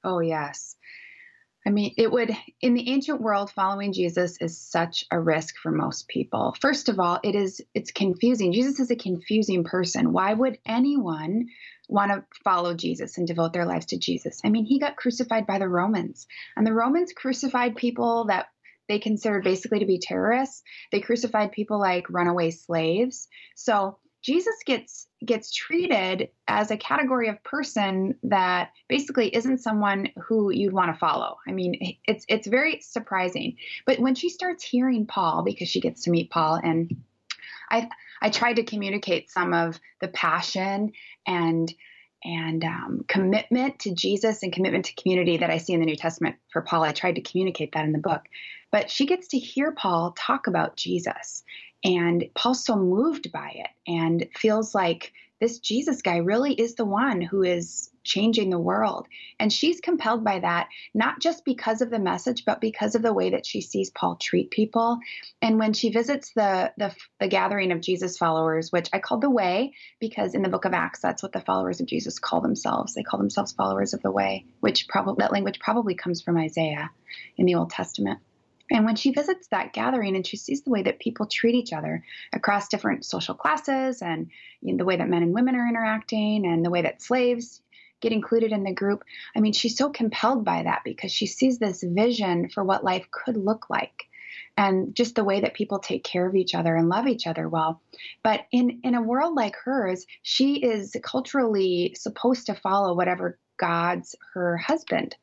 Oh, 0.04 0.20
yes. 0.20 0.76
I 1.66 1.70
mean, 1.70 1.93
it 1.95 2.12
would, 2.12 2.36
in 2.60 2.74
the 2.74 2.89
ancient 2.89 3.22
world, 3.22 3.52
following 3.52 3.93
Jesus 3.93 4.38
is 4.41 4.60
such 4.60 5.06
a 5.12 5.20
risk 5.20 5.56
for 5.62 5.72
most 5.72 6.08
people. 6.08 6.56
First 6.60 6.89
of 6.89 6.99
all, 6.99 7.20
it 7.24 7.36
is, 7.36 7.62
it's 7.76 7.91
confusing. 7.91 8.52
Jesus 8.52 8.80
is 8.80 8.89
a 8.89 8.95
confusing 8.95 9.64
person. 9.64 10.12
Why 10.12 10.34
would 10.34 10.58
anyone 10.66 11.45
want 11.88 12.12
to 12.12 12.26
follow 12.43 12.74
Jesus 12.74 13.20
and 13.20 13.28
devote 13.28 13.54
their 13.54 13.68
lives 13.68 13.88
to 13.88 13.99
Jesus? 13.99 14.41
I 14.43 14.49
mean, 14.49 14.66
he 14.66 14.80
got 14.80 14.95
crucified 14.95 15.45
by 15.45 15.60
the 15.60 15.70
Romans, 15.70 16.26
and 16.56 16.66
the 16.66 16.74
Romans 16.74 17.14
crucified 17.16 17.76
people 17.76 18.26
that 18.26 18.47
they 18.89 18.97
considered 18.97 19.43
basically 19.43 19.80
to 19.80 19.86
be 19.86 19.99
terrorists. 19.99 20.64
They 20.91 20.99
crucified 20.99 21.52
people 21.52 21.80
like 21.80 22.10
runaway 22.10 22.49
slaves. 22.49 23.28
So, 23.56 23.99
Jesus 24.22 24.55
gets 24.65 25.07
gets 25.26 25.51
treated 25.53 26.30
as 26.47 26.72
a 26.72 26.78
category 26.78 27.30
of 27.30 27.43
person 27.43 28.15
that 28.24 28.72
basically 28.88 29.34
isn't 29.36 29.59
someone 29.59 30.09
who 30.24 30.51
you'd 30.51 30.74
want 30.74 30.93
to 30.93 30.99
follow. 30.99 31.38
I 31.47 31.51
mean, 31.51 31.97
it's 32.05 32.26
it's 32.28 32.47
very 32.47 32.82
surprising. 32.82 33.57
But 33.86 33.99
when 33.99 34.15
she 34.15 34.30
starts 34.30 34.63
hearing 34.63 35.05
Paul 35.05 35.43
because 35.43 35.69
she 35.69 35.82
gets 35.82 36.03
to 36.03 36.11
meet 36.11 36.30
Paul 36.30 36.59
and 36.63 36.95
I 37.69 37.89
I 38.22 38.30
tried 38.30 38.57
to 38.57 38.63
communicate 38.63 39.32
some 39.32 39.53
of 39.53 39.80
the 39.99 40.07
passion 40.07 40.91
and 41.26 41.74
and 42.24 42.63
um, 42.63 43.05
commitment 43.07 43.80
to 43.80 43.95
Jesus 43.95 44.43
and 44.43 44.53
commitment 44.53 44.86
to 44.86 44.95
community 44.95 45.38
that 45.38 45.49
I 45.49 45.57
see 45.57 45.74
in 45.74 45.80
the 45.80 45.88
New 45.88 45.95
Testament 45.95 46.36
for 46.53 46.61
Paul. 46.61 46.84
I 46.84 46.91
tried 46.91 47.15
to 47.15 47.22
communicate 47.22 47.72
that 47.72 47.86
in 47.86 47.93
the 47.93 47.97
book. 47.97 48.22
But 48.72 48.91
she 48.91 49.07
gets 49.07 49.30
to 49.30 49.39
hear 49.39 49.72
Paul 49.72 50.13
talk 50.15 50.45
about 50.45 50.78
Jesus 50.78 51.43
and 51.84 52.26
Paul's 52.36 52.66
so 52.66 52.76
moved 52.76 53.32
by 53.32 53.54
it 53.56 53.70
and 53.88 54.28
feels 54.36 54.76
like 54.76 55.14
this 55.40 55.60
Jesus 55.60 56.04
guy 56.04 56.18
really 56.18 56.54
is 56.54 56.76
the 56.76 56.86
one 56.86 57.20
who 57.20 57.42
is 57.42 57.90
changing 58.04 58.50
the 58.50 58.60
world. 58.60 59.08
And 59.40 59.52
she's 59.52 59.82
compelled 59.82 60.24
by 60.24 60.40
that, 60.40 60.70
not 60.94 61.20
just 61.20 61.46
because 61.46 61.82
of 61.82 61.90
the 61.90 62.00
message, 62.00 62.46
but 62.46 62.62
because 62.62 62.94
of 62.96 63.02
the 63.02 63.14
way 63.14 63.32
that 63.32 63.46
she 63.46 63.62
sees 63.62 63.90
Paul 63.90 64.18
treat 64.18 64.52
people. 64.52 65.00
And 65.42 65.60
when 65.60 65.74
she 65.74 65.92
visits 65.92 66.32
the, 66.34 66.72
the, 66.78 66.96
the 67.20 67.28
gathering 67.28 67.72
of 67.72 67.82
Jesus 67.82 68.18
followers, 68.18 68.72
which 68.72 68.90
I 68.94 69.00
called 69.00 69.22
the 69.22 69.30
Way, 69.30 69.74
because 70.00 70.36
in 70.36 70.44
the 70.44 70.50
book 70.50 70.66
of 70.66 70.74
Acts, 70.74 71.02
that's 71.02 71.24
what 71.24 71.32
the 71.32 71.42
followers 71.42 71.80
of 71.82 71.88
Jesus 71.88 72.20
call 72.20 72.42
themselves. 72.42 72.94
They 72.94 73.04
call 73.04 73.20
themselves 73.20 73.52
followers 73.52 73.94
of 73.94 74.02
the 74.04 74.12
Way, 74.12 74.46
which 74.60 74.88
probably 74.88 75.24
that 75.24 75.32
language 75.32 75.60
probably 75.60 75.96
comes 75.96 76.22
from 76.22 76.38
Isaiah 76.38 76.92
in 77.38 77.48
the 77.48 77.56
Old 77.56 77.72
Testament. 77.72 78.20
And 78.72 78.86
when 78.86 78.95
she 78.95 79.11
visits 79.11 79.47
that 79.47 79.74
gathering 79.74 80.15
and 80.15 80.26
she 80.26 80.38
sees 80.38 80.61
the 80.61 80.72
way 80.72 80.84
that 80.84 80.99
people 80.99 81.26
treat 81.26 81.55
each 81.55 81.74
other 81.74 82.03
across 82.32 82.69
different 82.69 83.05
social 83.05 83.36
classes 83.36 84.01
and 84.01 84.32
you 84.61 84.72
know, 84.72 84.78
the 84.78 84.86
way 84.86 84.95
that 84.95 85.09
men 85.09 85.24
and 85.24 85.34
women 85.34 85.55
are 85.55 85.67
interacting 85.67 86.45
and 86.45 86.65
the 86.65 86.69
way 86.69 86.82
that 86.82 87.01
slaves 87.01 87.61
get 87.99 88.13
included 88.13 88.53
in 88.53 88.63
the 88.63 88.74
group, 88.74 89.03
I 89.36 89.41
mean, 89.41 89.53
she's 89.53 89.78
so 89.78 89.89
compelled 89.89 90.45
by 90.45 90.63
that 90.63 90.82
because 90.86 91.11
she 91.11 91.28
sees 91.28 91.59
this 91.59 91.84
vision 91.84 92.49
for 92.49 92.63
what 92.63 92.84
life 92.84 93.05
could 93.11 93.38
look 93.38 93.69
like 93.69 94.05
and 94.57 94.95
just 94.95 95.15
the 95.15 95.24
way 95.24 95.41
that 95.41 95.53
people 95.53 95.80
take 95.80 96.03
care 96.03 96.26
of 96.26 96.36
each 96.36 96.55
other 96.55 96.76
and 96.76 96.89
love 96.89 97.07
each 97.07 97.28
other 97.28 97.47
well. 97.47 97.82
But 98.24 98.45
in, 98.51 98.80
in 98.84 98.95
a 98.95 99.01
world 99.01 99.36
like 99.36 99.55
hers, 99.55 100.05
she 100.24 100.55
is 100.55 100.95
culturally 101.03 101.93
supposed 101.97 102.47
to 102.47 102.55
follow 102.55 102.95
whatever 102.95 103.38
God's 103.57 104.15
her 104.34 104.57
husband 104.57 105.15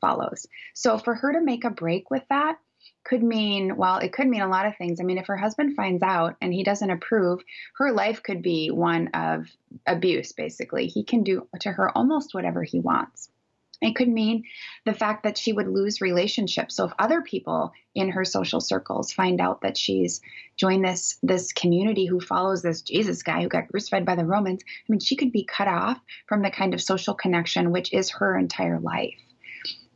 follows. 0.00 0.46
So 0.74 0.98
for 0.98 1.14
her 1.14 1.32
to 1.32 1.40
make 1.40 1.64
a 1.64 1.70
break 1.70 2.10
with 2.10 2.22
that, 2.28 2.58
could 3.04 3.22
mean, 3.22 3.76
well, 3.76 3.98
it 3.98 4.12
could 4.12 4.26
mean 4.26 4.42
a 4.42 4.48
lot 4.48 4.66
of 4.66 4.76
things. 4.76 5.00
I 5.00 5.04
mean, 5.04 5.18
if 5.18 5.26
her 5.26 5.36
husband 5.36 5.76
finds 5.76 6.02
out 6.02 6.36
and 6.40 6.52
he 6.52 6.64
doesn't 6.64 6.90
approve, 6.90 7.40
her 7.76 7.92
life 7.92 8.22
could 8.22 8.42
be 8.42 8.70
one 8.70 9.08
of 9.08 9.46
abuse, 9.86 10.32
basically. 10.32 10.88
He 10.88 11.04
can 11.04 11.22
do 11.22 11.46
to 11.60 11.70
her 11.70 11.96
almost 11.96 12.34
whatever 12.34 12.62
he 12.62 12.80
wants. 12.80 13.30
It 13.82 13.94
could 13.94 14.08
mean 14.08 14.44
the 14.86 14.94
fact 14.94 15.24
that 15.24 15.36
she 15.36 15.52
would 15.52 15.68
lose 15.68 16.00
relationships. 16.00 16.76
So 16.76 16.86
if 16.86 16.92
other 16.98 17.20
people 17.20 17.72
in 17.94 18.10
her 18.10 18.24
social 18.24 18.60
circles 18.60 19.12
find 19.12 19.40
out 19.40 19.60
that 19.60 19.76
she's 19.76 20.22
joined 20.56 20.84
this 20.84 21.18
this 21.22 21.52
community 21.52 22.06
who 22.06 22.18
follows 22.18 22.62
this 22.62 22.80
Jesus 22.80 23.22
guy 23.22 23.42
who 23.42 23.48
got 23.48 23.68
crucified 23.68 24.06
by 24.06 24.16
the 24.16 24.24
Romans, 24.24 24.62
I 24.64 24.92
mean, 24.92 25.00
she 25.00 25.16
could 25.16 25.30
be 25.30 25.44
cut 25.44 25.68
off 25.68 26.00
from 26.26 26.42
the 26.42 26.50
kind 26.50 26.72
of 26.72 26.80
social 26.80 27.14
connection 27.14 27.70
which 27.70 27.92
is 27.92 28.10
her 28.10 28.36
entire 28.36 28.80
life. 28.80 29.20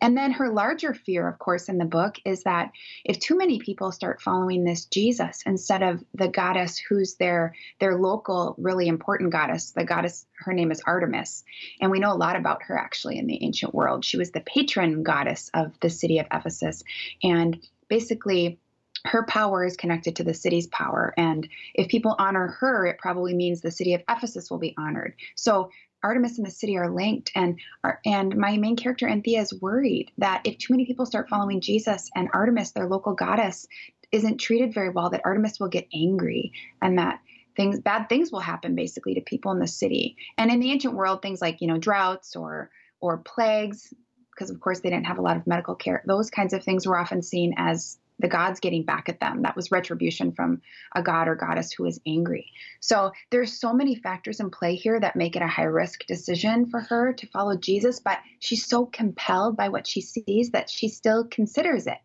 And 0.00 0.16
then 0.16 0.32
her 0.32 0.48
larger 0.48 0.94
fear, 0.94 1.28
of 1.28 1.38
course, 1.38 1.68
in 1.68 1.78
the 1.78 1.84
book 1.84 2.16
is 2.24 2.44
that 2.44 2.70
if 3.04 3.18
too 3.18 3.36
many 3.36 3.58
people 3.58 3.92
start 3.92 4.22
following 4.22 4.64
this 4.64 4.86
Jesus 4.86 5.42
instead 5.44 5.82
of 5.82 6.02
the 6.14 6.28
goddess 6.28 6.78
who's 6.78 7.14
their 7.16 7.54
their 7.78 7.96
local, 7.96 8.54
really 8.58 8.88
important 8.88 9.30
goddess, 9.30 9.72
the 9.72 9.84
goddess, 9.84 10.26
her 10.38 10.52
name 10.52 10.70
is 10.70 10.82
Artemis, 10.86 11.44
and 11.80 11.90
we 11.90 12.00
know 12.00 12.12
a 12.12 12.14
lot 12.14 12.36
about 12.36 12.62
her 12.64 12.78
actually 12.78 13.18
in 13.18 13.26
the 13.26 13.42
ancient 13.44 13.74
world. 13.74 14.04
She 14.04 14.16
was 14.16 14.30
the 14.30 14.40
patron 14.40 15.02
goddess 15.02 15.50
of 15.54 15.78
the 15.80 15.90
city 15.90 16.18
of 16.18 16.26
Ephesus, 16.32 16.82
and 17.22 17.60
basically 17.88 18.58
her 19.04 19.24
power 19.24 19.64
is 19.64 19.76
connected 19.76 20.16
to 20.16 20.24
the 20.24 20.34
city's 20.34 20.66
power. 20.66 21.14
And 21.16 21.48
if 21.74 21.88
people 21.88 22.14
honor 22.18 22.48
her, 22.60 22.86
it 22.86 22.98
probably 22.98 23.34
means 23.34 23.60
the 23.60 23.70
city 23.70 23.94
of 23.94 24.02
Ephesus 24.08 24.50
will 24.50 24.58
be 24.58 24.74
honored. 24.76 25.14
So 25.36 25.70
Artemis 26.02 26.38
and 26.38 26.46
the 26.46 26.50
city 26.50 26.76
are 26.76 26.90
linked, 26.90 27.30
and 27.34 27.58
and 28.04 28.36
my 28.36 28.56
main 28.56 28.76
character 28.76 29.08
Anthea 29.08 29.40
is 29.40 29.60
worried 29.60 30.10
that 30.18 30.42
if 30.44 30.58
too 30.58 30.72
many 30.72 30.86
people 30.86 31.06
start 31.06 31.28
following 31.28 31.60
Jesus 31.60 32.10
and 32.14 32.28
Artemis, 32.32 32.72
their 32.72 32.86
local 32.86 33.14
goddess, 33.14 33.66
isn't 34.12 34.38
treated 34.38 34.74
very 34.74 34.90
well, 34.90 35.10
that 35.10 35.22
Artemis 35.24 35.60
will 35.60 35.68
get 35.68 35.88
angry 35.94 36.52
and 36.82 36.98
that 36.98 37.20
things 37.56 37.80
bad 37.80 38.08
things 38.08 38.32
will 38.32 38.40
happen 38.40 38.74
basically 38.74 39.14
to 39.14 39.20
people 39.20 39.52
in 39.52 39.58
the 39.58 39.68
city. 39.68 40.16
And 40.38 40.50
in 40.50 40.60
the 40.60 40.70
ancient 40.70 40.94
world, 40.94 41.22
things 41.22 41.40
like 41.40 41.60
you 41.60 41.68
know 41.68 41.78
droughts 41.78 42.36
or 42.36 42.70
or 43.00 43.18
plagues, 43.18 43.92
because 44.34 44.50
of 44.50 44.60
course 44.60 44.80
they 44.80 44.90
didn't 44.90 45.06
have 45.06 45.18
a 45.18 45.22
lot 45.22 45.36
of 45.36 45.46
medical 45.46 45.74
care. 45.74 46.02
Those 46.06 46.30
kinds 46.30 46.52
of 46.52 46.64
things 46.64 46.86
were 46.86 46.98
often 46.98 47.22
seen 47.22 47.54
as 47.56 47.98
the 48.20 48.28
gods 48.28 48.60
getting 48.60 48.84
back 48.84 49.08
at 49.08 49.20
them. 49.20 49.42
That 49.42 49.56
was 49.56 49.70
retribution 49.70 50.32
from 50.32 50.60
a 50.94 51.02
god 51.02 51.28
or 51.28 51.34
goddess 51.34 51.72
who 51.72 51.84
is 51.86 52.00
angry. 52.06 52.52
So 52.80 53.12
there's 53.30 53.58
so 53.58 53.72
many 53.72 53.94
factors 53.94 54.40
in 54.40 54.50
play 54.50 54.74
here 54.74 55.00
that 55.00 55.16
make 55.16 55.36
it 55.36 55.42
a 55.42 55.48
high 55.48 55.64
risk 55.64 56.06
decision 56.06 56.66
for 56.66 56.80
her 56.80 57.12
to 57.14 57.26
follow 57.28 57.56
Jesus, 57.56 58.00
but 58.00 58.18
she's 58.38 58.66
so 58.66 58.86
compelled 58.86 59.56
by 59.56 59.68
what 59.68 59.86
she 59.86 60.00
sees 60.00 60.50
that 60.50 60.70
she 60.70 60.88
still 60.88 61.24
considers 61.24 61.86
it. 61.86 61.98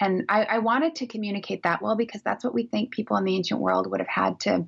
And 0.00 0.24
I, 0.28 0.44
I 0.44 0.58
wanted 0.58 0.94
to 0.96 1.06
communicate 1.06 1.64
that 1.64 1.82
well 1.82 1.96
because 1.96 2.22
that's 2.22 2.44
what 2.44 2.54
we 2.54 2.66
think 2.66 2.92
people 2.92 3.16
in 3.16 3.24
the 3.24 3.34
ancient 3.34 3.60
world 3.60 3.90
would 3.90 4.00
have 4.00 4.08
had 4.08 4.40
to 4.40 4.66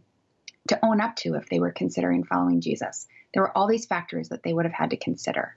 to 0.68 0.78
own 0.84 1.00
up 1.00 1.16
to 1.16 1.34
if 1.34 1.48
they 1.48 1.58
were 1.58 1.72
considering 1.72 2.22
following 2.22 2.60
Jesus. 2.60 3.06
There 3.32 3.42
were 3.42 3.56
all 3.56 3.66
these 3.66 3.86
factors 3.86 4.28
that 4.28 4.42
they 4.42 4.52
would 4.52 4.66
have 4.66 4.74
had 4.74 4.90
to 4.90 4.96
consider. 4.96 5.56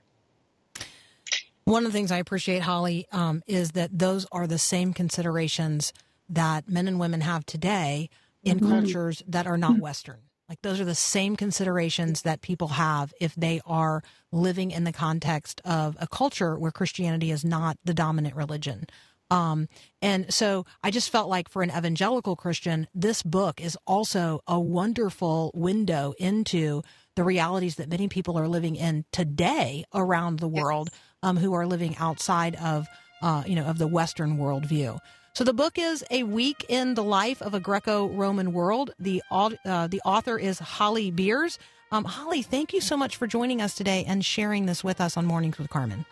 One 1.64 1.86
of 1.86 1.92
the 1.92 1.96
things 1.96 2.12
I 2.12 2.18
appreciate, 2.18 2.62
Holly, 2.62 3.06
um, 3.10 3.42
is 3.46 3.72
that 3.72 3.98
those 3.98 4.26
are 4.32 4.46
the 4.46 4.58
same 4.58 4.92
considerations 4.92 5.92
that 6.28 6.68
men 6.68 6.88
and 6.88 7.00
women 7.00 7.22
have 7.22 7.46
today 7.46 8.10
in 8.42 8.58
Mm-hmm. 8.58 8.68
cultures 8.70 9.22
that 9.26 9.46
are 9.46 9.56
not 9.56 9.78
Western. 9.78 10.20
Like 10.48 10.60
those 10.60 10.78
are 10.78 10.84
the 10.84 10.94
same 10.94 11.36
considerations 11.36 12.22
that 12.22 12.42
people 12.42 12.68
have 12.68 13.14
if 13.18 13.34
they 13.34 13.62
are 13.64 14.02
living 14.30 14.70
in 14.70 14.84
the 14.84 14.92
context 14.92 15.62
of 15.64 15.96
a 15.98 16.06
culture 16.06 16.58
where 16.58 16.70
Christianity 16.70 17.30
is 17.30 17.44
not 17.46 17.78
the 17.82 17.94
dominant 17.94 18.36
religion. 18.36 18.86
Um, 19.30 19.68
and 20.02 20.32
so 20.32 20.66
I 20.82 20.90
just 20.90 21.08
felt 21.08 21.30
like 21.30 21.48
for 21.48 21.62
an 21.62 21.70
evangelical 21.70 22.36
Christian, 22.36 22.86
this 22.94 23.22
book 23.22 23.58
is 23.58 23.78
also 23.86 24.40
a 24.46 24.60
wonderful 24.60 25.50
window 25.54 26.12
into 26.18 26.82
the 27.16 27.24
realities 27.24 27.76
that 27.76 27.88
many 27.88 28.06
people 28.08 28.38
are 28.38 28.46
living 28.46 28.76
in 28.76 29.06
today 29.12 29.84
around 29.94 30.40
the 30.40 30.48
world 30.48 30.90
um, 31.24 31.36
who 31.36 31.54
are 31.54 31.66
living 31.66 31.96
outside 31.96 32.54
of, 32.56 32.86
uh, 33.22 33.42
you 33.46 33.56
know, 33.56 33.64
of 33.64 33.78
the 33.78 33.88
Western 33.88 34.36
worldview. 34.36 35.00
So 35.32 35.42
the 35.42 35.52
book 35.52 35.78
is 35.78 36.04
a 36.12 36.22
week 36.22 36.64
in 36.68 36.94
the 36.94 37.02
life 37.02 37.42
of 37.42 37.54
a 37.54 37.60
Greco-Roman 37.60 38.52
world. 38.52 38.92
The 39.00 39.20
uh, 39.32 39.88
the 39.88 40.00
author 40.04 40.38
is 40.38 40.60
Holly 40.60 41.10
Beers. 41.10 41.58
Um, 41.90 42.04
Holly, 42.04 42.42
thank 42.42 42.72
you 42.72 42.80
so 42.80 42.96
much 42.96 43.16
for 43.16 43.26
joining 43.26 43.60
us 43.60 43.74
today 43.74 44.04
and 44.06 44.24
sharing 44.24 44.66
this 44.66 44.84
with 44.84 45.00
us 45.00 45.16
on 45.16 45.26
Mornings 45.26 45.58
with 45.58 45.70
Carmen. 45.70 46.04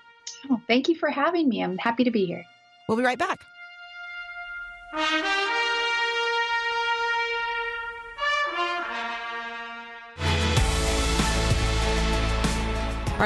Oh, 0.50 0.60
thank 0.66 0.88
you 0.88 0.96
for 0.96 1.08
having 1.08 1.48
me. 1.48 1.62
I'm 1.62 1.78
happy 1.78 2.02
to 2.04 2.10
be 2.10 2.26
here. 2.26 2.44
We'll 2.88 2.98
be 2.98 3.04
right 3.04 3.18
back. 3.18 3.40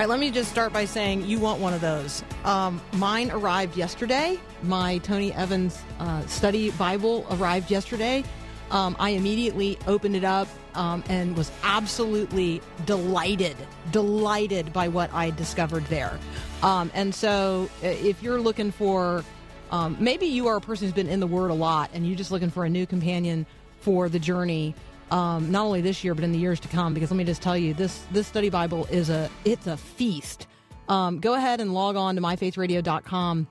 Right, 0.02 0.10
let 0.10 0.20
me 0.20 0.30
just 0.30 0.50
start 0.50 0.74
by 0.74 0.84
saying 0.84 1.24
you 1.24 1.38
want 1.38 1.58
one 1.58 1.72
of 1.72 1.80
those. 1.80 2.22
Um, 2.44 2.82
mine 2.96 3.30
arrived 3.30 3.78
yesterday. 3.78 4.38
My 4.62 4.98
Tony 4.98 5.32
Evans 5.32 5.82
uh, 5.98 6.26
study 6.26 6.70
Bible 6.72 7.26
arrived 7.30 7.70
yesterday. 7.70 8.22
Um, 8.70 8.94
I 8.98 9.10
immediately 9.10 9.78
opened 9.86 10.14
it 10.14 10.24
up 10.24 10.48
um, 10.74 11.02
and 11.08 11.34
was 11.34 11.50
absolutely 11.62 12.60
delighted, 12.84 13.56
delighted 13.90 14.70
by 14.70 14.88
what 14.88 15.10
I 15.14 15.30
discovered 15.30 15.86
there. 15.86 16.18
Um, 16.62 16.90
and 16.92 17.14
so, 17.14 17.70
uh, 17.82 17.86
if 17.86 18.22
you're 18.22 18.40
looking 18.40 18.72
for, 18.72 19.24
um, 19.70 19.96
maybe 19.98 20.26
you 20.26 20.48
are 20.48 20.56
a 20.56 20.60
person 20.60 20.86
who's 20.86 20.94
been 20.94 21.08
in 21.08 21.20
the 21.20 21.26
Word 21.26 21.50
a 21.50 21.54
lot 21.54 21.90
and 21.94 22.06
you're 22.06 22.16
just 22.16 22.30
looking 22.30 22.50
for 22.50 22.66
a 22.66 22.68
new 22.68 22.86
companion 22.86 23.46
for 23.80 24.10
the 24.10 24.18
journey 24.18 24.74
um, 25.10 25.50
not 25.50 25.64
only 25.66 25.80
this 25.80 26.02
year 26.02 26.14
but 26.14 26.24
in 26.24 26.32
the 26.32 26.38
years 26.38 26.60
to 26.60 26.68
come. 26.68 26.94
Because 26.94 27.10
let 27.10 27.16
me 27.16 27.24
just 27.24 27.42
tell 27.42 27.56
you, 27.56 27.74
this 27.74 28.04
this 28.10 28.26
study 28.26 28.50
Bible 28.50 28.86
is 28.86 29.10
a 29.10 29.30
it's 29.44 29.66
a 29.66 29.76
feast. 29.76 30.46
Um, 30.88 31.18
go 31.18 31.34
ahead 31.34 31.60
and 31.60 31.74
log 31.74 31.96
on 31.96 32.14
to 32.16 32.22
myfaithradio.com 32.22 33.46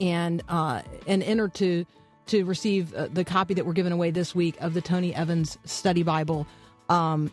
and 0.00 0.42
uh, 0.48 0.82
and 1.06 1.22
enter 1.22 1.48
to 1.48 1.84
to 2.26 2.44
receive 2.44 2.94
uh, 2.94 3.08
the 3.12 3.24
copy 3.24 3.54
that 3.54 3.66
we're 3.66 3.72
giving 3.72 3.92
away 3.92 4.10
this 4.10 4.34
week 4.34 4.56
of 4.60 4.74
the 4.74 4.80
Tony 4.80 5.14
Evans 5.14 5.58
Study 5.64 6.02
Bible. 6.02 6.46
Um, 6.88 7.30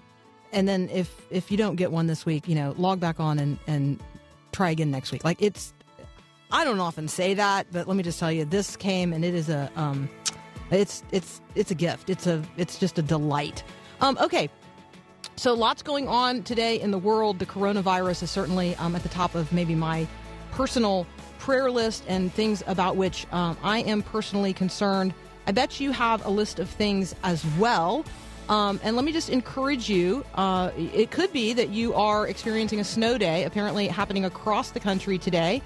and 0.51 0.67
then 0.67 0.89
if 0.89 1.13
if 1.29 1.51
you 1.51 1.57
don't 1.57 1.75
get 1.75 1.91
one 1.91 2.07
this 2.07 2.25
week, 2.25 2.47
you 2.47 2.55
know, 2.55 2.73
log 2.77 2.99
back 2.99 3.19
on 3.19 3.39
and 3.39 3.59
and 3.67 3.99
try 4.51 4.69
again 4.69 4.91
next 4.91 5.11
week. 5.11 5.23
Like 5.23 5.41
it's 5.41 5.73
I 6.51 6.63
don't 6.63 6.79
often 6.79 7.07
say 7.07 7.33
that, 7.33 7.67
but 7.71 7.87
let 7.87 7.97
me 7.97 8.03
just 8.03 8.19
tell 8.19 8.31
you, 8.31 8.45
this 8.45 8.77
came 8.77 9.11
and 9.13 9.25
it 9.25 9.33
is 9.33 9.49
a 9.49 9.69
um, 9.75 10.09
it's 10.71 11.03
it's 11.11 11.41
it's 11.55 11.71
a 11.71 11.75
gift. 11.75 12.09
It's 12.09 12.27
a 12.27 12.43
it's 12.57 12.77
just 12.77 12.97
a 12.97 13.01
delight. 13.01 13.63
Um, 14.01 14.17
okay, 14.19 14.49
so 15.35 15.53
lots 15.53 15.81
going 15.81 16.07
on 16.07 16.43
today 16.43 16.79
in 16.79 16.91
the 16.91 16.97
world. 16.97 17.39
The 17.39 17.45
coronavirus 17.45 18.23
is 18.23 18.31
certainly 18.31 18.75
um, 18.77 18.95
at 18.95 19.03
the 19.03 19.09
top 19.09 19.35
of 19.35 19.51
maybe 19.51 19.75
my 19.75 20.07
personal 20.51 21.05
prayer 21.39 21.69
list 21.69 22.03
and 22.07 22.33
things 22.33 22.63
about 22.67 22.95
which 22.95 23.27
um, 23.31 23.57
I 23.61 23.79
am 23.79 24.01
personally 24.01 24.53
concerned. 24.53 25.13
I 25.47 25.51
bet 25.51 25.79
you 25.79 25.91
have 25.91 26.25
a 26.25 26.29
list 26.29 26.59
of 26.59 26.69
things 26.69 27.13
as 27.23 27.45
well. 27.59 28.05
Um, 28.47 28.79
and 28.83 28.95
let 28.95 29.05
me 29.05 29.11
just 29.11 29.29
encourage 29.29 29.89
you. 29.89 30.23
Uh, 30.35 30.71
it 30.77 31.11
could 31.11 31.33
be 31.33 31.53
that 31.53 31.69
you 31.69 31.93
are 31.95 32.27
experiencing 32.27 32.79
a 32.79 32.83
snow 32.83 33.17
day, 33.17 33.43
apparently 33.43 33.87
happening 33.87 34.25
across 34.25 34.71
the 34.71 34.79
country 34.79 35.17
today. 35.17 35.61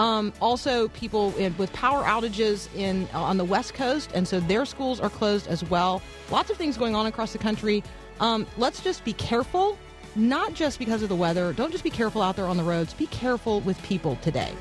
Um, 0.00 0.32
also, 0.40 0.88
people 0.88 1.36
in, 1.36 1.54
with 1.58 1.70
power 1.74 2.02
outages 2.04 2.74
in 2.74 3.06
uh, 3.12 3.20
on 3.20 3.36
the 3.36 3.44
West 3.44 3.74
Coast, 3.74 4.10
and 4.14 4.26
so 4.26 4.40
their 4.40 4.64
schools 4.64 4.98
are 4.98 5.10
closed 5.10 5.46
as 5.46 5.62
well. 5.64 6.00
Lots 6.30 6.48
of 6.48 6.56
things 6.56 6.78
going 6.78 6.94
on 6.94 7.04
across 7.04 7.32
the 7.34 7.38
country. 7.38 7.84
Um, 8.18 8.46
let's 8.56 8.82
just 8.82 9.04
be 9.04 9.12
careful, 9.12 9.76
not 10.16 10.54
just 10.54 10.78
because 10.78 11.02
of 11.02 11.10
the 11.10 11.16
weather. 11.16 11.52
Don't 11.52 11.70
just 11.70 11.84
be 11.84 11.90
careful 11.90 12.22
out 12.22 12.34
there 12.34 12.46
on 12.46 12.56
the 12.56 12.62
roads. 12.62 12.94
Be 12.94 13.08
careful 13.08 13.60
with 13.60 13.80
people 13.82 14.16
today. 14.22 14.54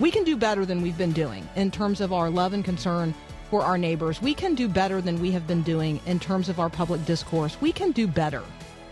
We 0.00 0.10
can 0.10 0.24
do 0.24 0.36
better 0.36 0.66
than 0.66 0.82
we've 0.82 0.98
been 0.98 1.12
doing 1.12 1.48
in 1.54 1.70
terms 1.70 2.00
of 2.00 2.12
our 2.12 2.28
love 2.28 2.52
and 2.52 2.64
concern 2.64 3.14
for 3.50 3.62
our 3.62 3.78
neighbors. 3.78 4.20
We 4.20 4.34
can 4.34 4.56
do 4.56 4.66
better 4.66 5.00
than 5.00 5.20
we 5.20 5.30
have 5.30 5.46
been 5.46 5.62
doing 5.62 6.00
in 6.06 6.18
terms 6.18 6.48
of 6.48 6.58
our 6.58 6.68
public 6.68 7.04
discourse. 7.04 7.56
We 7.60 7.70
can 7.70 7.92
do 7.92 8.08
better 8.08 8.42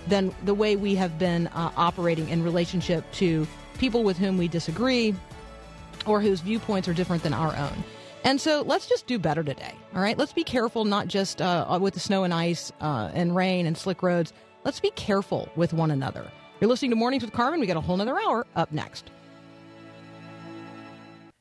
than 0.06 0.32
the 0.44 0.54
way 0.54 0.76
we 0.76 0.94
have 0.94 1.18
been 1.18 1.48
uh, 1.48 1.72
operating 1.76 2.28
in 2.28 2.44
relationship 2.44 3.10
to 3.14 3.44
people 3.78 4.04
with 4.04 4.18
whom 4.18 4.38
we 4.38 4.46
disagree 4.46 5.16
or 6.06 6.20
whose 6.20 6.40
viewpoints 6.40 6.88
are 6.88 6.94
different 6.94 7.22
than 7.22 7.34
our 7.34 7.54
own. 7.56 7.84
And 8.24 8.40
so 8.40 8.62
let's 8.62 8.86
just 8.86 9.06
do 9.06 9.18
better 9.18 9.42
today. 9.42 9.74
All 9.94 10.02
right. 10.02 10.18
Let's 10.18 10.32
be 10.32 10.44
careful, 10.44 10.84
not 10.84 11.08
just 11.08 11.40
uh, 11.40 11.78
with 11.80 11.94
the 11.94 12.00
snow 12.00 12.24
and 12.24 12.34
ice 12.34 12.72
uh, 12.80 13.10
and 13.14 13.34
rain 13.34 13.66
and 13.66 13.76
slick 13.76 14.02
roads. 14.02 14.32
Let's 14.64 14.80
be 14.80 14.90
careful 14.90 15.48
with 15.56 15.72
one 15.72 15.90
another. 15.90 16.30
You're 16.60 16.68
listening 16.68 16.90
to 16.90 16.96
Mornings 16.96 17.24
with 17.24 17.32
Carmen. 17.32 17.60
We 17.60 17.66
got 17.66 17.78
a 17.78 17.80
whole 17.80 17.96
nother 17.96 18.18
hour 18.18 18.46
up 18.56 18.72
next. 18.72 19.10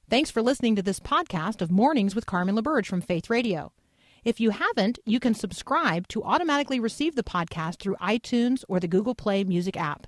Thanks 0.09 0.31
for 0.31 0.41
listening 0.41 0.75
to 0.77 0.81
this 0.81 0.99
podcast 0.99 1.61
of 1.61 1.69
Mornings 1.69 2.15
with 2.15 2.25
Carmen 2.25 2.55
LaBerge 2.55 2.87
from 2.87 3.01
Faith 3.01 3.29
Radio. 3.29 3.73
If 4.23 4.39
you 4.39 4.49
haven't, 4.49 4.99
you 5.05 5.19
can 5.19 5.33
subscribe 5.33 6.07
to 6.09 6.23
automatically 6.23 6.79
receive 6.79 7.15
the 7.15 7.23
podcast 7.23 7.79
through 7.79 7.95
iTunes 7.97 8.63
or 8.67 8.79
the 8.79 8.87
Google 8.87 9.15
Play 9.15 9.43
Music 9.43 9.77
app. 9.77 10.07